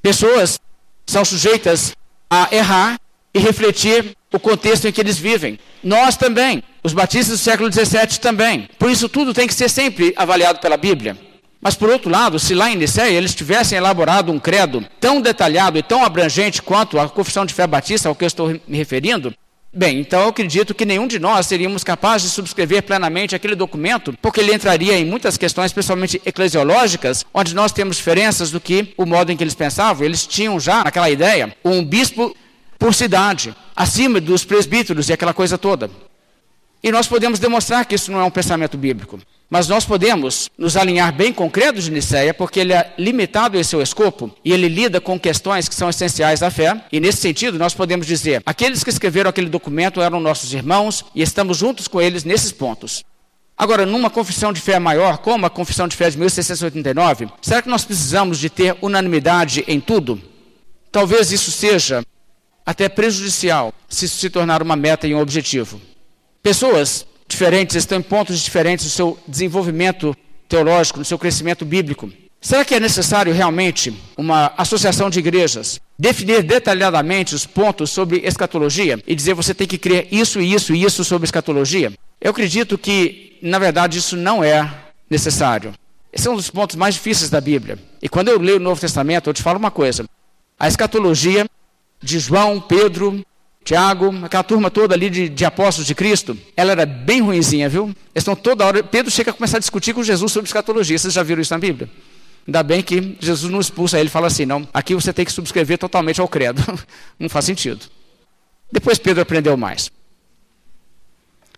Pessoas 0.00 0.58
são 1.06 1.24
sujeitas 1.24 1.94
a 2.30 2.48
errar 2.50 2.98
e 3.36 3.38
refletir 3.38 4.16
o 4.32 4.40
contexto 4.40 4.88
em 4.88 4.92
que 4.92 5.00
eles 5.00 5.18
vivem. 5.18 5.58
Nós 5.84 6.16
também, 6.16 6.62
os 6.82 6.94
batistas 6.94 7.38
do 7.38 7.42
século 7.42 7.70
XVII 7.70 8.18
também. 8.18 8.66
Por 8.78 8.90
isso, 8.90 9.10
tudo 9.10 9.34
tem 9.34 9.46
que 9.46 9.52
ser 9.52 9.68
sempre 9.68 10.14
avaliado 10.16 10.58
pela 10.58 10.78
Bíblia. 10.78 11.18
Mas, 11.60 11.74
por 11.74 11.90
outro 11.90 12.10
lado, 12.10 12.38
se 12.38 12.54
lá 12.54 12.70
em 12.70 12.76
Nicéia 12.76 13.14
eles 13.14 13.34
tivessem 13.34 13.76
elaborado 13.76 14.32
um 14.32 14.38
credo 14.38 14.82
tão 14.98 15.20
detalhado 15.20 15.76
e 15.76 15.82
tão 15.82 16.02
abrangente 16.02 16.62
quanto 16.62 16.98
a 16.98 17.10
confissão 17.10 17.44
de 17.44 17.52
fé 17.52 17.66
batista 17.66 18.08
ao 18.08 18.14
que 18.14 18.24
eu 18.24 18.26
estou 18.26 18.48
me 18.66 18.78
referindo, 18.78 19.34
bem, 19.70 20.00
então 20.00 20.22
eu 20.22 20.28
acredito 20.28 20.74
que 20.74 20.86
nenhum 20.86 21.06
de 21.06 21.18
nós 21.18 21.46
seríamos 21.46 21.84
capazes 21.84 22.28
de 22.28 22.34
subscrever 22.34 22.84
plenamente 22.84 23.34
aquele 23.34 23.54
documento, 23.54 24.14
porque 24.22 24.40
ele 24.40 24.54
entraria 24.54 24.96
em 24.96 25.04
muitas 25.04 25.36
questões, 25.36 25.66
especialmente 25.66 26.22
eclesiológicas, 26.24 27.24
onde 27.34 27.54
nós 27.54 27.70
temos 27.70 27.98
diferenças 27.98 28.50
do 28.50 28.60
que 28.60 28.94
o 28.96 29.04
modo 29.04 29.30
em 29.30 29.36
que 29.36 29.44
eles 29.44 29.54
pensavam. 29.54 30.06
Eles 30.06 30.26
tinham 30.26 30.58
já, 30.58 30.84
naquela 30.84 31.10
ideia, 31.10 31.54
um 31.62 31.84
bispo 31.84 32.34
por 32.78 32.94
cidade, 32.94 33.54
acima 33.74 34.20
dos 34.20 34.44
presbíteros 34.44 35.08
e 35.08 35.12
aquela 35.12 35.34
coisa 35.34 35.56
toda. 35.58 35.90
E 36.82 36.92
nós 36.92 37.08
podemos 37.08 37.38
demonstrar 37.38 37.84
que 37.84 37.94
isso 37.94 38.12
não 38.12 38.20
é 38.20 38.24
um 38.24 38.30
pensamento 38.30 38.76
bíblico. 38.76 39.18
Mas 39.48 39.68
nós 39.68 39.84
podemos 39.84 40.50
nos 40.58 40.76
alinhar 40.76 41.12
bem 41.12 41.32
com 41.32 41.46
o 41.46 41.50
credo 41.50 41.80
de 41.80 41.90
Nicéia, 41.90 42.34
porque 42.34 42.58
ele 42.58 42.72
é 42.72 42.92
limitado 42.98 43.56
em 43.56 43.62
seu 43.62 43.80
escopo 43.80 44.34
e 44.44 44.52
ele 44.52 44.68
lida 44.68 45.00
com 45.00 45.18
questões 45.18 45.68
que 45.68 45.74
são 45.74 45.88
essenciais 45.88 46.42
à 46.42 46.50
fé. 46.50 46.84
E 46.90 46.98
nesse 46.98 47.18
sentido, 47.18 47.58
nós 47.58 47.72
podemos 47.72 48.06
dizer: 48.06 48.42
aqueles 48.44 48.82
que 48.82 48.90
escreveram 48.90 49.30
aquele 49.30 49.48
documento 49.48 50.00
eram 50.00 50.18
nossos 50.18 50.52
irmãos 50.52 51.04
e 51.14 51.22
estamos 51.22 51.58
juntos 51.58 51.86
com 51.86 52.00
eles 52.00 52.24
nesses 52.24 52.50
pontos. 52.50 53.04
Agora, 53.56 53.86
numa 53.86 54.10
confissão 54.10 54.52
de 54.52 54.60
fé 54.60 54.78
maior, 54.78 55.18
como 55.18 55.46
a 55.46 55.50
confissão 55.50 55.88
de 55.88 55.96
fé 55.96 56.10
de 56.10 56.18
1689, 56.18 57.28
será 57.40 57.62
que 57.62 57.70
nós 57.70 57.84
precisamos 57.84 58.38
de 58.38 58.50
ter 58.50 58.76
unanimidade 58.82 59.64
em 59.66 59.80
tudo? 59.80 60.20
Talvez 60.90 61.30
isso 61.32 61.50
seja 61.50 62.04
até 62.66 62.88
prejudicial 62.88 63.72
se 63.88 64.06
isso 64.06 64.18
se 64.18 64.28
tornar 64.28 64.60
uma 64.60 64.74
meta 64.74 65.06
e 65.06 65.14
um 65.14 65.20
objetivo. 65.20 65.80
Pessoas 66.42 67.06
diferentes 67.28 67.76
estão 67.76 67.98
em 67.98 68.02
pontos 68.02 68.40
diferentes 68.40 68.84
no 68.84 68.90
seu 68.90 69.18
desenvolvimento 69.26 70.14
teológico, 70.48 70.98
no 70.98 71.04
seu 71.04 71.18
crescimento 71.18 71.64
bíblico. 71.64 72.10
Será 72.40 72.64
que 72.64 72.74
é 72.74 72.80
necessário 72.80 73.32
realmente 73.32 73.92
uma 74.16 74.52
associação 74.56 75.08
de 75.08 75.18
igrejas 75.18 75.80
definir 75.98 76.42
detalhadamente 76.42 77.34
os 77.34 77.46
pontos 77.46 77.90
sobre 77.90 78.18
escatologia 78.18 79.02
e 79.06 79.14
dizer 79.14 79.34
você 79.34 79.54
tem 79.54 79.66
que 79.66 79.78
crer 79.78 80.06
isso 80.10 80.40
e 80.40 80.52
isso 80.52 80.74
e 80.74 80.84
isso 80.84 81.02
sobre 81.02 81.24
escatologia? 81.24 81.92
Eu 82.20 82.30
acredito 82.30 82.76
que, 82.78 83.38
na 83.42 83.58
verdade, 83.58 83.98
isso 83.98 84.16
não 84.16 84.44
é 84.44 84.70
necessário. 85.08 85.72
Esse 86.12 86.28
é 86.28 86.30
um 86.30 86.36
dos 86.36 86.50
pontos 86.50 86.76
mais 86.76 86.94
difíceis 86.94 87.30
da 87.30 87.40
Bíblia. 87.40 87.78
E 88.00 88.08
quando 88.08 88.28
eu 88.28 88.38
leio 88.38 88.58
o 88.58 88.60
Novo 88.60 88.80
Testamento, 88.80 89.28
eu 89.28 89.34
te 89.34 89.42
falo 89.42 89.58
uma 89.58 89.70
coisa: 89.70 90.04
a 90.58 90.68
escatologia 90.68 91.46
de 92.06 92.20
João, 92.20 92.60
Pedro 92.60 93.20
Tiago, 93.64 94.14
aquela 94.24 94.44
turma 94.44 94.70
toda 94.70 94.94
ali 94.94 95.10
de, 95.10 95.28
de, 95.28 95.44
apóstolos 95.44 95.88
de 95.88 95.94
Cristo, 95.94 96.38
ela 96.56 96.70
era 96.70 96.86
bem 96.86 97.20
ruinzinha, 97.20 97.68
viu? 97.68 97.86
Eles 97.86 97.96
estão 98.14 98.36
toda 98.36 98.64
hora. 98.64 98.82
Pedro 98.84 99.10
chega 99.10 99.32
a 99.32 99.34
começar 99.34 99.56
a 99.56 99.60
discutir 99.60 99.92
com 99.92 100.04
Jesus 100.04 100.30
sobre 100.30 100.46
escatologia. 100.46 100.96
Vocês 100.96 101.12
já 101.12 101.24
viram 101.24 101.42
isso 101.42 101.52
na 101.52 101.58
Bíblia? 101.58 101.90
Ainda 102.46 102.62
bem 102.62 102.80
que 102.80 103.16
Jesus 103.18 103.50
não 103.50 103.58
expulsa 103.58 103.98
ele 103.98 104.06
e 104.06 104.10
fala 104.10 104.28
assim: 104.28 104.46
não, 104.46 104.68
aqui 104.72 104.94
você 104.94 105.12
tem 105.12 105.24
que 105.24 105.32
subscrever 105.32 105.78
totalmente 105.78 106.20
ao 106.20 106.28
credo. 106.28 106.62
não 107.18 107.28
faz 107.28 107.44
sentido. 107.44 107.86
Depois 108.70 108.98
Pedro 108.98 109.22
aprendeu 109.22 109.56
mais. 109.56 109.90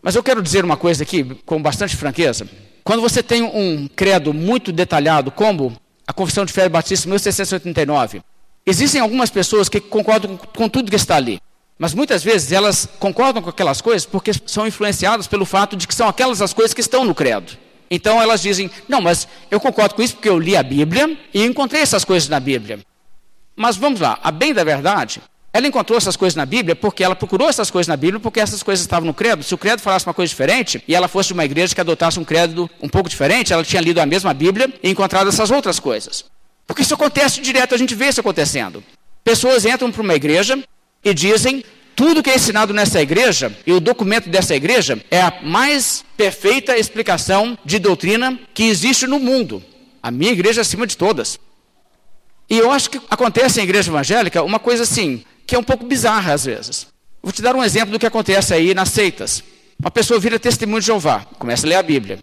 Mas 0.00 0.14
eu 0.14 0.22
quero 0.22 0.42
dizer 0.42 0.64
uma 0.64 0.78
coisa 0.78 1.02
aqui, 1.02 1.24
com 1.44 1.60
bastante 1.60 1.94
franqueza. 1.94 2.48
Quando 2.82 3.02
você 3.02 3.22
tem 3.22 3.42
um 3.42 3.86
credo 3.94 4.32
muito 4.32 4.72
detalhado, 4.72 5.30
como 5.30 5.76
a 6.06 6.12
Confissão 6.14 6.46
de 6.46 6.54
Fé 6.54 6.70
Batista 6.70 7.06
1689, 7.06 8.22
existem 8.68 9.00
algumas 9.00 9.30
pessoas 9.30 9.68
que 9.68 9.80
concordam 9.80 10.36
com 10.36 10.68
tudo 10.68 10.90
que 10.90 10.96
está 10.96 11.16
ali. 11.16 11.40
Mas 11.78 11.94
muitas 11.94 12.24
vezes 12.24 12.50
elas 12.50 12.88
concordam 12.98 13.42
com 13.42 13.50
aquelas 13.50 13.80
coisas 13.80 14.04
porque 14.04 14.32
são 14.46 14.66
influenciadas 14.66 15.26
pelo 15.26 15.44
fato 15.46 15.76
de 15.76 15.86
que 15.86 15.94
são 15.94 16.08
aquelas 16.08 16.42
as 16.42 16.52
coisas 16.52 16.74
que 16.74 16.80
estão 16.80 17.04
no 17.04 17.14
credo. 17.14 17.56
Então 17.90 18.20
elas 18.20 18.42
dizem: 18.42 18.70
não, 18.88 19.00
mas 19.00 19.28
eu 19.50 19.60
concordo 19.60 19.94
com 19.94 20.02
isso 20.02 20.14
porque 20.14 20.28
eu 20.28 20.38
li 20.38 20.56
a 20.56 20.62
Bíblia 20.62 21.16
e 21.32 21.44
encontrei 21.44 21.80
essas 21.80 22.04
coisas 22.04 22.28
na 22.28 22.40
Bíblia. 22.40 22.80
Mas 23.56 23.76
vamos 23.76 24.00
lá, 24.00 24.18
a 24.22 24.30
bem 24.30 24.52
da 24.52 24.62
verdade, 24.62 25.20
ela 25.52 25.66
encontrou 25.66 25.96
essas 25.96 26.16
coisas 26.16 26.36
na 26.36 26.44
Bíblia 26.44 26.76
porque 26.76 27.02
ela 27.02 27.16
procurou 27.16 27.48
essas 27.48 27.70
coisas 27.70 27.88
na 27.88 27.96
Bíblia 27.96 28.20
porque 28.20 28.40
essas 28.40 28.62
coisas 28.62 28.84
estavam 28.84 29.06
no 29.06 29.14
credo. 29.14 29.42
Se 29.42 29.54
o 29.54 29.58
credo 29.58 29.80
falasse 29.80 30.06
uma 30.06 30.14
coisa 30.14 30.28
diferente 30.28 30.82
e 30.86 30.94
ela 30.94 31.08
fosse 31.08 31.28
de 31.28 31.32
uma 31.34 31.44
igreja 31.44 31.74
que 31.74 31.80
adotasse 31.80 32.18
um 32.20 32.24
credo 32.24 32.68
um 32.82 32.88
pouco 32.88 33.08
diferente, 33.08 33.52
ela 33.52 33.64
tinha 33.64 33.80
lido 33.80 34.00
a 34.00 34.06
mesma 34.06 34.34
Bíblia 34.34 34.72
e 34.82 34.90
encontrado 34.90 35.28
essas 35.28 35.50
outras 35.50 35.80
coisas. 35.80 36.24
Porque 36.68 36.82
isso 36.82 36.94
acontece 36.94 37.40
direto, 37.40 37.74
a 37.74 37.78
gente 37.78 37.94
vê 37.94 38.08
isso 38.08 38.20
acontecendo. 38.20 38.84
Pessoas 39.24 39.64
entram 39.64 39.90
para 39.90 40.02
uma 40.02 40.14
igreja 40.14 40.62
e 41.02 41.14
dizem 41.14 41.64
tudo 41.96 42.22
que 42.22 42.30
é 42.30 42.36
ensinado 42.36 42.74
nessa 42.74 43.00
igreja 43.00 43.56
e 43.66 43.72
o 43.72 43.80
documento 43.80 44.28
dessa 44.28 44.54
igreja 44.54 45.02
é 45.10 45.20
a 45.20 45.32
mais 45.42 46.04
perfeita 46.14 46.76
explicação 46.78 47.58
de 47.64 47.78
doutrina 47.78 48.38
que 48.52 48.64
existe 48.64 49.06
no 49.06 49.18
mundo. 49.18 49.64
A 50.02 50.10
minha 50.10 50.30
igreja 50.30 50.60
acima 50.60 50.86
de 50.86 50.96
todas. 50.96 51.40
E 52.50 52.56
eu 52.56 52.70
acho 52.70 52.90
que 52.90 53.00
acontece 53.10 53.60
em 53.60 53.64
igreja 53.64 53.90
evangélica 53.90 54.42
uma 54.42 54.58
coisa 54.58 54.82
assim, 54.82 55.24
que 55.46 55.54
é 55.54 55.58
um 55.58 55.64
pouco 55.64 55.86
bizarra 55.86 56.34
às 56.34 56.44
vezes. 56.44 56.86
Vou 57.22 57.32
te 57.32 57.42
dar 57.42 57.56
um 57.56 57.64
exemplo 57.64 57.92
do 57.92 57.98
que 57.98 58.06
acontece 58.06 58.52
aí 58.52 58.74
nas 58.74 58.90
seitas. 58.90 59.42
Uma 59.80 59.90
pessoa 59.90 60.20
vira 60.20 60.38
testemunho 60.38 60.80
de 60.80 60.86
Jeová, 60.86 61.26
começa 61.38 61.66
a 61.66 61.68
ler 61.68 61.76
a 61.76 61.82
Bíblia. 61.82 62.22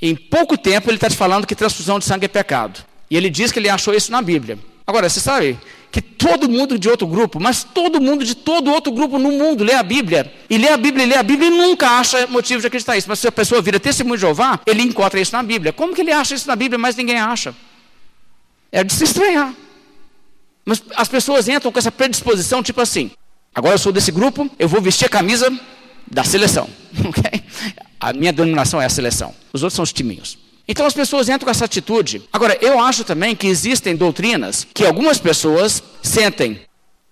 Em 0.00 0.14
pouco 0.14 0.58
tempo 0.58 0.90
ele 0.90 0.98
está 0.98 1.08
te 1.08 1.16
falando 1.16 1.46
que 1.46 1.54
transfusão 1.54 1.98
de 1.98 2.04
sangue 2.04 2.26
é 2.26 2.28
pecado. 2.28 2.84
E 3.10 3.16
ele 3.16 3.30
diz 3.30 3.52
que 3.52 3.58
ele 3.58 3.68
achou 3.68 3.94
isso 3.94 4.10
na 4.10 4.20
Bíblia. 4.20 4.58
Agora, 4.86 5.08
você 5.08 5.20
sabe 5.20 5.58
que 5.90 6.00
todo 6.00 6.48
mundo 6.48 6.78
de 6.78 6.88
outro 6.88 7.06
grupo, 7.06 7.40
mas 7.40 7.64
todo 7.64 8.00
mundo 8.00 8.24
de 8.24 8.34
todo 8.34 8.70
outro 8.70 8.92
grupo 8.92 9.18
no 9.18 9.32
mundo 9.32 9.64
lê 9.64 9.74
a 9.74 9.82
Bíblia. 9.82 10.32
E 10.48 10.58
lê 10.58 10.68
a 10.68 10.76
Bíblia 10.76 11.04
e 11.04 11.08
lê 11.08 11.16
a 11.16 11.22
Bíblia 11.22 11.48
e 11.48 11.50
nunca 11.50 11.88
acha 11.98 12.26
motivo 12.26 12.60
de 12.60 12.66
acreditar 12.66 12.96
isso. 12.96 13.08
Mas 13.08 13.18
se 13.18 13.26
a 13.26 13.32
pessoa 13.32 13.62
vira 13.62 13.80
testemunho 13.80 14.16
de 14.16 14.20
Jeová, 14.20 14.60
ele 14.66 14.82
encontra 14.82 15.20
isso 15.20 15.32
na 15.32 15.42
Bíblia. 15.42 15.72
Como 15.72 15.94
que 15.94 16.02
ele 16.02 16.12
acha 16.12 16.34
isso 16.34 16.46
na 16.46 16.54
Bíblia, 16.54 16.78
mas 16.78 16.96
ninguém 16.96 17.18
acha? 17.18 17.54
É 18.70 18.84
de 18.84 18.92
se 18.92 19.04
estranhar. 19.04 19.54
Mas 20.64 20.82
as 20.96 21.08
pessoas 21.08 21.48
entram 21.48 21.72
com 21.72 21.78
essa 21.78 21.92
predisposição, 21.92 22.62
tipo 22.62 22.80
assim: 22.80 23.10
agora 23.54 23.74
eu 23.74 23.78
sou 23.78 23.92
desse 23.92 24.12
grupo, 24.12 24.50
eu 24.58 24.68
vou 24.68 24.80
vestir 24.82 25.06
a 25.06 25.08
camisa 25.08 25.50
da 26.06 26.24
seleção. 26.24 26.68
Okay? 27.06 27.42
A 27.98 28.12
minha 28.12 28.32
denominação 28.32 28.80
é 28.80 28.84
a 28.84 28.90
seleção. 28.90 29.34
Os 29.52 29.62
outros 29.62 29.74
são 29.74 29.82
os 29.82 29.92
timinhos. 29.92 30.38
Então 30.68 30.84
as 30.84 30.94
pessoas 30.94 31.28
entram 31.28 31.44
com 31.44 31.50
essa 31.50 31.64
atitude. 31.64 32.22
Agora, 32.32 32.58
eu 32.60 32.80
acho 32.80 33.04
também 33.04 33.36
que 33.36 33.46
existem 33.46 33.94
doutrinas 33.94 34.66
que 34.74 34.84
algumas 34.84 35.18
pessoas 35.18 35.82
sentem. 36.02 36.60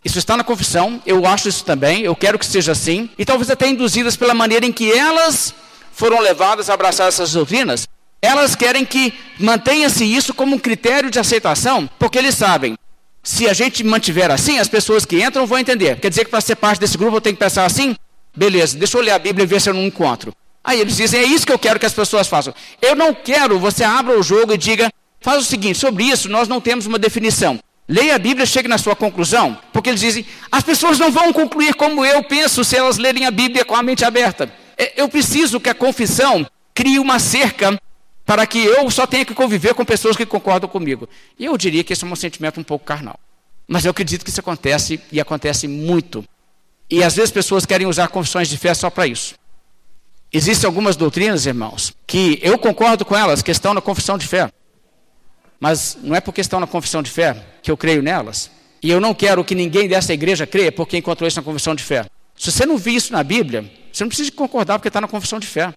Isso 0.05 0.19
está 0.19 0.37
na 0.37 0.45
confissão, 0.45 1.01
eu 1.07 1.25
acho 1.25 1.49
isso 1.49 1.65
também, 1.65 2.03
eu 2.03 2.15
quero 2.15 2.39
que 2.39 2.45
seja 2.45 2.73
assim, 2.73 3.09
e 3.19 3.25
talvez 3.25 3.51
até 3.51 3.67
induzidas 3.67 4.17
pela 4.17 4.35
maneira 4.35 4.67
em 4.67 4.73
que 4.73 4.93
elas 4.93 5.55
foram 5.93 6.21
levadas 6.21 6.69
a 6.69 6.75
abraçar 6.75 7.09
essas 7.09 7.33
doutrinas. 7.33 7.89
Elas 8.21 8.55
querem 8.55 8.85
que 8.85 9.15
mantenha-se 9.39 10.05
isso 10.05 10.35
como 10.35 10.57
um 10.57 10.59
critério 10.59 11.11
de 11.11 11.19
aceitação, 11.19 11.89
porque 11.99 12.19
eles 12.19 12.35
sabem, 12.35 12.77
se 13.23 13.49
a 13.49 13.55
gente 13.55 13.83
mantiver 13.83 14.31
assim, 14.31 14.59
as 14.59 14.69
pessoas 14.69 15.07
que 15.07 15.23
entram 15.23 15.47
vão 15.47 15.59
entender. 15.59 15.99
Quer 15.99 16.11
dizer 16.11 16.25
que 16.25 16.31
para 16.31 16.41
ser 16.43 16.57
parte 16.57 16.81
desse 16.81 16.99
grupo 16.99 17.17
eu 17.17 17.21
tenho 17.23 17.37
que 17.37 17.43
pensar 17.43 17.65
assim? 17.65 17.97
Beleza, 18.37 18.77
deixa 18.77 18.99
eu 18.99 19.03
ler 19.03 19.13
a 19.13 19.19
Bíblia 19.19 19.45
e 19.45 19.47
ver 19.47 19.61
se 19.61 19.71
eu 19.71 19.75
não 19.75 19.83
encontro. 19.83 20.35
Aí 20.65 20.81
eles 20.81 20.97
dizem, 20.97 21.21
é 21.21 21.25
isso 21.25 21.47
que 21.47 21.53
eu 21.53 21.59
quero 21.59 21.79
que 21.79 21.85
as 21.85 21.93
pessoas 21.93 22.27
façam. 22.27 22.55
Eu 22.81 22.97
não 22.97 23.13
quero, 23.13 23.59
você 23.59 23.85
abra 23.85 24.19
o 24.19 24.23
jogo 24.23 24.55
e 24.55 24.59
diga, 24.59 24.91
faz 25.21 25.43
o 25.43 25.45
seguinte, 25.45 25.79
sobre 25.79 26.05
isso 26.05 26.29
nós 26.29 26.49
não 26.49 26.61
temos 26.61 26.87
uma 26.87 26.99
definição. 26.99 27.61
Leia 27.87 28.15
a 28.15 28.19
Bíblia, 28.19 28.47
chegue 28.47 28.67
na 28.67 28.79
sua 28.79 28.97
conclusão, 28.97 29.59
porque 29.71 29.91
eles 29.91 30.01
dizem, 30.01 30.25
as 30.51 30.65
pessoas 30.65 30.99
não 30.99 31.13
vão 31.13 31.35
concluir 31.35 31.75
como 31.75 32.03
eu 32.03 32.25
penso 32.25 32.65
se 32.65 32.75
elas 32.77 32.97
lerem 32.97 33.27
a 33.27 33.31
Bíblia 33.31 33.63
com 33.63 33.77
a 33.77 33.83
mente 33.83 34.07
aberta. 34.07 34.51
É, 34.79 34.95
eu 34.97 35.07
preciso 35.07 35.61
que 35.61 35.69
a 35.69 35.75
confissão 35.75 36.47
crie 36.73 36.99
uma 36.99 37.19
cerca 37.19 37.79
para 38.25 38.47
que 38.47 38.65
eu 38.65 38.91
só 38.91 39.07
tenha 39.07 39.25
que 39.25 39.35
conviver 39.35 39.75
com 39.75 39.85
pessoas 39.85 40.17
que 40.17 40.25
concordam 40.25 40.69
comigo. 40.69 41.07
E 41.39 41.45
eu 41.45 41.59
diria 41.59 41.85
que 41.85 41.93
esse 41.93 42.05
é 42.05 42.07
um 42.07 42.17
sentimento 42.17 42.59
um 42.59 42.65
pouco 42.65 42.87
carnal. 42.87 43.21
Mas 43.69 43.85
eu 43.85 43.91
acredito 43.91 44.25
que 44.25 44.31
isso 44.31 44.41
acontece 44.41 44.99
e 45.13 45.21
acontece 45.21 45.69
muito. 45.69 46.25
E 46.91 47.03
às 47.03 47.17
vezes 47.17 47.31
pessoas 47.31 47.67
querem 47.67 47.87
usar 47.87 48.09
confissões 48.09 48.49
de 48.49 48.57
fé 48.57 48.73
só 48.73 48.89
para 48.89 49.07
isso. 49.07 49.35
Existem 50.37 50.67
algumas 50.67 50.97
doutrinas, 50.97 51.47
irmãos, 51.47 51.95
que 52.09 52.41
eu 52.43 52.59
concordo 52.59 53.05
com 53.05 53.17
elas, 53.17 53.41
que 53.41 53.53
estão 53.53 53.73
na 53.73 53.81
confissão 53.81 54.19
de 54.19 54.27
fé. 54.27 54.51
Mas 55.61 55.97
não 56.03 56.17
é 56.17 56.21
porque 56.21 56.41
estão 56.41 56.59
na 56.59 56.67
confissão 56.67 57.05
de 57.05 57.11
fé 57.11 57.37
que 57.63 57.71
eu 57.71 57.77
creio 57.77 58.03
nelas. 58.03 58.51
E 58.83 58.91
eu 58.91 59.01
não 59.01 59.15
quero 59.15 59.45
que 59.45 59.55
ninguém 59.55 59.89
dessa 59.89 60.13
igreja 60.13 60.45
creia 60.45 60.73
porque 60.73 60.97
encontrou 60.97 61.29
isso 61.29 61.39
na 61.39 61.45
confissão 61.45 61.73
de 61.73 61.85
fé. 61.85 62.07
Se 62.37 62.51
você 62.51 62.67
não 62.67 62.77
viu 62.77 62.97
isso 62.97 63.13
na 63.13 63.23
Bíblia, 63.23 63.71
você 63.93 64.03
não 64.03 64.09
precisa 64.09 64.33
concordar 64.33 64.81
porque 64.81 64.89
está 64.89 65.01
na 65.01 65.07
confissão 65.07 65.39
de 65.39 65.47
fé. 65.47 65.73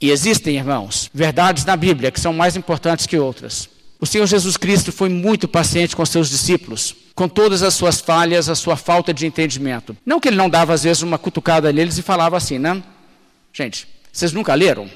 E 0.00 0.10
existem, 0.10 0.56
irmãos, 0.56 1.08
verdades 1.14 1.64
na 1.64 1.76
Bíblia 1.76 2.10
que 2.10 2.18
são 2.18 2.32
mais 2.32 2.56
importantes 2.56 3.06
que 3.06 3.16
outras. 3.16 3.68
O 4.00 4.06
Senhor 4.06 4.26
Jesus 4.26 4.56
Cristo 4.56 4.90
foi 4.90 5.08
muito 5.08 5.46
paciente 5.46 5.94
com 5.94 6.04
seus 6.04 6.28
discípulos, 6.28 6.96
com 7.14 7.28
todas 7.28 7.62
as 7.62 7.74
suas 7.74 8.00
falhas, 8.00 8.48
a 8.48 8.56
sua 8.56 8.76
falta 8.76 9.14
de 9.14 9.24
entendimento. 9.24 9.96
Não 10.04 10.18
que 10.18 10.28
ele 10.28 10.36
não 10.36 10.50
dava 10.50 10.74
às 10.74 10.82
vezes 10.82 11.04
uma 11.04 11.16
cutucada 11.16 11.72
neles 11.72 11.96
e 11.96 12.02
falava 12.02 12.36
assim, 12.36 12.58
né? 12.58 12.82
Gente, 13.56 13.86
vocês 14.12 14.32
nunca 14.32 14.52
leram? 14.52 14.90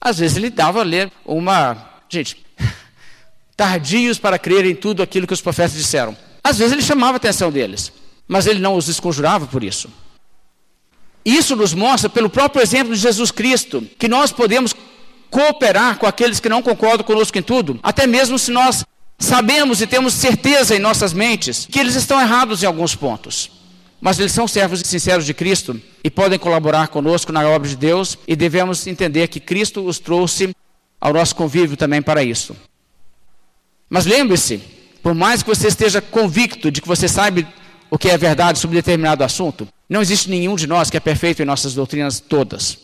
Às 0.00 0.20
vezes 0.20 0.36
ele 0.36 0.48
dava 0.48 0.80
a 0.80 0.84
ler 0.84 1.10
uma. 1.26 1.90
Gente, 2.08 2.36
tardios 3.56 4.16
para 4.16 4.38
crer 4.38 4.64
em 4.64 4.76
tudo 4.76 5.02
aquilo 5.02 5.26
que 5.26 5.34
os 5.34 5.40
profetas 5.40 5.72
disseram. 5.72 6.16
Às 6.42 6.58
vezes 6.58 6.72
ele 6.72 6.82
chamava 6.82 7.14
a 7.14 7.16
atenção 7.16 7.50
deles, 7.50 7.92
mas 8.28 8.46
ele 8.46 8.60
não 8.60 8.76
os 8.76 8.86
desconjurava 8.86 9.44
por 9.48 9.64
isso. 9.64 9.90
Isso 11.24 11.56
nos 11.56 11.74
mostra, 11.74 12.08
pelo 12.08 12.30
próprio 12.30 12.62
exemplo 12.62 12.94
de 12.94 13.00
Jesus 13.00 13.32
Cristo, 13.32 13.82
que 13.98 14.08
nós 14.08 14.30
podemos 14.30 14.72
cooperar 15.28 15.98
com 15.98 16.06
aqueles 16.06 16.38
que 16.38 16.48
não 16.48 16.62
concordam 16.62 17.04
conosco 17.04 17.36
em 17.36 17.42
tudo, 17.42 17.78
até 17.82 18.06
mesmo 18.06 18.38
se 18.38 18.52
nós 18.52 18.84
sabemos 19.18 19.82
e 19.82 19.86
temos 19.86 20.14
certeza 20.14 20.76
em 20.76 20.78
nossas 20.78 21.12
mentes 21.12 21.66
que 21.70 21.78
eles 21.78 21.96
estão 21.96 22.20
errados 22.20 22.62
em 22.62 22.66
alguns 22.66 22.94
pontos. 22.94 23.59
Mas 24.00 24.18
eles 24.18 24.32
são 24.32 24.48
servos 24.48 24.80
sinceros 24.80 25.26
de 25.26 25.34
Cristo 25.34 25.80
e 26.02 26.10
podem 26.10 26.38
colaborar 26.38 26.88
conosco 26.88 27.32
na 27.32 27.46
obra 27.46 27.68
de 27.68 27.76
Deus 27.76 28.16
e 28.26 28.34
devemos 28.34 28.86
entender 28.86 29.28
que 29.28 29.38
Cristo 29.38 29.84
os 29.84 29.98
trouxe 29.98 30.54
ao 31.00 31.12
nosso 31.12 31.34
convívio 31.36 31.76
também 31.76 32.00
para 32.00 32.22
isso. 32.22 32.56
Mas 33.88 34.06
lembre-se, 34.06 34.62
por 35.02 35.14
mais 35.14 35.42
que 35.42 35.48
você 35.48 35.68
esteja 35.68 36.00
convicto 36.00 36.70
de 36.70 36.80
que 36.80 36.88
você 36.88 37.08
sabe 37.08 37.46
o 37.90 37.98
que 37.98 38.08
é 38.08 38.16
verdade 38.16 38.58
sobre 38.58 38.76
determinado 38.76 39.24
assunto, 39.24 39.68
não 39.88 40.00
existe 40.00 40.30
nenhum 40.30 40.54
de 40.54 40.66
nós 40.66 40.88
que 40.88 40.96
é 40.96 41.00
perfeito 41.00 41.42
em 41.42 41.44
nossas 41.46 41.74
doutrinas 41.74 42.20
todas. 42.20 42.78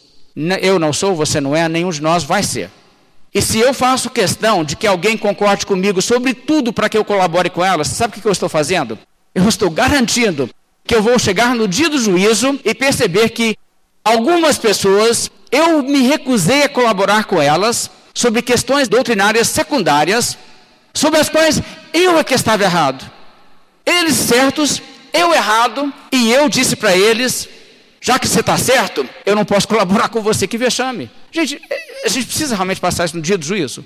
Eu 0.60 0.78
não 0.78 0.92
sou, 0.92 1.14
você 1.14 1.40
não 1.40 1.56
é, 1.56 1.68
nenhum 1.68 1.90
de 1.90 2.02
nós 2.02 2.24
vai 2.24 2.42
ser. 2.42 2.70
E 3.32 3.40
se 3.40 3.58
eu 3.58 3.72
faço 3.72 4.10
questão 4.10 4.64
de 4.64 4.76
que 4.76 4.86
alguém 4.86 5.16
concorde 5.16 5.64
comigo 5.64 6.02
sobre 6.02 6.34
tudo 6.34 6.72
para 6.72 6.88
que 6.88 6.98
eu 6.98 7.04
colabore 7.04 7.48
com 7.48 7.64
ela, 7.64 7.84
sabe 7.84 8.18
o 8.18 8.20
que 8.20 8.26
eu 8.26 8.32
estou 8.32 8.48
fazendo? 8.48 8.98
Eu 9.34 9.48
estou 9.48 9.70
garantindo 9.70 10.50
que 10.86 10.94
eu 10.94 11.02
vou 11.02 11.18
chegar 11.18 11.54
no 11.54 11.66
dia 11.66 11.88
do 11.88 11.98
juízo 11.98 12.58
e 12.64 12.74
perceber 12.74 13.30
que 13.30 13.56
algumas 14.04 14.56
pessoas 14.56 15.30
eu 15.50 15.82
me 15.82 16.02
recusei 16.02 16.62
a 16.62 16.68
colaborar 16.68 17.24
com 17.24 17.40
elas 17.40 17.90
sobre 18.14 18.40
questões 18.42 18.88
doutrinárias 18.88 19.48
secundárias, 19.48 20.38
sobre 20.94 21.20
as 21.20 21.28
quais 21.28 21.60
eu 21.92 22.18
é 22.18 22.24
que 22.24 22.34
estava 22.34 22.62
errado. 22.62 23.10
Eles 23.84 24.14
certos, 24.14 24.80
eu 25.12 25.32
errado, 25.34 25.92
e 26.12 26.32
eu 26.32 26.48
disse 26.48 26.76
para 26.76 26.96
eles: 26.96 27.48
já 28.00 28.18
que 28.18 28.28
você 28.28 28.40
está 28.40 28.56
certo, 28.56 29.08
eu 29.24 29.34
não 29.34 29.44
posso 29.44 29.66
colaborar 29.66 30.08
com 30.08 30.20
você, 30.20 30.46
que 30.46 30.56
vexame. 30.56 31.10
Gente, 31.30 31.60
a 32.04 32.08
gente 32.08 32.26
precisa 32.26 32.54
realmente 32.54 32.80
passar 32.80 33.04
isso 33.04 33.16
no 33.16 33.22
dia 33.22 33.36
do 33.36 33.44
juízo. 33.44 33.84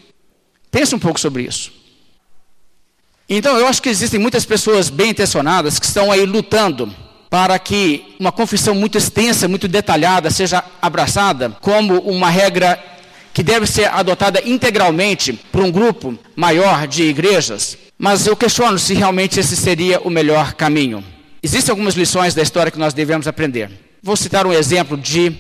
Pense 0.71 0.95
um 0.95 0.99
pouco 0.99 1.19
sobre 1.19 1.43
isso. 1.43 1.73
Então, 3.33 3.57
eu 3.57 3.69
acho 3.69 3.81
que 3.81 3.89
existem 3.89 4.19
muitas 4.19 4.45
pessoas 4.45 4.91
bem 4.91 5.11
intencionadas 5.11 5.79
que 5.79 5.87
estão 5.87 6.11
aí 6.11 6.27
lutando 6.27 6.93
para 7.31 7.57
que 7.61 8.17
uma 8.19 8.33
confissão 8.33 8.75
muito 8.75 8.99
extensa, 8.99 9.47
muito 9.47 9.69
detalhada, 9.69 10.33
seja 10.33 10.65
abraçada 10.83 11.57
como 11.61 12.01
uma 12.01 12.29
regra 12.29 12.77
que 13.33 13.45
deve 13.45 13.69
ser 13.69 13.85
adotada 13.85 14.43
integralmente 14.45 15.33
por 15.33 15.63
um 15.63 15.71
grupo 15.71 16.19
maior 16.35 16.89
de 16.89 17.05
igrejas. 17.05 17.79
Mas 17.97 18.27
eu 18.27 18.37
questiono 18.37 18.81
se 18.81 18.95
realmente 18.95 19.39
esse 19.39 19.55
seria 19.55 20.01
o 20.01 20.11
melhor 20.11 20.55
caminho. 20.55 21.05
existem 21.41 21.71
algumas 21.71 21.95
lições 21.95 22.35
da 22.35 22.43
história 22.43 22.73
que 22.73 22.81
nós 22.81 22.93
devemos 22.93 23.29
aprender. 23.29 23.71
Vou 24.03 24.17
citar 24.17 24.45
um 24.45 24.53
exemplo 24.53 24.97
de 24.97 25.37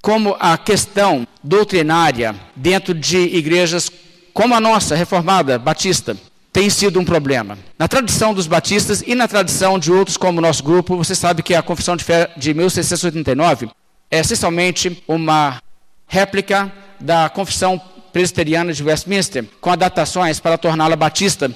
como 0.00 0.34
a 0.40 0.56
questão 0.56 1.28
doutrinária 1.42 2.34
dentro 2.56 2.94
de 2.94 3.18
igrejas 3.18 3.90
como 4.32 4.54
a 4.54 4.60
nossa, 4.60 4.96
reformada, 4.96 5.58
batista, 5.58 6.16
tem 6.54 6.70
sido 6.70 7.00
um 7.00 7.04
problema. 7.04 7.58
Na 7.76 7.88
tradição 7.88 8.32
dos 8.32 8.46
batistas 8.46 9.02
e 9.04 9.14
na 9.14 9.26
tradição 9.28 9.76
de 9.76 9.92
outros 9.92 10.16
como 10.16 10.38
o 10.38 10.40
nosso 10.40 10.62
grupo, 10.62 10.96
você 10.96 11.14
sabe 11.14 11.42
que 11.42 11.54
a 11.54 11.62
Confissão 11.62 11.96
de 11.96 12.04
Fé 12.04 12.30
de 12.36 12.54
1689 12.54 13.68
é 14.08 14.20
essencialmente 14.20 15.02
uma 15.08 15.60
réplica 16.06 16.72
da 17.00 17.28
Confissão 17.28 17.78
Presbiteriana 18.12 18.72
de 18.72 18.84
Westminster, 18.84 19.44
com 19.60 19.70
adaptações 19.70 20.38
para 20.38 20.56
torná-la 20.56 20.94
batista. 20.94 21.50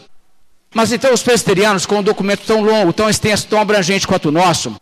Mas 0.75 0.91
então 0.93 1.15
os 1.15 1.23
presbiterianos, 1.23 1.87
com 1.87 2.01
um 2.01 2.03
documento 2.03 2.45
tão 2.45 2.61
longo, 2.61 2.93
tão 2.93 3.09
extenso, 3.09 3.47
tão 3.47 3.61
abrangente 3.61 4.07
quanto 4.07 4.31
o 4.31 4.33
nosso, 4.33 4.75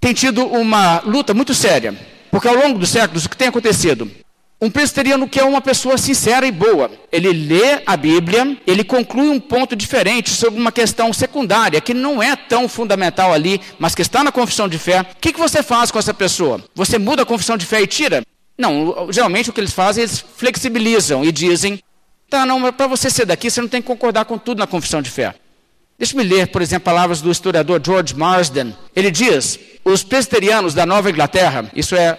têm 0.00 0.14
tido 0.14 0.46
uma 0.46 1.02
luta 1.04 1.34
muito 1.34 1.52
séria 1.52 1.94
porque 2.30 2.48
ao 2.48 2.54
longo 2.54 2.78
dos 2.78 2.90
séculos, 2.90 3.24
o 3.24 3.28
que 3.28 3.36
tem 3.36 3.48
acontecido? 3.48 4.10
Um 4.60 4.68
presbiteriano 4.68 5.28
que 5.28 5.38
é 5.38 5.44
uma 5.44 5.60
pessoa 5.60 5.96
sincera 5.96 6.44
e 6.44 6.50
boa, 6.50 6.90
ele 7.12 7.32
lê 7.32 7.80
a 7.86 7.96
Bíblia, 7.96 8.56
ele 8.66 8.82
conclui 8.82 9.28
um 9.28 9.38
ponto 9.38 9.76
diferente 9.76 10.30
sobre 10.30 10.58
uma 10.58 10.72
questão 10.72 11.12
secundária, 11.12 11.80
que 11.80 11.94
não 11.94 12.20
é 12.20 12.34
tão 12.34 12.68
fundamental 12.68 13.32
ali, 13.32 13.60
mas 13.78 13.94
que 13.94 14.02
está 14.02 14.24
na 14.24 14.32
confissão 14.32 14.68
de 14.68 14.76
fé. 14.76 15.02
O 15.02 15.16
que, 15.20 15.32
que 15.32 15.38
você 15.38 15.62
faz 15.62 15.92
com 15.92 15.98
essa 15.98 16.12
pessoa? 16.12 16.60
Você 16.74 16.98
muda 16.98 17.22
a 17.22 17.26
confissão 17.26 17.56
de 17.56 17.64
fé 17.64 17.80
e 17.82 17.86
tira? 17.86 18.22
Não, 18.58 19.12
geralmente 19.12 19.48
o 19.48 19.52
que 19.52 19.60
eles 19.60 19.72
fazem, 19.72 20.02
eles 20.02 20.18
flexibilizam 20.18 21.24
e 21.24 21.30
dizem: 21.30 21.80
tá, 22.28 22.44
não, 22.44 22.72
para 22.72 22.88
você 22.88 23.08
ser 23.08 23.26
daqui, 23.26 23.48
você 23.48 23.60
não 23.60 23.68
tem 23.68 23.80
que 23.80 23.86
concordar 23.86 24.24
com 24.24 24.36
tudo 24.36 24.58
na 24.58 24.66
confissão 24.66 25.00
de 25.00 25.08
fé. 25.08 25.36
Deixa-me 25.96 26.24
ler, 26.24 26.48
por 26.48 26.62
exemplo, 26.62 26.84
palavras 26.84 27.20
do 27.20 27.30
historiador 27.30 27.80
George 27.84 28.16
Marsden. 28.16 28.74
Ele 28.94 29.12
diz: 29.12 29.58
os 29.84 30.02
presbiterianos 30.02 30.74
da 30.74 30.84
Nova 30.84 31.08
Inglaterra, 31.08 31.70
isso 31.74 31.94
é 31.94 32.18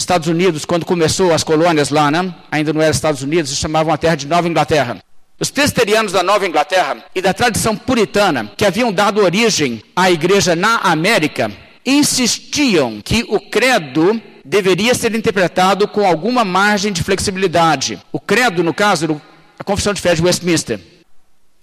Estados 0.00 0.28
Unidos, 0.28 0.64
quando 0.64 0.86
começou 0.86 1.32
as 1.32 1.44
colônias 1.44 1.90
lá, 1.90 2.10
né? 2.10 2.34
ainda 2.50 2.72
não 2.72 2.80
era 2.80 2.90
Estados 2.90 3.22
Unidos, 3.22 3.54
chamavam 3.56 3.92
a 3.92 3.98
terra 3.98 4.14
de 4.14 4.26
Nova 4.26 4.48
Inglaterra. 4.48 4.98
Os 5.38 5.50
presbiterianos 5.50 6.12
da 6.12 6.22
Nova 6.22 6.46
Inglaterra 6.46 7.04
e 7.14 7.20
da 7.20 7.34
tradição 7.34 7.76
puritana, 7.76 8.50
que 8.56 8.64
haviam 8.64 8.92
dado 8.92 9.22
origem 9.22 9.82
à 9.94 10.10
igreja 10.10 10.56
na 10.56 10.78
América, 10.78 11.50
insistiam 11.84 13.00
que 13.02 13.24
o 13.28 13.38
credo 13.40 14.20
deveria 14.44 14.94
ser 14.94 15.14
interpretado 15.14 15.86
com 15.86 16.06
alguma 16.06 16.44
margem 16.44 16.92
de 16.92 17.02
flexibilidade. 17.02 17.98
O 18.10 18.18
credo, 18.18 18.62
no 18.62 18.72
caso, 18.72 19.20
a 19.58 19.64
Confissão 19.64 19.92
de 19.92 20.00
Fé 20.00 20.14
de 20.14 20.22
Westminster. 20.22 20.80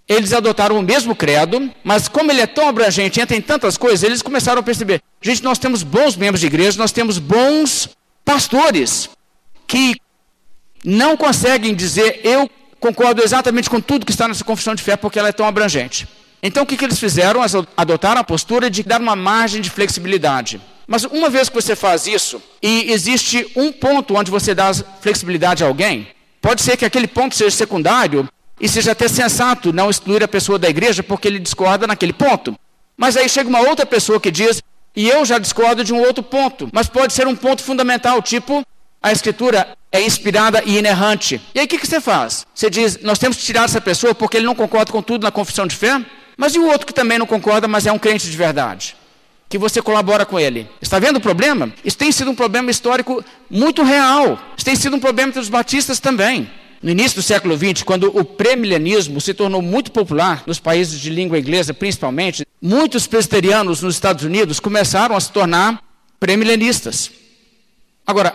Eles 0.07 0.31
adotaram 0.31 0.77
o 0.77 0.83
mesmo 0.83 1.15
credo, 1.15 1.69
mas 1.83 2.07
como 2.07 2.31
ele 2.31 2.41
é 2.41 2.47
tão 2.47 2.69
abrangente, 2.69 3.19
entra 3.19 3.35
em 3.35 3.41
tantas 3.41 3.77
coisas, 3.77 4.03
eles 4.03 4.21
começaram 4.21 4.59
a 4.59 4.63
perceber: 4.63 5.01
gente, 5.21 5.43
nós 5.43 5.59
temos 5.59 5.83
bons 5.83 6.15
membros 6.15 6.39
de 6.39 6.47
igreja, 6.47 6.77
nós 6.77 6.91
temos 6.91 7.17
bons 7.17 7.89
pastores 8.27 9.09
que 9.65 9.95
não 10.83 11.15
conseguem 11.15 11.73
dizer 11.73 12.19
eu 12.25 12.49
concordo 12.77 13.23
exatamente 13.23 13.69
com 13.69 13.79
tudo 13.79 14.05
que 14.05 14.11
está 14.11 14.27
nessa 14.27 14.43
confissão 14.43 14.75
de 14.75 14.83
fé 14.83 14.97
porque 14.97 15.17
ela 15.17 15.29
é 15.29 15.31
tão 15.31 15.47
abrangente. 15.47 16.05
Então 16.43 16.63
o 16.63 16.65
que, 16.65 16.75
que 16.75 16.83
eles 16.83 16.99
fizeram? 16.99 17.41
Adotaram 17.77 18.19
a 18.19 18.23
postura 18.25 18.69
de 18.69 18.83
dar 18.83 18.99
uma 18.99 19.15
margem 19.15 19.61
de 19.61 19.69
flexibilidade. 19.69 20.61
Mas 20.85 21.05
uma 21.05 21.29
vez 21.29 21.47
que 21.47 21.55
você 21.55 21.73
faz 21.73 22.05
isso, 22.05 22.41
e 22.61 22.91
existe 22.91 23.49
um 23.55 23.71
ponto 23.71 24.15
onde 24.15 24.29
você 24.29 24.53
dá 24.53 24.73
flexibilidade 25.01 25.63
a 25.63 25.67
alguém, 25.67 26.07
pode 26.41 26.61
ser 26.61 26.75
que 26.75 26.85
aquele 26.85 27.07
ponto 27.07 27.33
seja 27.33 27.55
secundário 27.55 28.27
e 28.59 28.67
seja 28.67 28.91
até 28.91 29.07
sensato 29.07 29.71
não 29.71 29.89
excluir 29.89 30.21
a 30.23 30.27
pessoa 30.27 30.59
da 30.59 30.69
igreja 30.69 31.01
porque 31.01 31.27
ele 31.27 31.39
discorda 31.39 31.87
naquele 31.87 32.13
ponto. 32.13 32.55
Mas 32.97 33.15
aí 33.15 33.29
chega 33.29 33.49
uma 33.49 33.61
outra 33.61 33.85
pessoa 33.85 34.19
que 34.19 34.31
diz: 34.31 34.61
e 34.97 35.07
eu 35.07 35.23
já 35.23 35.37
discordo 35.37 35.83
de 35.83 35.93
um 35.93 36.01
outro 36.01 36.23
ponto, 36.23 36.67
mas 36.73 36.87
pode 36.87 37.13
ser 37.13 37.27
um 37.27 37.35
ponto 37.35 37.61
fundamental, 37.61 38.19
tipo 38.19 38.63
a 39.01 39.11
escritura 39.11 39.77
é 39.91 40.01
inspirada 40.01 40.63
e 40.65 40.79
inerrante. 40.79 41.39
E 41.53 41.59
aí 41.59 41.65
o 41.65 41.69
que, 41.69 41.77
que 41.77 41.85
você 41.85 42.01
faz? 42.01 42.47
Você 42.51 42.67
diz, 42.67 42.99
nós 43.03 43.19
temos 43.19 43.37
que 43.37 43.43
tirar 43.43 43.65
essa 43.65 43.79
pessoa 43.79 44.15
porque 44.15 44.37
ele 44.37 44.47
não 44.47 44.55
concorda 44.55 44.91
com 44.91 45.01
tudo 45.03 45.23
na 45.23 45.29
confissão 45.29 45.67
de 45.67 45.75
fé? 45.75 46.03
Mas 46.35 46.55
e 46.55 46.59
o 46.59 46.65
outro 46.65 46.87
que 46.87 46.93
também 46.93 47.19
não 47.19 47.27
concorda, 47.27 47.67
mas 47.67 47.85
é 47.85 47.91
um 47.91 47.99
crente 47.99 48.27
de 48.27 48.35
verdade? 48.35 48.95
Que 49.47 49.59
você 49.59 49.83
colabora 49.83 50.25
com 50.25 50.39
ele. 50.39 50.67
Está 50.81 50.97
vendo 50.97 51.17
o 51.17 51.21
problema? 51.21 51.71
Isso 51.85 51.97
tem 51.97 52.11
sido 52.11 52.31
um 52.31 52.35
problema 52.35 52.71
histórico 52.71 53.23
muito 53.51 53.83
real. 53.83 54.39
Isso 54.57 54.65
tem 54.65 54.75
sido 54.75 54.95
um 54.95 54.99
problema 54.99 55.29
entre 55.29 55.39
os 55.39 55.47
batistas 55.47 55.99
também. 55.99 56.49
No 56.87 56.91
início 56.91 57.17
do 57.17 57.21
século 57.21 57.57
XX, 57.57 57.83
quando 57.83 58.17
o 58.17 58.23
premilenismo 58.23 59.19
se 59.19 59.33
tornou 59.33 59.61
muito 59.61 59.91
popular 59.91 60.43
nos 60.47 60.57
países 60.57 60.97
de 60.97 61.09
língua 61.09 61.37
inglesa, 61.37 61.73
principalmente, 61.73 62.47
muitos 62.61 63.05
presbiterianos 63.05 63.81
nos 63.81 63.95
Estados 63.95 64.23
Unidos 64.23 64.57
começaram 64.57 65.13
a 65.13 65.19
se 65.19 65.29
tornar 65.29 65.83
premilenistas. 66.17 67.11
Agora, 68.05 68.33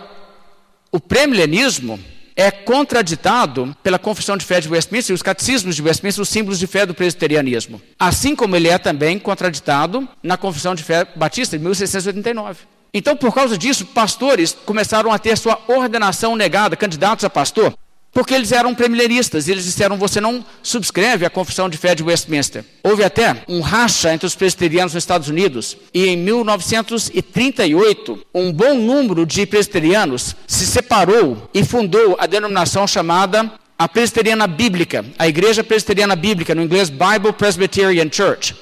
o 0.91 0.99
premilenismo 0.99 1.99
é 2.35 2.51
contraditado 2.51 3.75
pela 3.81 3.97
Confissão 3.97 4.37
de 4.37 4.45
Fé 4.45 4.61
de 4.61 4.69
Westminster 4.69 5.11
e 5.11 5.15
os 5.15 5.23
catecismos 5.23 5.75
de 5.75 5.81
Westminster, 5.81 6.21
os 6.21 6.29
símbolos 6.29 6.59
de 6.59 6.67
fé 6.67 6.85
do 6.85 6.93
presbiterianismo. 6.93 7.81
Assim 7.97 8.35
como 8.35 8.55
ele 8.55 8.67
é 8.67 8.77
também 8.77 9.17
contraditado 9.17 10.07
na 10.21 10.37
Confissão 10.37 10.75
de 10.75 10.83
Fé 10.83 11.07
Batista 11.15 11.57
de 11.57 11.63
1689. 11.63 12.59
Então, 12.93 13.17
por 13.17 13.33
causa 13.33 13.57
disso, 13.57 13.83
pastores 13.87 14.55
começaram 14.63 15.11
a 15.11 15.17
ter 15.17 15.35
sua 15.39 15.59
ordenação 15.67 16.35
negada, 16.35 16.75
candidatos 16.75 17.25
a 17.25 17.29
pastor, 17.31 17.73
porque 18.13 18.35
eles 18.35 18.51
eram 18.51 18.75
premileristas, 18.75 19.47
eles 19.47 19.65
disseram: 19.65 19.97
você 19.97 20.21
não 20.21 20.45
subscreve 20.61 21.25
a 21.25 21.29
confissão 21.29 21.67
de 21.67 21.77
fé 21.77 21.95
de 21.95 22.03
Westminster. 22.03 22.63
Houve 22.83 23.03
até 23.03 23.43
um 23.49 23.59
racha 23.59 24.13
entre 24.13 24.27
os 24.27 24.35
presbiterianos 24.35 24.93
nos 24.93 25.03
Estados 25.03 25.27
Unidos, 25.27 25.75
e 25.93 26.07
em 26.07 26.15
1938, 26.17 28.25
um 28.33 28.53
bom 28.53 28.75
número 28.75 29.25
de 29.25 29.45
presbiterianos 29.45 30.35
se 30.47 30.67
separou 30.67 31.49
e 31.53 31.65
fundou 31.65 32.15
a 32.19 32.27
denominação 32.27 32.87
chamada 32.87 33.51
a 33.77 33.87
Presbiteriana 33.87 34.45
Bíblica, 34.45 35.03
a 35.17 35.27
Igreja 35.27 35.63
Presbiteriana 35.63 36.15
Bíblica, 36.15 36.53
no 36.53 36.61
inglês 36.61 36.89
Bible 36.89 37.33
Presbyterian 37.35 38.07
Church. 38.11 38.55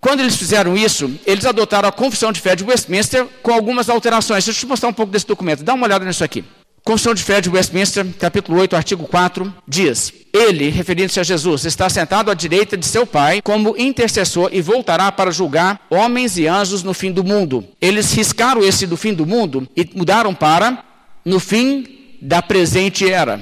Quando 0.00 0.20
eles 0.20 0.36
fizeram 0.36 0.76
isso, 0.76 1.10
eles 1.26 1.44
adotaram 1.44 1.88
a 1.88 1.92
confissão 1.92 2.30
de 2.30 2.40
fé 2.40 2.54
de 2.54 2.62
Westminster 2.62 3.26
com 3.42 3.52
algumas 3.52 3.88
alterações. 3.88 4.44
Deixa 4.44 4.58
eu 4.58 4.60
te 4.60 4.66
mostrar 4.66 4.88
um 4.88 4.92
pouco 4.92 5.10
desse 5.10 5.26
documento. 5.26 5.64
Dá 5.64 5.74
uma 5.74 5.86
olhada 5.86 6.04
nisso 6.04 6.22
aqui. 6.22 6.44
Constituição 6.88 7.12
de 7.12 7.22
Fé 7.22 7.38
de 7.42 7.50
Westminster, 7.50 8.06
capítulo 8.18 8.58
8, 8.60 8.74
artigo 8.74 9.06
4, 9.06 9.54
diz: 9.68 10.10
Ele, 10.32 10.70
referindo-se 10.70 11.20
a 11.20 11.22
Jesus, 11.22 11.66
está 11.66 11.86
sentado 11.90 12.30
à 12.30 12.34
direita 12.34 12.78
de 12.78 12.86
seu 12.86 13.06
Pai 13.06 13.42
como 13.42 13.76
intercessor 13.76 14.48
e 14.54 14.62
voltará 14.62 15.12
para 15.12 15.30
julgar 15.30 15.82
homens 15.90 16.38
e 16.38 16.46
anjos 16.46 16.82
no 16.82 16.94
fim 16.94 17.12
do 17.12 17.22
mundo. 17.22 17.62
Eles 17.78 18.14
riscaram 18.14 18.64
esse 18.64 18.86
do 18.86 18.96
fim 18.96 19.12
do 19.12 19.26
mundo 19.26 19.68
e 19.76 19.86
mudaram 19.94 20.34
para 20.34 20.82
no 21.26 21.38
fim 21.38 21.86
da 22.22 22.40
presente 22.40 23.06
era. 23.06 23.38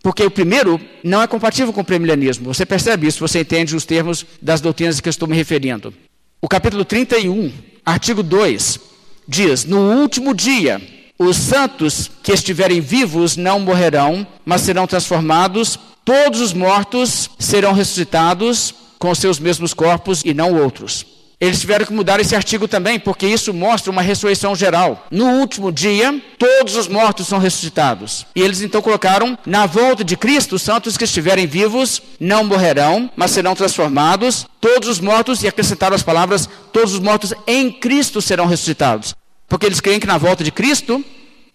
Porque 0.00 0.22
o 0.22 0.30
primeiro 0.30 0.80
não 1.02 1.20
é 1.20 1.26
compatível 1.26 1.72
com 1.72 1.80
o 1.80 1.84
premilenianismo. 1.84 2.54
Você 2.54 2.64
percebe 2.64 3.08
isso, 3.08 3.18
você 3.18 3.40
entende 3.40 3.74
os 3.74 3.84
termos 3.84 4.24
das 4.40 4.60
doutrinas 4.60 5.00
que 5.00 5.08
eu 5.08 5.10
estou 5.10 5.26
me 5.26 5.34
referindo. 5.34 5.92
O 6.40 6.46
capítulo 6.46 6.84
31, 6.84 7.50
artigo 7.84 8.22
2, 8.22 8.78
diz: 9.26 9.64
No 9.64 9.90
último 10.00 10.32
dia 10.32 10.80
os 11.18 11.36
santos 11.36 12.10
que 12.22 12.32
estiverem 12.32 12.80
vivos 12.80 13.36
não 13.36 13.58
morrerão, 13.58 14.26
mas 14.44 14.60
serão 14.60 14.86
transformados. 14.86 15.78
Todos 16.04 16.40
os 16.40 16.52
mortos 16.52 17.30
serão 17.38 17.72
ressuscitados 17.72 18.74
com 18.98 19.14
seus 19.14 19.38
mesmos 19.38 19.72
corpos 19.72 20.22
e 20.24 20.34
não 20.34 20.54
outros. 20.54 21.06
Eles 21.38 21.60
tiveram 21.60 21.84
que 21.84 21.92
mudar 21.92 22.18
esse 22.18 22.34
artigo 22.34 22.66
também, 22.66 22.98
porque 22.98 23.26
isso 23.26 23.52
mostra 23.52 23.90
uma 23.90 24.00
ressurreição 24.00 24.54
geral. 24.54 25.06
No 25.10 25.38
último 25.38 25.70
dia, 25.70 26.18
todos 26.38 26.76
os 26.76 26.88
mortos 26.88 27.26
são 27.26 27.38
ressuscitados. 27.38 28.26
E 28.34 28.40
eles 28.40 28.62
então 28.62 28.80
colocaram: 28.80 29.38
na 29.44 29.66
volta 29.66 30.02
de 30.02 30.16
Cristo, 30.16 30.54
os 30.54 30.62
santos 30.62 30.96
que 30.96 31.04
estiverem 31.04 31.46
vivos 31.46 32.00
não 32.18 32.42
morrerão, 32.42 33.10
mas 33.14 33.32
serão 33.32 33.54
transformados. 33.54 34.46
Todos 34.60 34.88
os 34.88 34.98
mortos, 34.98 35.42
e 35.42 35.48
acrescentaram 35.48 35.94
as 35.94 36.02
palavras: 36.02 36.48
todos 36.72 36.94
os 36.94 37.00
mortos 37.00 37.34
em 37.46 37.70
Cristo 37.70 38.22
serão 38.22 38.46
ressuscitados. 38.46 39.14
Porque 39.48 39.66
eles 39.66 39.80
creem 39.80 40.00
que 40.00 40.06
na 40.06 40.18
volta 40.18 40.42
de 40.42 40.50
Cristo 40.50 41.04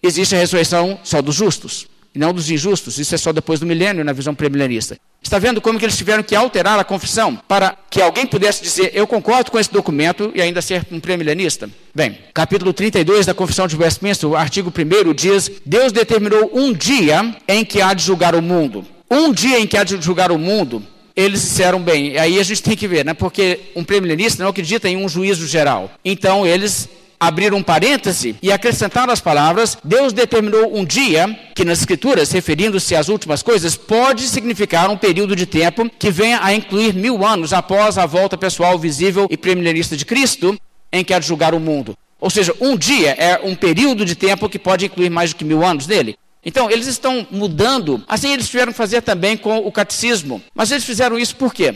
existe 0.02 0.34
a 0.34 0.38
ressurreição 0.38 0.98
só 1.04 1.22
dos 1.22 1.34
justos, 1.34 1.86
e 2.14 2.18
não 2.18 2.32
dos 2.32 2.50
injustos. 2.50 2.98
Isso 2.98 3.14
é 3.14 3.18
só 3.18 3.32
depois 3.32 3.60
do 3.60 3.66
milênio, 3.66 4.04
na 4.04 4.12
visão 4.12 4.34
premilenista. 4.34 4.96
Está 5.22 5.38
vendo 5.38 5.60
como 5.60 5.78
que 5.78 5.84
eles 5.84 5.96
tiveram 5.96 6.22
que 6.22 6.34
alterar 6.34 6.78
a 6.78 6.84
confissão 6.84 7.36
para 7.46 7.76
que 7.88 8.02
alguém 8.02 8.26
pudesse 8.26 8.62
dizer 8.62 8.90
eu 8.92 9.06
concordo 9.06 9.52
com 9.52 9.58
esse 9.58 9.72
documento 9.72 10.32
e 10.34 10.42
ainda 10.42 10.60
ser 10.60 10.84
um 10.90 10.98
premilenista? 10.98 11.70
Bem, 11.94 12.18
capítulo 12.34 12.72
32 12.72 13.26
da 13.26 13.32
Confissão 13.32 13.68
de 13.68 13.76
Westminster, 13.76 14.28
o 14.28 14.36
artigo 14.36 14.72
1 14.76 15.14
diz: 15.14 15.50
Deus 15.64 15.92
determinou 15.92 16.50
um 16.52 16.72
dia 16.72 17.36
em 17.46 17.64
que 17.64 17.80
há 17.80 17.94
de 17.94 18.02
julgar 18.02 18.34
o 18.34 18.42
mundo. 18.42 18.84
Um 19.08 19.32
dia 19.32 19.60
em 19.60 19.66
que 19.66 19.76
há 19.76 19.84
de 19.84 20.00
julgar 20.00 20.32
o 20.32 20.38
mundo, 20.38 20.82
eles 21.14 21.42
disseram 21.42 21.80
bem, 21.80 22.18
aí 22.18 22.40
a 22.40 22.42
gente 22.42 22.62
tem 22.62 22.76
que 22.76 22.88
ver, 22.88 23.04
né? 23.04 23.14
Porque 23.14 23.60
um 23.76 23.84
premilenista 23.84 24.42
não 24.42 24.50
acredita 24.50 24.88
em 24.88 24.96
um 24.96 25.08
juízo 25.08 25.46
geral. 25.46 25.90
Então 26.04 26.46
eles 26.46 26.88
abrir 27.22 27.54
um 27.54 27.62
parêntese 27.62 28.34
e 28.42 28.50
acrescentar 28.50 29.08
as 29.08 29.20
palavras: 29.20 29.78
Deus 29.84 30.12
determinou 30.12 30.76
um 30.76 30.84
dia, 30.84 31.28
que 31.54 31.64
nas 31.64 31.78
Escrituras, 31.78 32.32
referindo-se 32.32 32.96
às 32.96 33.08
últimas 33.08 33.42
coisas, 33.42 33.76
pode 33.76 34.26
significar 34.28 34.90
um 34.90 34.96
período 34.96 35.36
de 35.36 35.46
tempo 35.46 35.88
que 35.98 36.10
venha 36.10 36.40
a 36.42 36.52
incluir 36.52 36.94
mil 36.94 37.24
anos 37.24 37.52
após 37.52 37.96
a 37.96 38.06
volta 38.06 38.36
pessoal 38.36 38.78
visível 38.78 39.28
e 39.30 39.36
premilenista 39.36 39.96
de 39.96 40.04
Cristo, 40.04 40.58
em 40.92 41.04
que 41.04 41.14
há 41.14 41.18
de 41.18 41.26
julgar 41.26 41.54
o 41.54 41.60
mundo. 41.60 41.96
Ou 42.20 42.30
seja, 42.30 42.54
um 42.60 42.76
dia 42.76 43.10
é 43.12 43.40
um 43.42 43.54
período 43.54 44.04
de 44.04 44.14
tempo 44.14 44.48
que 44.48 44.58
pode 44.58 44.86
incluir 44.86 45.10
mais 45.10 45.30
do 45.30 45.36
que 45.36 45.44
mil 45.44 45.64
anos 45.64 45.86
nele. 45.86 46.16
Então, 46.44 46.70
eles 46.70 46.88
estão 46.88 47.26
mudando, 47.30 48.02
assim 48.08 48.32
eles 48.32 48.48
tiveram 48.48 48.72
que 48.72 48.78
fazer 48.78 49.00
também 49.02 49.36
com 49.36 49.58
o 49.58 49.70
catecismo. 49.70 50.42
Mas 50.54 50.72
eles 50.72 50.84
fizeram 50.84 51.18
isso 51.18 51.36
por 51.36 51.54
quê? 51.54 51.74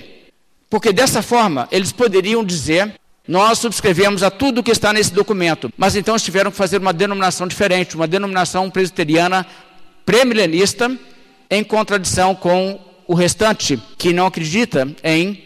Porque 0.69 0.93
dessa 0.93 1.23
forma 1.23 1.69
eles 1.71 1.93
poderiam 1.93 2.45
dizer: 2.45 2.93
nós 3.27 3.59
subscrevemos 3.59 4.23
a 4.23 4.31
tudo 4.31 4.63
que 4.63 4.71
está 4.71 4.93
nesse 4.93 5.13
documento, 5.13 5.73
mas 5.77 5.97
então 5.97 6.17
tiveram 6.19 6.51
que 6.51 6.57
fazer 6.57 6.81
uma 6.81 6.93
denominação 6.93 7.47
diferente, 7.47 7.97
uma 7.97 8.07
denominação 8.07 8.71
presbiteriana 8.71 9.47
premilenista, 10.05 10.97
em 11.51 11.65
contradição 11.65 12.35
com 12.35 12.81
o 13.07 13.15
restante, 13.15 13.81
que 13.99 14.13
não 14.13 14.27
acredita 14.27 14.89
em 15.03 15.43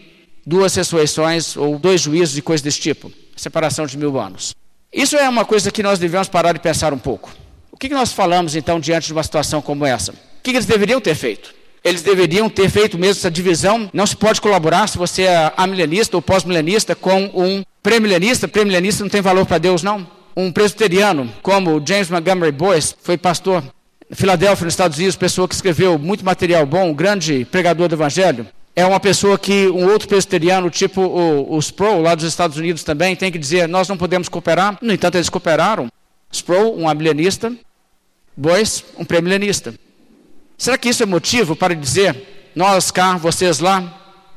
duas 0.47 0.74
ressurreições 0.74 1.57
ou 1.57 1.78
dois 1.78 2.01
juízos 2.01 2.37
e 2.37 2.43
coisas 2.43 2.62
desse 2.62 2.81
tipo 2.81 3.12
separação 3.41 3.87
de 3.87 3.97
mil 3.97 4.18
anos. 4.20 4.55
Isso 4.93 5.16
é 5.16 5.28
uma 5.28 5.45
coisa 5.45 5.70
que 5.70 5.83
nós 5.83 5.99
devemos 5.99 6.28
parar 6.28 6.53
de 6.53 6.59
pensar 6.59 6.93
um 6.93 6.99
pouco. 6.99 7.31
O 7.70 7.76
que 7.76 7.89
nós 7.89 8.12
falamos 8.12 8.55
então 8.55 8.78
diante 8.78 9.07
de 9.07 9.12
uma 9.12 9.22
situação 9.22 9.62
como 9.62 9.87
essa? 9.87 10.12
O 10.12 10.43
que 10.43 10.51
eles 10.51 10.66
deveriam 10.66 11.01
ter 11.01 11.14
feito? 11.14 11.55
Eles 11.83 12.03
deveriam 12.03 12.51
ter 12.51 12.68
feito 12.68 12.99
mesmo 12.99 13.20
essa 13.20 13.31
divisão. 13.31 13.89
Não 13.95 14.07
se 14.07 14.14
pode 14.14 14.41
colaborar 14.41 14.87
se 14.87 14.99
você 14.99 15.22
é 15.22 15.53
amilenista 15.57 16.16
ou 16.16 16.20
pós-milenista 16.20 16.95
com 16.95 17.31
um 17.35 17.64
pré-milenista. 17.83 18.49
Pré-milenista 18.49 19.03
não 19.03 19.11
tem 19.11 19.20
valor 19.20 19.47
para 19.47 19.59
Deus, 19.59 19.83
não. 19.83 20.07
Um 20.37 20.53
presbiteriano, 20.53 21.33
como 21.43 21.83
James 21.87 22.09
Montgomery 22.11 22.53
Boyce, 22.53 22.95
foi 23.03 23.16
pastor 23.16 23.62
em 24.11 24.14
Filadélfia, 24.14 24.64
nos 24.64 24.74
Estados 24.74 24.99
Unidos, 24.99 25.16
pessoa 25.16 25.47
que 25.47 25.55
escreveu 25.55 25.99
muito 25.99 26.24
material 26.24 26.66
bom, 26.66 26.91
um 26.91 26.95
grande 26.95 27.45
pregador 27.45 27.89
do 27.89 27.95
Evangelho. 27.95 28.47
É 28.74 28.85
uma 28.85 28.99
pessoa 29.01 29.39
que 29.39 29.68
um 29.68 29.87
outro 29.87 30.09
presbiteriano, 30.09 30.70
tipo 30.70 31.01
o, 31.01 31.55
o 31.55 31.59
Sproul, 31.59 32.03
lá 32.03 32.14
dos 32.14 32.24
Estados 32.24 32.57
Unidos 32.57 32.83
também, 32.83 33.14
tem 33.14 33.31
que 33.31 33.39
dizer: 33.39 33.68
nós 33.68 33.89
não 33.89 33.97
podemos 33.97 34.28
cooperar. 34.28 34.78
No 34.81 34.93
entanto, 34.93 35.16
eles 35.16 35.28
cooperaram. 35.28 35.89
Sproul, 36.33 36.78
um 36.78 36.89
amilenista, 36.89 37.53
Boyce, 38.37 38.85
um 38.97 39.05
pré-milenista. 39.05 39.74
Será 40.57 40.78
que 40.78 40.89
isso 40.89 41.03
é 41.03 41.07
motivo 41.07 41.57
para 41.57 41.74
dizer, 41.74 42.51
nós 42.55 42.91
cá, 42.91 43.16
vocês 43.16 43.59
lá? 43.59 43.83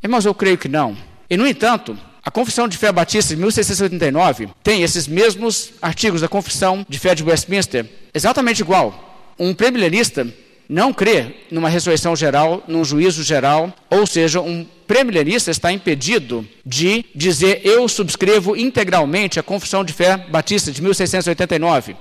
Irmãos, 0.02 0.26
eu 0.26 0.34
creio 0.34 0.58
que 0.58 0.68
não. 0.68 0.98
E, 1.30 1.38
no 1.38 1.48
entanto, 1.48 1.98
a 2.26 2.32
Confissão 2.32 2.70
de 2.70 2.78
Fé 2.78 2.90
Batista 2.92 3.36
de 3.36 3.42
1689 3.42 4.50
tem 4.64 4.82
esses 4.82 5.08
mesmos 5.08 5.74
artigos 5.82 6.22
da 6.22 6.30
Confissão 6.30 6.86
de 6.88 6.98
Fé 6.98 7.14
de 7.14 7.24
Westminster, 7.24 7.86
exatamente 8.14 8.62
igual. 8.62 9.34
Um 9.38 9.54
premilenista 9.54 10.26
não 10.70 10.94
crê 10.94 11.36
numa 11.52 11.68
ressurreição 11.68 12.16
geral, 12.16 12.64
num 12.66 12.86
juízo 12.86 13.24
geral, 13.24 13.74
ou 13.90 14.08
seja, 14.08 14.40
um 14.40 14.66
premilenista 14.88 15.52
está 15.52 15.72
impedido 15.72 16.48
de 16.66 17.04
dizer 17.14 17.62
eu 17.66 17.88
subscrevo 17.90 18.56
integralmente 18.56 19.38
a 19.38 19.44
Confissão 19.44 19.84
de 19.84 19.92
Fé 19.92 20.16
Batista 20.16 20.72
de 20.72 20.82
1689. 20.82 21.98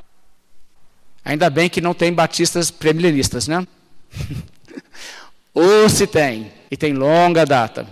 Ainda 1.25 1.51
bem 1.51 1.69
que 1.69 1.81
não 1.81 1.95
tem 1.95 2.13
batistas 2.13 2.71
premilenistas, 2.71 3.49
né? 3.49 3.67
Ou 5.55 5.89
se 5.89 6.07
tem, 6.07 6.53
e 6.71 6.77
tem 6.77 6.93
longa 6.93 7.45
data. 7.45 7.87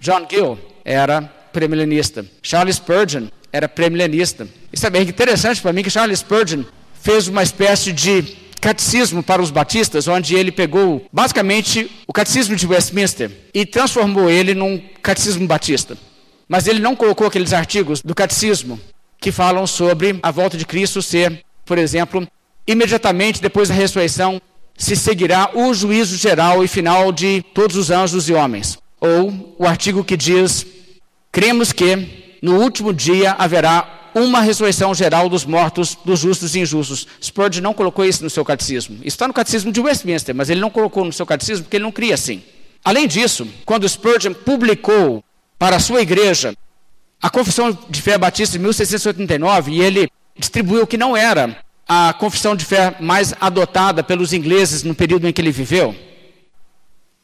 John 0.00 0.26
Gill 0.28 0.58
era 0.84 1.35
premilenista. 1.56 2.26
Charles 2.42 2.76
Spurgeon 2.76 3.28
era 3.50 3.66
premilenista. 3.66 4.46
Isso 4.70 4.86
é 4.86 4.90
bem 4.90 5.00
interessante 5.00 5.62
para 5.62 5.72
mim 5.72 5.82
que 5.82 5.88
Charles 5.88 6.18
Spurgeon 6.18 6.64
fez 7.00 7.28
uma 7.28 7.42
espécie 7.42 7.94
de 7.94 8.36
catecismo 8.60 9.22
para 9.22 9.40
os 9.40 9.50
batistas, 9.50 10.06
onde 10.06 10.34
ele 10.34 10.52
pegou 10.52 11.06
basicamente 11.10 11.90
o 12.06 12.12
catecismo 12.12 12.56
de 12.56 12.66
Westminster 12.66 13.30
e 13.54 13.64
transformou 13.64 14.28
ele 14.28 14.52
num 14.54 14.78
catecismo 15.02 15.46
batista. 15.46 15.96
Mas 16.46 16.66
ele 16.66 16.78
não 16.78 16.94
colocou 16.94 17.26
aqueles 17.26 17.54
artigos 17.54 18.02
do 18.02 18.14
catecismo 18.14 18.78
que 19.18 19.32
falam 19.32 19.66
sobre 19.66 20.18
a 20.22 20.30
volta 20.30 20.58
de 20.58 20.66
Cristo 20.66 21.00
ser, 21.00 21.42
por 21.64 21.78
exemplo, 21.78 22.28
imediatamente 22.66 23.40
depois 23.40 23.70
da 23.70 23.74
ressurreição, 23.74 24.42
se 24.76 24.94
seguirá 24.94 25.52
o 25.54 25.72
juízo 25.72 26.18
geral 26.18 26.62
e 26.62 26.68
final 26.68 27.10
de 27.12 27.42
todos 27.54 27.76
os 27.76 27.90
anjos 27.90 28.28
e 28.28 28.34
homens. 28.34 28.76
Ou 29.00 29.54
o 29.58 29.66
artigo 29.66 30.04
que 30.04 30.18
diz: 30.18 30.75
cremos 31.36 31.70
que 31.70 32.38
no 32.40 32.62
último 32.62 32.94
dia 32.94 33.32
haverá 33.32 34.10
uma 34.14 34.40
ressurreição 34.40 34.94
geral 34.94 35.28
dos 35.28 35.44
mortos, 35.44 35.94
dos 36.02 36.18
justos 36.18 36.54
e 36.54 36.60
injustos. 36.60 37.06
Spurgeon 37.22 37.62
não 37.62 37.74
colocou 37.74 38.06
isso 38.06 38.24
no 38.24 38.30
seu 38.30 38.42
catecismo. 38.42 38.96
Isso 39.00 39.16
está 39.16 39.28
no 39.28 39.34
catecismo 39.34 39.70
de 39.70 39.78
Westminster, 39.78 40.34
mas 40.34 40.48
ele 40.48 40.62
não 40.62 40.70
colocou 40.70 41.04
no 41.04 41.12
seu 41.12 41.26
catecismo 41.26 41.64
porque 41.64 41.76
ele 41.76 41.84
não 41.84 41.92
cria 41.92 42.14
assim. 42.14 42.42
Além 42.82 43.06
disso, 43.06 43.46
quando 43.66 43.86
Spurgeon 43.86 44.32
publicou 44.32 45.22
para 45.58 45.76
a 45.76 45.78
sua 45.78 46.00
igreja 46.00 46.54
a 47.20 47.28
Confissão 47.28 47.78
de 47.86 48.00
Fé 48.00 48.16
Batista 48.16 48.56
de 48.56 48.64
1689, 48.64 49.72
e 49.72 49.82
ele 49.82 50.08
distribuiu 50.38 50.86
que 50.86 50.96
não 50.96 51.14
era 51.14 51.54
a 51.86 52.14
confissão 52.14 52.56
de 52.56 52.64
fé 52.64 52.96
mais 52.98 53.34
adotada 53.38 54.02
pelos 54.02 54.32
ingleses 54.32 54.82
no 54.82 54.94
período 54.94 55.28
em 55.28 55.34
que 55.34 55.42
ele 55.42 55.52
viveu, 55.52 55.94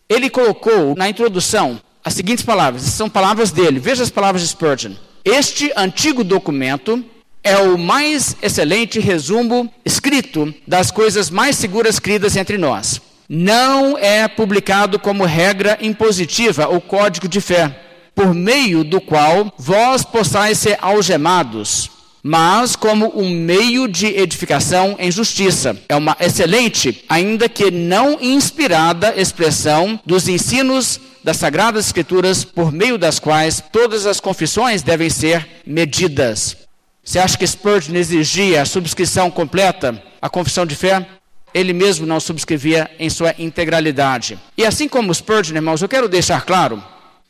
ele 0.07 0.29
colocou 0.29 0.95
na 0.95 1.09
introdução 1.09 1.81
as 2.05 2.15
seguintes 2.15 2.45
palavras, 2.45 2.83
são 2.83 3.09
palavras 3.09 3.51
dele, 3.51 3.79
veja 3.79 4.03
as 4.03 4.11
palavras 4.11 4.43
de 4.43 4.49
Spurgeon. 4.49 4.93
Este 5.25 5.73
antigo 5.77 6.25
documento 6.25 7.05
é 7.45 7.57
o 7.57 7.79
mais 7.79 8.37
excelente 8.43 8.99
resumo 8.99 9.73
escrito 9.85 10.53
das 10.67 10.91
coisas 10.91 11.31
mais 11.31 11.57
seguras 11.57 11.99
cridas 11.99 12.37
entre 12.37 12.59
nós. 12.59 13.01
Não 13.29 13.97
é 13.97 14.27
publicado 14.29 14.99
como 14.99 15.25
regra 15.25 15.79
impositiva 15.81 16.67
ou 16.69 16.81
código 16.81 17.29
de 17.29 17.41
fé, 17.41 17.79
por 18.15 18.35
meio 18.35 18.85
do 18.85 19.01
qual 19.01 19.53
vós 19.57 20.05
possais 20.05 20.59
ser 20.59 20.79
algemados 20.83 21.91
mas 22.23 22.77
como 22.77 23.13
um 23.19 23.29
meio 23.29 23.89
de 23.89 24.07
edificação 24.07 24.97
em 24.99 25.11
justiça. 25.11 25.77
É 25.89 25.97
uma 25.97 26.17
excelente, 26.21 27.05
ainda 27.09 27.49
que 27.49 27.71
não 27.71 28.19
inspirada, 28.21 29.15
expressão 29.21 29.99
dos 30.07 30.29
ensinos 30.29 31.01
das 31.25 31.37
Sagradas 31.37 31.87
Escrituras, 31.87 32.45
por 32.45 32.73
meio 32.73 32.97
das 32.99 33.19
quais 33.19 33.63
todas 33.73 34.07
as 34.07 34.21
confissões 34.21 34.83
devem 34.83 35.11
ser 35.11 35.47
medidas. 35.67 36.57
Você 37.05 37.19
acha 37.19 37.37
que 37.37 37.47
Spurgeon 37.47 37.97
exigia 37.97 38.63
a 38.63 38.67
subscrição 38.67 39.31
completa 39.31 40.01
à 40.21 40.29
confissão 40.29 40.65
de 40.65 40.77
fé? 40.77 41.05
Ele 41.53 41.73
mesmo 41.73 42.07
não 42.07 42.21
subscrevia 42.21 42.91
em 42.99 43.11
sua 43.11 43.35
integralidade. 43.39 44.39
E 44.57 44.65
assim 44.65 44.89
como 44.89 45.15
Spurgeon, 45.15 45.57
irmãos, 45.57 45.83
eu 45.83 45.89
quero 45.89 46.09
deixar 46.09 46.45
claro, 46.45 46.83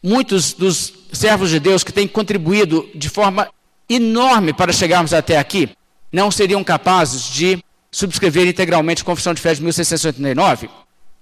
muitos 0.03 0.53
dos 0.53 0.93
servos 1.13 1.51
de 1.51 1.59
Deus 1.59 1.83
que 1.83 1.93
têm 1.93 2.07
contribuído 2.07 2.89
de 2.95 3.09
forma 3.09 3.49
enorme 3.89 4.53
para 4.53 4.73
chegarmos 4.73 5.13
até 5.13 5.39
aqui, 5.39 5.71
não 6.13 6.31
seriam 6.31 6.63
capazes 6.63 7.25
de 7.25 7.63
subscrever 7.91 8.47
integralmente 8.47 9.03
a 9.03 9.05
Confissão 9.05 9.35
de 9.35 9.41
Fé 9.41 9.55
de 9.55 9.63
1689. 9.63 10.69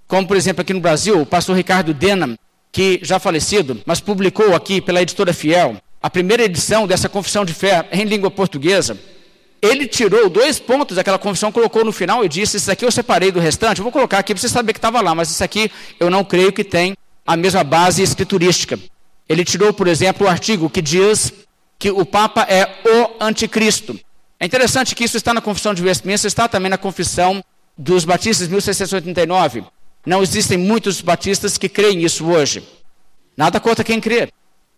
Como, 0.07 0.27
por 0.27 0.37
exemplo, 0.37 0.63
aqui 0.63 0.73
no 0.73 0.81
Brasil, 0.81 1.21
o 1.21 1.27
pastor 1.27 1.57
Ricardo 1.57 1.95
Denham, 1.95 2.37
que 2.73 3.01
já 3.03 3.19
falecido, 3.19 3.81
mas 3.85 4.01
publicou 4.01 4.55
aqui 4.55 4.81
pela 4.81 5.03
editora 5.03 5.33
Fiel 5.33 5.77
a 6.03 6.09
primeira 6.09 6.45
edição 6.45 6.87
dessa 6.87 7.09
Confissão 7.09 7.45
de 7.45 7.53
Fé 7.53 7.87
em 7.93 8.05
língua 8.05 8.31
portuguesa. 8.31 8.99
Ele 9.61 9.87
tirou 9.87 10.31
dois 10.31 10.59
pontos 10.59 10.97
daquela 10.97 11.19
confissão, 11.19 11.53
colocou 11.53 11.85
no 11.85 11.93
final 11.93 12.25
e 12.25 12.29
disse: 12.29 12.57
Isso 12.57 12.71
aqui 12.71 12.85
eu 12.85 12.91
separei 12.91 13.31
do 13.31 13.39
restante, 13.39 13.79
eu 13.79 13.83
vou 13.83 13.93
colocar 13.93 14.19
aqui 14.19 14.33
para 14.33 14.41
você 14.41 14.49
saber 14.49 14.73
que 14.73 14.79
estava 14.79 15.01
lá, 15.03 15.15
mas 15.15 15.31
isso 15.31 15.45
aqui 15.45 15.71
eu 15.99 16.09
não 16.09 16.25
creio 16.25 16.51
que 16.51 16.65
tem 16.65 16.97
a 17.27 17.37
mesma 17.37 17.63
base 17.63 18.03
escriturística. 18.03 18.79
Ele 19.29 19.45
tirou, 19.45 19.73
por 19.73 19.87
exemplo, 19.87 20.27
o 20.27 20.31
artigo 20.31 20.71
que 20.71 20.81
diz 20.81 21.33
que 21.81 21.91
o 21.91 22.05
Papa 22.05 22.43
é 22.43 22.69
o 22.87 23.25
anticristo. 23.25 23.99
É 24.39 24.45
interessante 24.45 24.95
que 24.95 25.03
isso 25.03 25.17
está 25.17 25.33
na 25.33 25.41
Confissão 25.41 25.73
de 25.73 25.83
Westminster, 25.83 26.29
está 26.29 26.47
também 26.47 26.69
na 26.69 26.77
Confissão 26.77 27.43
dos 27.77 28.05
Batistas 28.05 28.47
de 28.47 28.53
1689. 28.53 29.65
Não 30.05 30.23
existem 30.23 30.59
muitos 30.59 31.01
batistas 31.01 31.57
que 31.57 31.71
creem 31.71 31.97
nisso 31.97 32.27
hoje. 32.27 32.63
Nada 33.35 33.59
contra 33.59 33.83
quem 33.83 33.99
crê. 33.99 34.29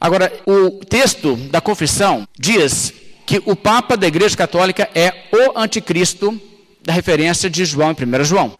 Agora, 0.00 0.32
o 0.46 0.84
texto 0.84 1.34
da 1.36 1.60
confissão 1.60 2.26
diz 2.38 2.92
que 3.26 3.42
o 3.46 3.56
Papa 3.56 3.96
da 3.96 4.06
Igreja 4.06 4.36
Católica 4.36 4.88
é 4.94 5.12
o 5.32 5.58
anticristo 5.58 6.40
da 6.84 6.92
referência 6.92 7.50
de 7.50 7.64
João 7.64 7.90
em 7.90 8.20
1 8.20 8.24
João. 8.24 8.58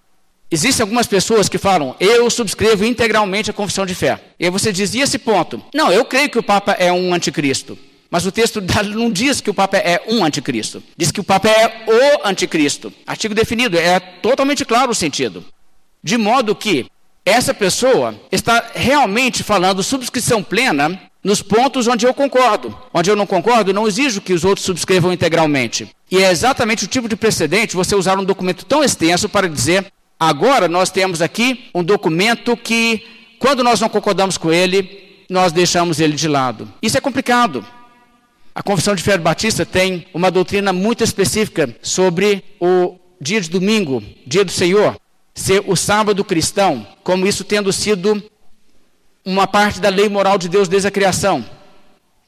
Existem 0.51 0.82
algumas 0.82 1.07
pessoas 1.07 1.49
que 1.49 1.59
falam, 1.59 1.97
eu 1.99 2.28
subscrevo 2.28 2.84
integralmente 2.84 3.51
a 3.51 3.55
confissão 3.55 3.86
de 3.86 3.95
fé. 3.95 4.20
E 4.38 4.45
aí 4.45 4.51
você 4.51 4.72
diz, 4.72 4.95
e 4.95 5.01
esse 5.01 5.18
ponto? 5.18 5.62
Não, 5.72 5.90
eu 5.93 6.05
creio 6.05 6.28
que 6.28 6.38
o 6.38 6.43
Papa 6.43 6.72
é 6.72 6.93
um 6.93 7.14
anticristo. 7.14 7.78
Mas 8.12 8.26
o 8.26 8.30
texto 8.30 8.62
não 8.94 9.10
diz 9.10 9.40
que 9.40 9.48
o 9.48 9.54
Papa 9.54 9.78
é 9.78 10.02
um 10.06 10.22
anticristo. 10.22 10.82
Diz 10.98 11.10
que 11.10 11.20
o 11.20 11.24
Papa 11.24 11.48
é 11.48 11.86
o 11.86 12.28
anticristo. 12.28 12.92
Artigo 13.06 13.34
definido, 13.34 13.78
é 13.78 13.98
totalmente 13.98 14.66
claro 14.66 14.90
o 14.90 14.94
sentido. 14.94 15.42
De 16.04 16.18
modo 16.18 16.54
que 16.54 16.84
essa 17.24 17.54
pessoa 17.54 18.14
está 18.30 18.66
realmente 18.74 19.42
falando 19.42 19.82
subscrição 19.82 20.42
plena 20.42 21.00
nos 21.24 21.40
pontos 21.40 21.86
onde 21.88 22.06
eu 22.06 22.12
concordo. 22.12 22.76
Onde 22.92 23.10
eu 23.10 23.16
não 23.16 23.26
concordo, 23.26 23.72
não 23.72 23.88
exijo 23.88 24.20
que 24.20 24.34
os 24.34 24.44
outros 24.44 24.66
subscrevam 24.66 25.10
integralmente. 25.10 25.88
E 26.10 26.18
é 26.18 26.30
exatamente 26.30 26.84
o 26.84 26.88
tipo 26.88 27.08
de 27.08 27.16
precedente 27.16 27.74
você 27.74 27.96
usar 27.96 28.18
um 28.18 28.24
documento 28.24 28.66
tão 28.66 28.84
extenso 28.84 29.26
para 29.26 29.48
dizer: 29.48 29.86
agora 30.20 30.68
nós 30.68 30.90
temos 30.90 31.22
aqui 31.22 31.70
um 31.74 31.82
documento 31.82 32.58
que, 32.58 33.06
quando 33.38 33.64
nós 33.64 33.80
não 33.80 33.88
concordamos 33.88 34.36
com 34.36 34.52
ele, 34.52 35.24
nós 35.30 35.50
deixamos 35.50 35.98
ele 35.98 36.12
de 36.12 36.28
lado. 36.28 36.70
Isso 36.82 36.98
é 36.98 37.00
complicado. 37.00 37.64
A 38.55 38.62
Confissão 38.62 38.94
de 38.94 39.03
Fé 39.03 39.16
Batista 39.16 39.64
tem 39.64 40.07
uma 40.12 40.30
doutrina 40.30 40.72
muito 40.72 41.03
específica 41.03 41.74
sobre 41.80 42.44
o 42.61 42.96
dia 43.20 43.40
de 43.40 43.48
domingo, 43.48 44.03
dia 44.26 44.44
do 44.44 44.53
Senhor, 44.53 44.96
ser 45.34 45.62
o 45.66 45.74
sábado 45.74 46.24
cristão, 46.24 46.86
como 47.03 47.26
isso 47.26 47.44
tendo 47.44 47.72
sido 47.72 48.22
uma 49.24 49.46
parte 49.46 49.80
da 49.80 49.88
lei 49.88 50.09
moral 50.09 50.36
de 50.36 50.48
Deus 50.48 50.68
desde 50.68 50.88
a 50.88 50.90
criação. 50.90 51.44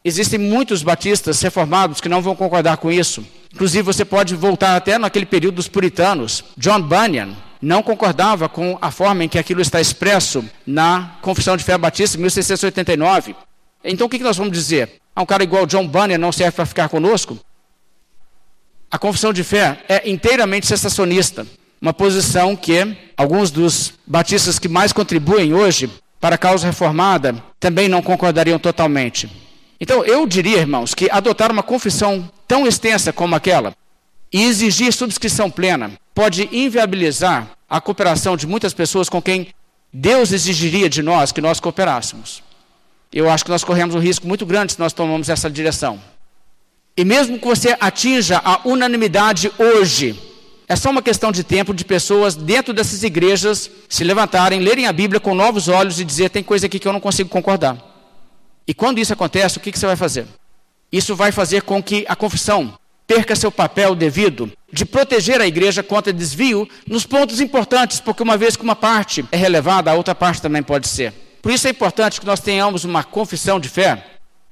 Existem 0.02 0.38
muitos 0.38 0.82
batistas 0.82 1.40
reformados 1.42 2.00
que 2.00 2.08
não 2.08 2.22
vão 2.22 2.36
concordar 2.36 2.76
com 2.78 2.90
isso. 2.90 3.26
Inclusive, 3.52 3.82
você 3.82 4.04
pode 4.04 4.34
voltar 4.34 4.76
até 4.76 4.98
naquele 4.98 5.26
período 5.26 5.56
dos 5.56 5.68
puritanos. 5.68 6.44
John 6.56 6.80
Bunyan 6.80 7.34
não 7.60 7.82
concordava 7.82 8.48
com 8.48 8.78
a 8.80 8.90
forma 8.90 9.24
em 9.24 9.28
que 9.28 9.38
aquilo 9.38 9.60
está 9.60 9.80
expresso 9.80 10.44
na 10.66 11.16
Confissão 11.22 11.56
de 11.56 11.64
Fé 11.64 11.76
Batista, 11.78 12.18
1689. 12.18 13.34
Então, 13.84 14.06
o 14.06 14.10
que 14.10 14.18
nós 14.18 14.38
vamos 14.38 14.52
dizer? 14.52 15.00
Ah, 15.14 15.22
um 15.22 15.26
cara 15.26 15.44
igual 15.44 15.66
John 15.66 15.86
Bunyan 15.86 16.16
não 16.16 16.32
serve 16.32 16.52
para 16.52 16.64
ficar 16.64 16.88
conosco? 16.88 17.38
A 18.90 18.98
Confissão 18.98 19.32
de 19.32 19.44
Fé 19.44 19.84
é 19.88 20.08
inteiramente 20.08 20.66
sensacionista. 20.66 21.46
Uma 21.82 21.92
posição 21.92 22.56
que 22.56 22.96
alguns 23.16 23.50
dos 23.50 23.92
batistas 24.06 24.58
que 24.58 24.68
mais 24.68 24.92
contribuem 24.92 25.52
hoje 25.52 25.90
para 26.18 26.36
a 26.36 26.38
causa 26.38 26.66
reformada 26.66 27.34
também 27.60 27.88
não 27.88 28.00
concordariam 28.00 28.58
totalmente. 28.58 29.30
Então, 29.78 30.02
eu 30.04 30.26
diria, 30.26 30.58
irmãos, 30.58 30.94
que 30.94 31.10
adotar 31.10 31.52
uma 31.52 31.62
confissão 31.62 32.30
tão 32.48 32.66
extensa 32.66 33.12
como 33.12 33.34
aquela 33.34 33.74
e 34.32 34.44
exigir 34.44 34.92
subscrição 34.92 35.50
plena 35.50 35.92
pode 36.14 36.48
inviabilizar 36.52 37.50
a 37.68 37.80
cooperação 37.80 38.36
de 38.36 38.46
muitas 38.46 38.72
pessoas 38.72 39.08
com 39.08 39.20
quem 39.20 39.48
Deus 39.92 40.32
exigiria 40.32 40.88
de 40.88 41.02
nós 41.02 41.32
que 41.32 41.40
nós 41.40 41.60
cooperássemos. 41.60 42.43
Eu 43.14 43.30
acho 43.30 43.44
que 43.44 43.50
nós 43.50 43.62
corremos 43.62 43.94
um 43.94 44.00
risco 44.00 44.26
muito 44.26 44.44
grande 44.44 44.72
se 44.72 44.80
nós 44.80 44.92
tomamos 44.92 45.28
essa 45.28 45.48
direção. 45.48 46.02
E 46.96 47.04
mesmo 47.04 47.38
que 47.38 47.46
você 47.46 47.76
atinja 47.78 48.42
a 48.44 48.60
unanimidade 48.64 49.52
hoje, 49.56 50.18
é 50.66 50.74
só 50.74 50.90
uma 50.90 51.00
questão 51.00 51.30
de 51.30 51.44
tempo 51.44 51.72
de 51.72 51.84
pessoas 51.84 52.34
dentro 52.34 52.74
dessas 52.74 53.04
igrejas 53.04 53.70
se 53.88 54.02
levantarem, 54.02 54.58
lerem 54.58 54.88
a 54.88 54.92
Bíblia 54.92 55.20
com 55.20 55.32
novos 55.32 55.68
olhos 55.68 56.00
e 56.00 56.04
dizer: 56.04 56.28
tem 56.28 56.42
coisa 56.42 56.66
aqui 56.66 56.80
que 56.80 56.88
eu 56.88 56.92
não 56.92 56.98
consigo 56.98 57.30
concordar. 57.30 57.78
E 58.66 58.74
quando 58.74 58.98
isso 58.98 59.12
acontece, 59.12 59.58
o 59.58 59.60
que, 59.60 59.70
que 59.70 59.78
você 59.78 59.86
vai 59.86 59.96
fazer? 59.96 60.26
Isso 60.90 61.14
vai 61.14 61.30
fazer 61.30 61.62
com 61.62 61.80
que 61.80 62.04
a 62.08 62.16
confissão 62.16 62.76
perca 63.06 63.36
seu 63.36 63.52
papel 63.52 63.94
devido 63.94 64.50
de 64.72 64.84
proteger 64.84 65.40
a 65.40 65.46
igreja 65.46 65.84
contra 65.84 66.12
desvio 66.12 66.68
nos 66.84 67.06
pontos 67.06 67.40
importantes, 67.40 68.00
porque 68.00 68.24
uma 68.24 68.36
vez 68.36 68.56
que 68.56 68.64
uma 68.64 68.74
parte 68.74 69.24
é 69.30 69.36
relevada, 69.36 69.92
a 69.92 69.94
outra 69.94 70.16
parte 70.16 70.42
também 70.42 70.64
pode 70.64 70.88
ser. 70.88 71.23
Por 71.44 71.52
isso 71.52 71.66
é 71.66 71.70
importante 71.70 72.18
que 72.18 72.24
nós 72.24 72.40
tenhamos 72.40 72.84
uma 72.84 73.04
confissão 73.04 73.60
de 73.60 73.68
fé 73.68 74.02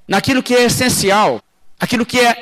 naquilo 0.07 0.43
que 0.43 0.55
é 0.55 0.65
essencial, 0.65 1.41
aquilo 1.81 2.05
que 2.05 2.21
é 2.21 2.37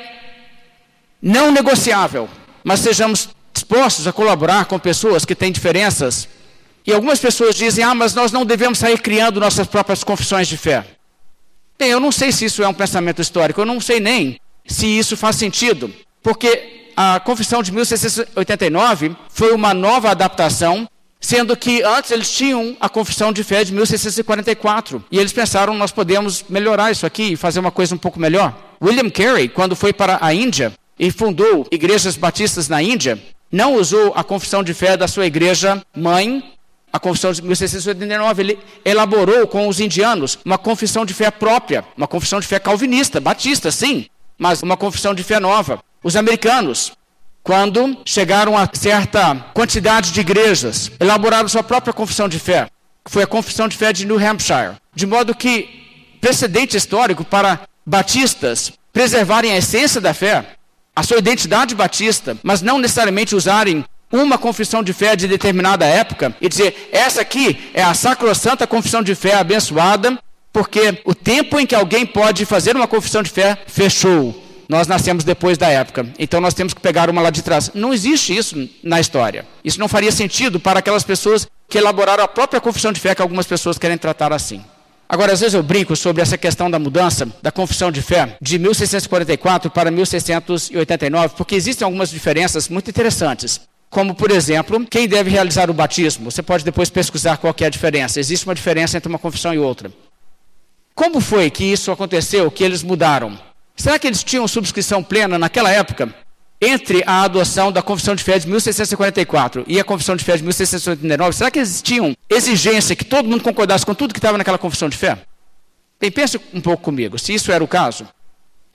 não 1.21 1.53
negociável, 1.53 2.27
mas 2.61 2.81
sejamos 2.81 3.29
dispostos 3.53 4.05
a 4.07 4.11
colaborar 4.11 4.65
com 4.65 4.77
pessoas 4.77 5.23
que 5.23 5.33
têm 5.33 5.53
diferenças. 5.53 6.27
E 6.85 6.91
algumas 6.91 7.17
pessoas 7.17 7.55
dizem: 7.55 7.81
ah, 7.81 7.95
mas 7.95 8.13
nós 8.13 8.33
não 8.33 8.45
devemos 8.45 8.77
sair 8.77 8.99
criando 8.99 9.39
nossas 9.39 9.67
próprias 9.67 10.03
confissões 10.03 10.49
de 10.49 10.57
fé. 10.57 10.85
Bem, 11.79 11.91
eu 11.91 12.01
não 12.01 12.11
sei 12.11 12.33
se 12.33 12.43
isso 12.43 12.61
é 12.61 12.67
um 12.67 12.73
pensamento 12.73 13.21
histórico, 13.21 13.61
eu 13.61 13.65
não 13.65 13.79
sei 13.79 14.01
nem 14.01 14.37
se 14.67 14.85
isso 14.85 15.15
faz 15.15 15.37
sentido, 15.37 15.93
porque 16.21 16.91
a 16.97 17.21
Confissão 17.21 17.63
de 17.63 17.71
1689 17.71 19.15
foi 19.29 19.53
uma 19.53 19.73
nova 19.73 20.11
adaptação, 20.11 20.89
sendo 21.21 21.55
que 21.55 21.83
antes 21.83 22.09
eles 22.09 22.29
tinham 22.29 22.75
a 22.79 22.89
Confissão 22.89 23.31
de 23.31 23.43
Fé 23.43 23.63
de 23.63 23.71
1644, 23.71 25.03
e 25.11 25.19
eles 25.19 25.31
pensaram, 25.31 25.75
nós 25.75 25.91
podemos 25.91 26.43
melhorar 26.49 26.91
isso 26.91 27.05
aqui 27.05 27.33
e 27.33 27.37
fazer 27.37 27.59
uma 27.59 27.71
coisa 27.71 27.93
um 27.93 27.99
pouco 27.99 28.19
melhor. 28.19 28.57
William 28.81 29.09
Carey, 29.09 29.47
quando 29.47 29.75
foi 29.75 29.93
para 29.93 30.17
a 30.19 30.33
Índia 30.33 30.73
e 30.99 31.11
fundou 31.11 31.67
igrejas 31.71 32.17
batistas 32.17 32.67
na 32.67 32.81
Índia, 32.81 33.21
não 33.51 33.75
usou 33.75 34.13
a 34.15 34.23
confissão 34.23 34.63
de 34.63 34.73
fé 34.73 34.97
da 34.97 35.07
sua 35.07 35.27
igreja 35.27 35.81
mãe, 35.95 36.43
a 36.93 36.99
Confissão 36.99 37.31
de 37.31 37.41
1689, 37.41 38.41
ele 38.41 38.59
elaborou 38.83 39.47
com 39.47 39.67
os 39.67 39.79
indianos 39.79 40.37
uma 40.43 40.57
confissão 40.57 41.05
de 41.05 41.13
fé 41.13 41.31
própria, 41.31 41.85
uma 41.95 42.07
confissão 42.07 42.39
de 42.39 42.47
fé 42.47 42.59
calvinista, 42.59 43.19
batista, 43.21 43.71
sim, 43.71 44.07
mas 44.37 44.61
uma 44.61 44.75
confissão 44.75 45.13
de 45.13 45.23
fé 45.23 45.39
nova. 45.39 45.81
Os 46.03 46.15
americanos, 46.17 46.91
quando 47.43 47.97
chegaram 48.05 48.57
a 48.57 48.69
certa 48.71 49.35
quantidade 49.53 50.11
de 50.11 50.19
igrejas, 50.19 50.91
elaboraram 50.99 51.47
sua 51.47 51.63
própria 51.63 51.93
confissão 51.93 52.29
de 52.29 52.39
fé, 52.39 52.67
que 53.03 53.11
foi 53.11 53.23
a 53.23 53.27
Confissão 53.27 53.67
de 53.67 53.75
Fé 53.75 53.91
de 53.91 54.05
New 54.05 54.19
Hampshire. 54.19 54.75
De 54.93 55.07
modo 55.07 55.33
que, 55.33 55.67
precedente 56.19 56.77
histórico 56.77 57.23
para 57.23 57.61
batistas 57.85 58.71
preservarem 58.93 59.51
a 59.51 59.57
essência 59.57 59.99
da 59.99 60.13
fé, 60.13 60.45
a 60.95 61.03
sua 61.03 61.17
identidade 61.17 61.73
batista, 61.73 62.37
mas 62.43 62.61
não 62.61 62.77
necessariamente 62.77 63.35
usarem 63.35 63.83
uma 64.11 64.37
confissão 64.37 64.83
de 64.83 64.91
fé 64.91 65.15
de 65.15 65.27
determinada 65.27 65.85
época 65.85 66.35
e 66.41 66.49
dizer: 66.49 66.89
essa 66.91 67.21
aqui 67.21 67.71
é 67.73 67.81
a 67.81 67.93
sacrossanta 67.93 68.67
confissão 68.67 69.01
de 69.01 69.15
fé 69.15 69.35
abençoada, 69.35 70.19
porque 70.51 71.01
o 71.05 71.15
tempo 71.15 71.59
em 71.59 71.65
que 71.65 71.73
alguém 71.73 72.05
pode 72.05 72.45
fazer 72.45 72.75
uma 72.75 72.87
confissão 72.87 73.23
de 73.23 73.29
fé 73.29 73.57
fechou. 73.65 74.50
Nós 74.71 74.87
nascemos 74.87 75.25
depois 75.25 75.57
da 75.57 75.67
época, 75.67 76.07
então 76.17 76.39
nós 76.39 76.53
temos 76.53 76.73
que 76.73 76.79
pegar 76.79 77.09
uma 77.09 77.21
lá 77.21 77.29
de 77.29 77.41
trás. 77.41 77.71
Não 77.73 77.93
existe 77.93 78.33
isso 78.33 78.69
na 78.81 79.01
história. 79.01 79.45
Isso 79.65 79.77
não 79.77 79.89
faria 79.89 80.13
sentido 80.13 80.61
para 80.61 80.79
aquelas 80.79 81.03
pessoas 81.03 81.45
que 81.67 81.77
elaboraram 81.77 82.23
a 82.23 82.27
própria 82.27 82.61
confissão 82.61 82.93
de 82.93 83.01
fé 83.01 83.13
que 83.13 83.21
algumas 83.21 83.45
pessoas 83.45 83.77
querem 83.77 83.97
tratar 83.97 84.31
assim. 84.31 84.63
Agora, 85.09 85.33
às 85.33 85.41
vezes 85.41 85.55
eu 85.55 85.61
brinco 85.61 85.93
sobre 85.93 86.21
essa 86.21 86.37
questão 86.37 86.71
da 86.71 86.79
mudança 86.79 87.27
da 87.43 87.51
confissão 87.51 87.91
de 87.91 88.01
fé 88.01 88.37
de 88.41 88.57
1644 88.57 89.69
para 89.69 89.91
1689, 89.91 91.33
porque 91.35 91.55
existem 91.55 91.83
algumas 91.83 92.09
diferenças 92.09 92.69
muito 92.69 92.89
interessantes. 92.89 93.59
Como, 93.89 94.15
por 94.15 94.31
exemplo, 94.31 94.87
quem 94.89 95.05
deve 95.05 95.29
realizar 95.29 95.69
o 95.69 95.73
batismo? 95.73 96.31
Você 96.31 96.41
pode 96.41 96.63
depois 96.63 96.89
pesquisar 96.89 97.35
qual 97.35 97.53
é 97.59 97.65
a 97.65 97.69
diferença. 97.69 98.21
Existe 98.21 98.45
uma 98.45 98.55
diferença 98.55 98.95
entre 98.95 99.09
uma 99.09 99.19
confissão 99.19 99.53
e 99.53 99.59
outra. 99.59 99.91
Como 100.95 101.19
foi 101.19 101.49
que 101.49 101.65
isso 101.65 101.91
aconteceu, 101.91 102.49
que 102.49 102.63
eles 102.63 102.81
mudaram? 102.83 103.50
Será 103.81 103.97
que 103.97 104.07
eles 104.07 104.23
tinham 104.23 104.47
subscrição 104.47 105.03
plena 105.03 105.39
naquela 105.39 105.71
época? 105.71 106.13
Entre 106.61 107.03
a 107.05 107.23
adoção 107.23 107.71
da 107.71 107.81
Confissão 107.81 108.13
de 108.13 108.23
Fé 108.23 108.37
de 108.37 108.47
1644 108.47 109.65
e 109.67 109.79
a 109.79 109.83
Confissão 109.83 110.15
de 110.15 110.23
Fé 110.23 110.37
de 110.37 110.43
1689, 110.43 111.35
será 111.35 111.49
que 111.49 111.57
existiam 111.57 112.15
exigência 112.29 112.95
que 112.95 113.03
todo 113.03 113.27
mundo 113.27 113.43
concordasse 113.43 113.85
com 113.85 113.95
tudo 113.95 114.13
que 114.13 114.19
estava 114.19 114.37
naquela 114.37 114.59
Confissão 114.59 114.87
de 114.87 114.97
Fé? 114.97 115.17
Bem, 115.99 116.11
pense 116.11 116.39
um 116.53 116.61
pouco 116.61 116.83
comigo, 116.83 117.17
se 117.17 117.33
isso 117.33 117.51
era 117.51 117.63
o 117.63 117.67
caso. 117.67 118.07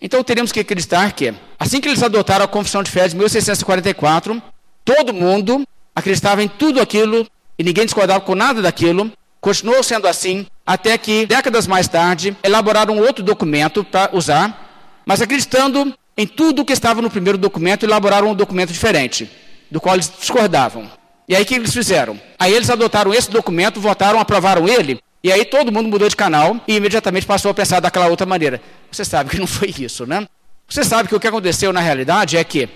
Então 0.01 0.25
teríamos 0.25 0.51
que 0.51 0.59
acreditar 0.59 1.13
que, 1.13 1.33
assim 1.59 1.81
que 1.81 1.89
eles 1.89 2.03
adotaram 2.03 2.45
a 2.45 2.49
Confissão 2.49 2.83
de 2.83 2.91
Fé 2.91 3.07
de 3.07 3.15
1644, 3.15 4.43
Todo 4.87 5.13
mundo 5.13 5.67
acreditava 5.97 6.45
em 6.45 6.49
tudo 6.49 6.81
aquilo 6.81 7.27
e 7.59 7.65
ninguém 7.65 7.85
discordava 7.85 8.21
com 8.21 8.37
nada 8.37 8.63
daquilo. 8.63 9.11
Continuou 9.41 9.83
sendo 9.83 10.07
assim 10.07 10.47
até 10.65 10.97
que, 10.97 11.27
décadas 11.27 11.67
mais 11.67 11.89
tarde, 11.89 12.37
elaboraram 12.41 12.97
outro 12.99 13.25
documento 13.25 13.83
para 13.83 14.11
usar, 14.13 14.66
mas 15.07 15.23
acreditando 15.23 15.97
em 16.17 16.27
tudo 16.27 16.63
o 16.63 16.65
que 16.65 16.73
estava 16.73 17.01
no 17.01 17.09
primeiro 17.09 17.39
documento, 17.39 17.85
elaboraram 17.85 18.31
um 18.31 18.35
documento 18.35 18.73
diferente, 18.73 19.31
do 19.71 19.81
qual 19.81 19.95
eles 19.95 20.13
discordavam. 20.19 20.91
E 21.29 21.37
aí 21.37 21.43
o 21.43 21.47
que 21.47 21.55
eles 21.55 21.73
fizeram? 21.73 22.21
Aí 22.39 22.53
eles 22.53 22.69
adotaram 22.69 23.15
esse 23.15 23.31
documento, 23.31 23.81
votaram, 23.81 24.19
aprovaram 24.19 24.69
ele, 24.69 25.01
e 25.23 25.33
aí 25.33 25.45
todo 25.45 25.73
mundo 25.73 25.89
mudou 25.89 26.09
de 26.09 26.17
canal 26.17 26.61
e 26.67 26.77
imediatamente 26.77 27.27
passou 27.27 27.51
a 27.51 27.55
pensar 27.55 27.81
daquela 27.81 28.09
outra 28.09 28.27
maneira. 28.27 28.61
Você 28.91 29.05
sabe 29.05 29.31
que 29.31 29.39
não 29.39 29.47
foi 29.47 29.73
isso, 29.79 30.07
né? 30.07 30.27
Você 30.69 30.83
sabe 30.83 31.09
que 31.09 31.15
o 31.15 31.21
que 31.21 31.29
aconteceu 31.29 31.73
na 31.73 31.81
realidade 31.81 32.37
é 32.37 32.43
que 32.43 32.69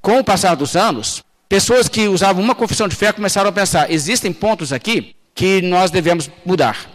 com 0.00 0.18
o 0.18 0.24
passar 0.24 0.54
dos 0.54 0.76
anos, 0.76 1.24
pessoas 1.48 1.88
que 1.88 2.08
usavam 2.08 2.42
uma 2.42 2.54
confissão 2.54 2.86
de 2.86 2.94
fé 2.94 3.10
começaram 3.12 3.48
a 3.48 3.52
pensar: 3.52 3.90
existem 3.90 4.32
pontos 4.32 4.72
aqui 4.72 5.16
que 5.34 5.62
nós 5.62 5.90
devemos 5.90 6.30
mudar. 6.44 6.93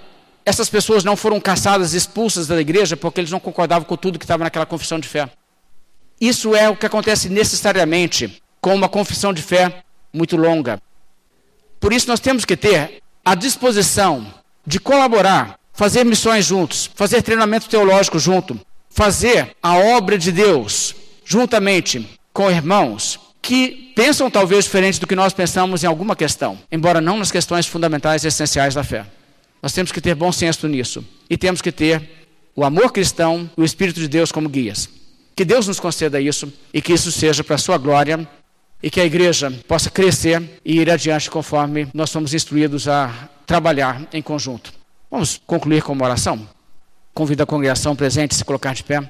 Essas 0.50 0.68
pessoas 0.68 1.04
não 1.04 1.16
foram 1.16 1.39
caçadas, 1.39 1.93
expulsas 1.93 2.47
da 2.47 2.60
igreja 2.60 2.97
porque 2.97 3.22
eles 3.22 3.30
não 3.30 3.39
concordavam 3.39 3.88
com 3.88 3.95
tudo 3.95 4.18
que 4.18 4.26
estava 4.26 4.43
naquela 4.43 4.66
confissão 4.66 5.00
de 5.00 5.08
fé. 5.08 5.30
Isso 6.20 6.56
é 6.56 6.68
o 6.68 6.76
que 6.76 6.88
acontece 6.88 7.30
necessariamente 7.30 8.41
com 8.60 8.74
uma 8.74 8.89
confissão 8.89 9.32
de 9.32 9.43
fé 9.43 9.84
muito 10.12 10.36
longa. 10.36 10.82
Por 11.80 11.93
isso 11.93 12.08
nós 12.08 12.20
temos 12.20 12.45
que 12.45 12.58
ter 12.58 13.00
a 13.24 13.36
disposição 13.36 14.26
de 14.66 14.80
colaborar, 14.80 15.60
fazer 15.72 16.04
missões 16.04 16.47
juntos, 16.47 16.89
fazer 16.95 17.22
treinamento 17.22 17.70
teológico 17.70 18.18
junto, 18.18 18.60
fazer 18.89 19.56
a 19.62 19.76
obra 19.76 20.18
de 20.18 20.32
Deus 20.32 20.95
juntamente 21.24 22.20
com 22.34 22.50
irmãos 22.50 23.20
que 23.39 23.93
pensam 23.95 24.32
talvez 24.32 24.66
diferente 24.66 25.00
do 25.00 25.06
que 25.06 25.16
nós 25.16 25.32
pensamos 25.32 25.84
em 25.84 25.88
alguma 25.88 26.16
questão, 26.16 26.58
embora 26.72 27.00
não 27.00 27.20
nas 27.20 27.32
questões 27.32 27.68
fundamentais 27.68 28.24
e 28.24 28.28
essenciais 28.28 28.74
da 28.74 28.84
fé. 28.84 29.06
Nós 29.62 29.74
temos 29.74 29.91
que 29.91 30.01
ter 30.01 30.16
bom 30.16 30.32
senso 30.32 30.68
nisso 30.68 31.05
e 31.30 31.38
temos 31.38 31.62
que 31.62 31.72
ter 31.72 32.28
o 32.55 32.64
amor 32.64 32.91
cristão 32.91 33.49
e 33.57 33.62
o 33.62 33.66
Espírito 33.66 33.99
de 33.99 34.07
Deus 34.07 34.32
como 34.32 34.49
guias. 34.49 34.89
Que 35.36 35.45
Deus 35.45 35.68
nos 35.68 35.80
conceda 35.80 36.20
isso 36.20 36.51
e 36.74 36.82
que 36.82 36.93
isso 36.93 37.12
seja 37.12 37.43
para 37.43 37.55
a 37.55 37.60
sua 37.60 37.78
glória 37.78 38.28
e 38.82 38.89
que 38.89 38.99
a 38.99 39.05
igreja 39.05 39.51
possa 39.68 39.89
crescer 39.89 40.62
e 40.64 40.80
ir 40.80 40.89
adiante 40.89 41.30
conforme 41.30 41.88
nós 41.93 42.10
somos 42.10 42.34
instruídos 42.34 42.88
a 42.88 43.30
trabalhar 43.45 44.07
em 44.14 44.22
conjunto. 44.22 44.72
Vamos 45.12 45.41
concluir 45.45 45.82
com 45.84 45.93
uma 45.93 46.05
oração? 46.05 46.47
Convido 47.14 47.43
a 47.43 47.45
congregação 47.45 47.95
presente 47.95 48.34
a 48.34 48.38
se 48.38 48.45
colocar 48.45 48.74
de 48.74 48.84
pé. 48.84 49.10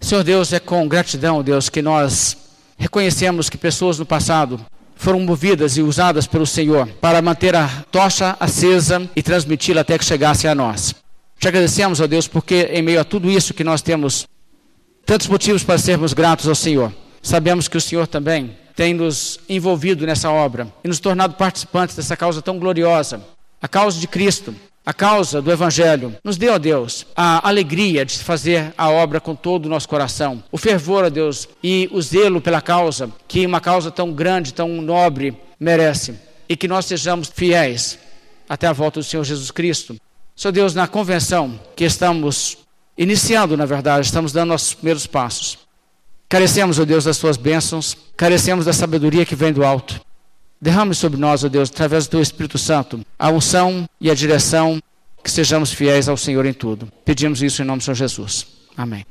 Senhor 0.00 0.22
Deus, 0.22 0.52
é 0.52 0.60
com 0.60 0.86
gratidão, 0.86 1.42
Deus, 1.42 1.68
que 1.68 1.82
nós 1.82 2.36
reconhecemos 2.76 3.48
que 3.48 3.56
pessoas 3.56 3.98
no 3.98 4.06
passado 4.06 4.64
foram 4.96 5.20
movidas 5.20 5.76
e 5.76 5.82
usadas 5.82 6.26
pelo 6.26 6.46
Senhor 6.46 6.88
para 7.00 7.22
manter 7.22 7.54
a 7.54 7.68
tocha 7.90 8.36
acesa 8.40 9.08
e 9.14 9.22
transmiti-la 9.22 9.82
até 9.82 9.96
que 9.96 10.04
chegasse 10.04 10.48
a 10.48 10.54
nós. 10.54 10.94
Te 11.38 11.46
agradecemos, 11.46 12.00
ó 12.00 12.06
Deus, 12.06 12.26
porque 12.26 12.70
em 12.72 12.82
meio 12.82 13.00
a 13.00 13.04
tudo 13.04 13.30
isso 13.30 13.54
que 13.54 13.62
nós 13.62 13.82
temos 13.82 14.26
tantos 15.04 15.28
motivos 15.28 15.62
para 15.62 15.78
sermos 15.78 16.12
gratos 16.12 16.48
ao 16.48 16.54
Senhor. 16.54 16.92
Sabemos 17.22 17.68
que 17.68 17.76
o 17.76 17.80
Senhor 17.80 18.06
também 18.06 18.56
tem 18.74 18.94
nos 18.94 19.38
envolvido 19.48 20.06
nessa 20.06 20.30
obra 20.30 20.72
e 20.82 20.88
nos 20.88 20.98
tornado 20.98 21.34
participantes 21.34 21.94
dessa 21.94 22.16
causa 22.16 22.42
tão 22.42 22.58
gloriosa, 22.58 23.22
a 23.60 23.68
causa 23.68 24.00
de 24.00 24.08
Cristo, 24.08 24.54
a 24.86 24.94
causa 24.94 25.42
do 25.42 25.50
Evangelho. 25.50 26.14
Nos 26.22 26.36
dê, 26.36 26.48
ó 26.48 26.58
Deus, 26.58 27.04
a 27.16 27.46
alegria 27.46 28.04
de 28.04 28.16
fazer 28.18 28.72
a 28.78 28.88
obra 28.88 29.20
com 29.20 29.34
todo 29.34 29.66
o 29.66 29.68
nosso 29.68 29.88
coração, 29.88 30.44
o 30.52 30.56
fervor, 30.56 31.04
ó 31.04 31.10
Deus, 31.10 31.48
e 31.60 31.88
o 31.92 32.00
zelo 32.00 32.40
pela 32.40 32.60
causa, 32.60 33.10
que 33.26 33.44
uma 33.44 33.60
causa 33.60 33.90
tão 33.90 34.12
grande, 34.12 34.54
tão 34.54 34.80
nobre 34.80 35.36
merece, 35.58 36.14
e 36.48 36.56
que 36.56 36.68
nós 36.68 36.84
sejamos 36.84 37.32
fiéis 37.34 37.98
até 38.48 38.68
a 38.68 38.72
volta 38.72 39.00
do 39.00 39.04
Senhor 39.04 39.24
Jesus 39.24 39.50
Cristo. 39.50 39.96
Senhor 40.36 40.52
Deus, 40.52 40.72
na 40.72 40.86
convenção 40.86 41.58
que 41.74 41.84
estamos 41.84 42.58
iniciando, 42.96 43.56
na 43.56 43.66
verdade, 43.66 44.06
estamos 44.06 44.30
dando 44.30 44.50
nossos 44.50 44.74
primeiros 44.74 45.06
passos. 45.06 45.58
Carecemos, 46.28 46.78
ó 46.78 46.84
Deus, 46.84 47.04
das 47.04 47.18
tuas 47.18 47.36
bênçãos, 47.36 47.96
carecemos 48.16 48.64
da 48.64 48.72
sabedoria 48.72 49.26
que 49.26 49.34
vem 49.34 49.52
do 49.52 49.64
alto. 49.64 50.00
Derrame 50.60 50.94
sobre 50.94 51.18
nós, 51.18 51.44
ó 51.44 51.48
Deus, 51.48 51.70
através 51.70 52.06
do 52.06 52.10
teu 52.10 52.22
Espírito 52.22 52.58
Santo, 52.58 53.00
a 53.18 53.30
unção 53.30 53.88
e 54.00 54.10
a 54.10 54.14
direção, 54.14 54.80
que 55.22 55.30
sejamos 55.30 55.72
fiéis 55.72 56.08
ao 56.08 56.16
Senhor 56.16 56.46
em 56.46 56.52
tudo. 56.52 56.88
Pedimos 57.04 57.42
isso 57.42 57.62
em 57.62 57.64
nome 57.64 57.78
de 57.78 57.84
Senhor 57.84 57.96
Jesus. 57.96 58.46
Amém. 58.76 59.04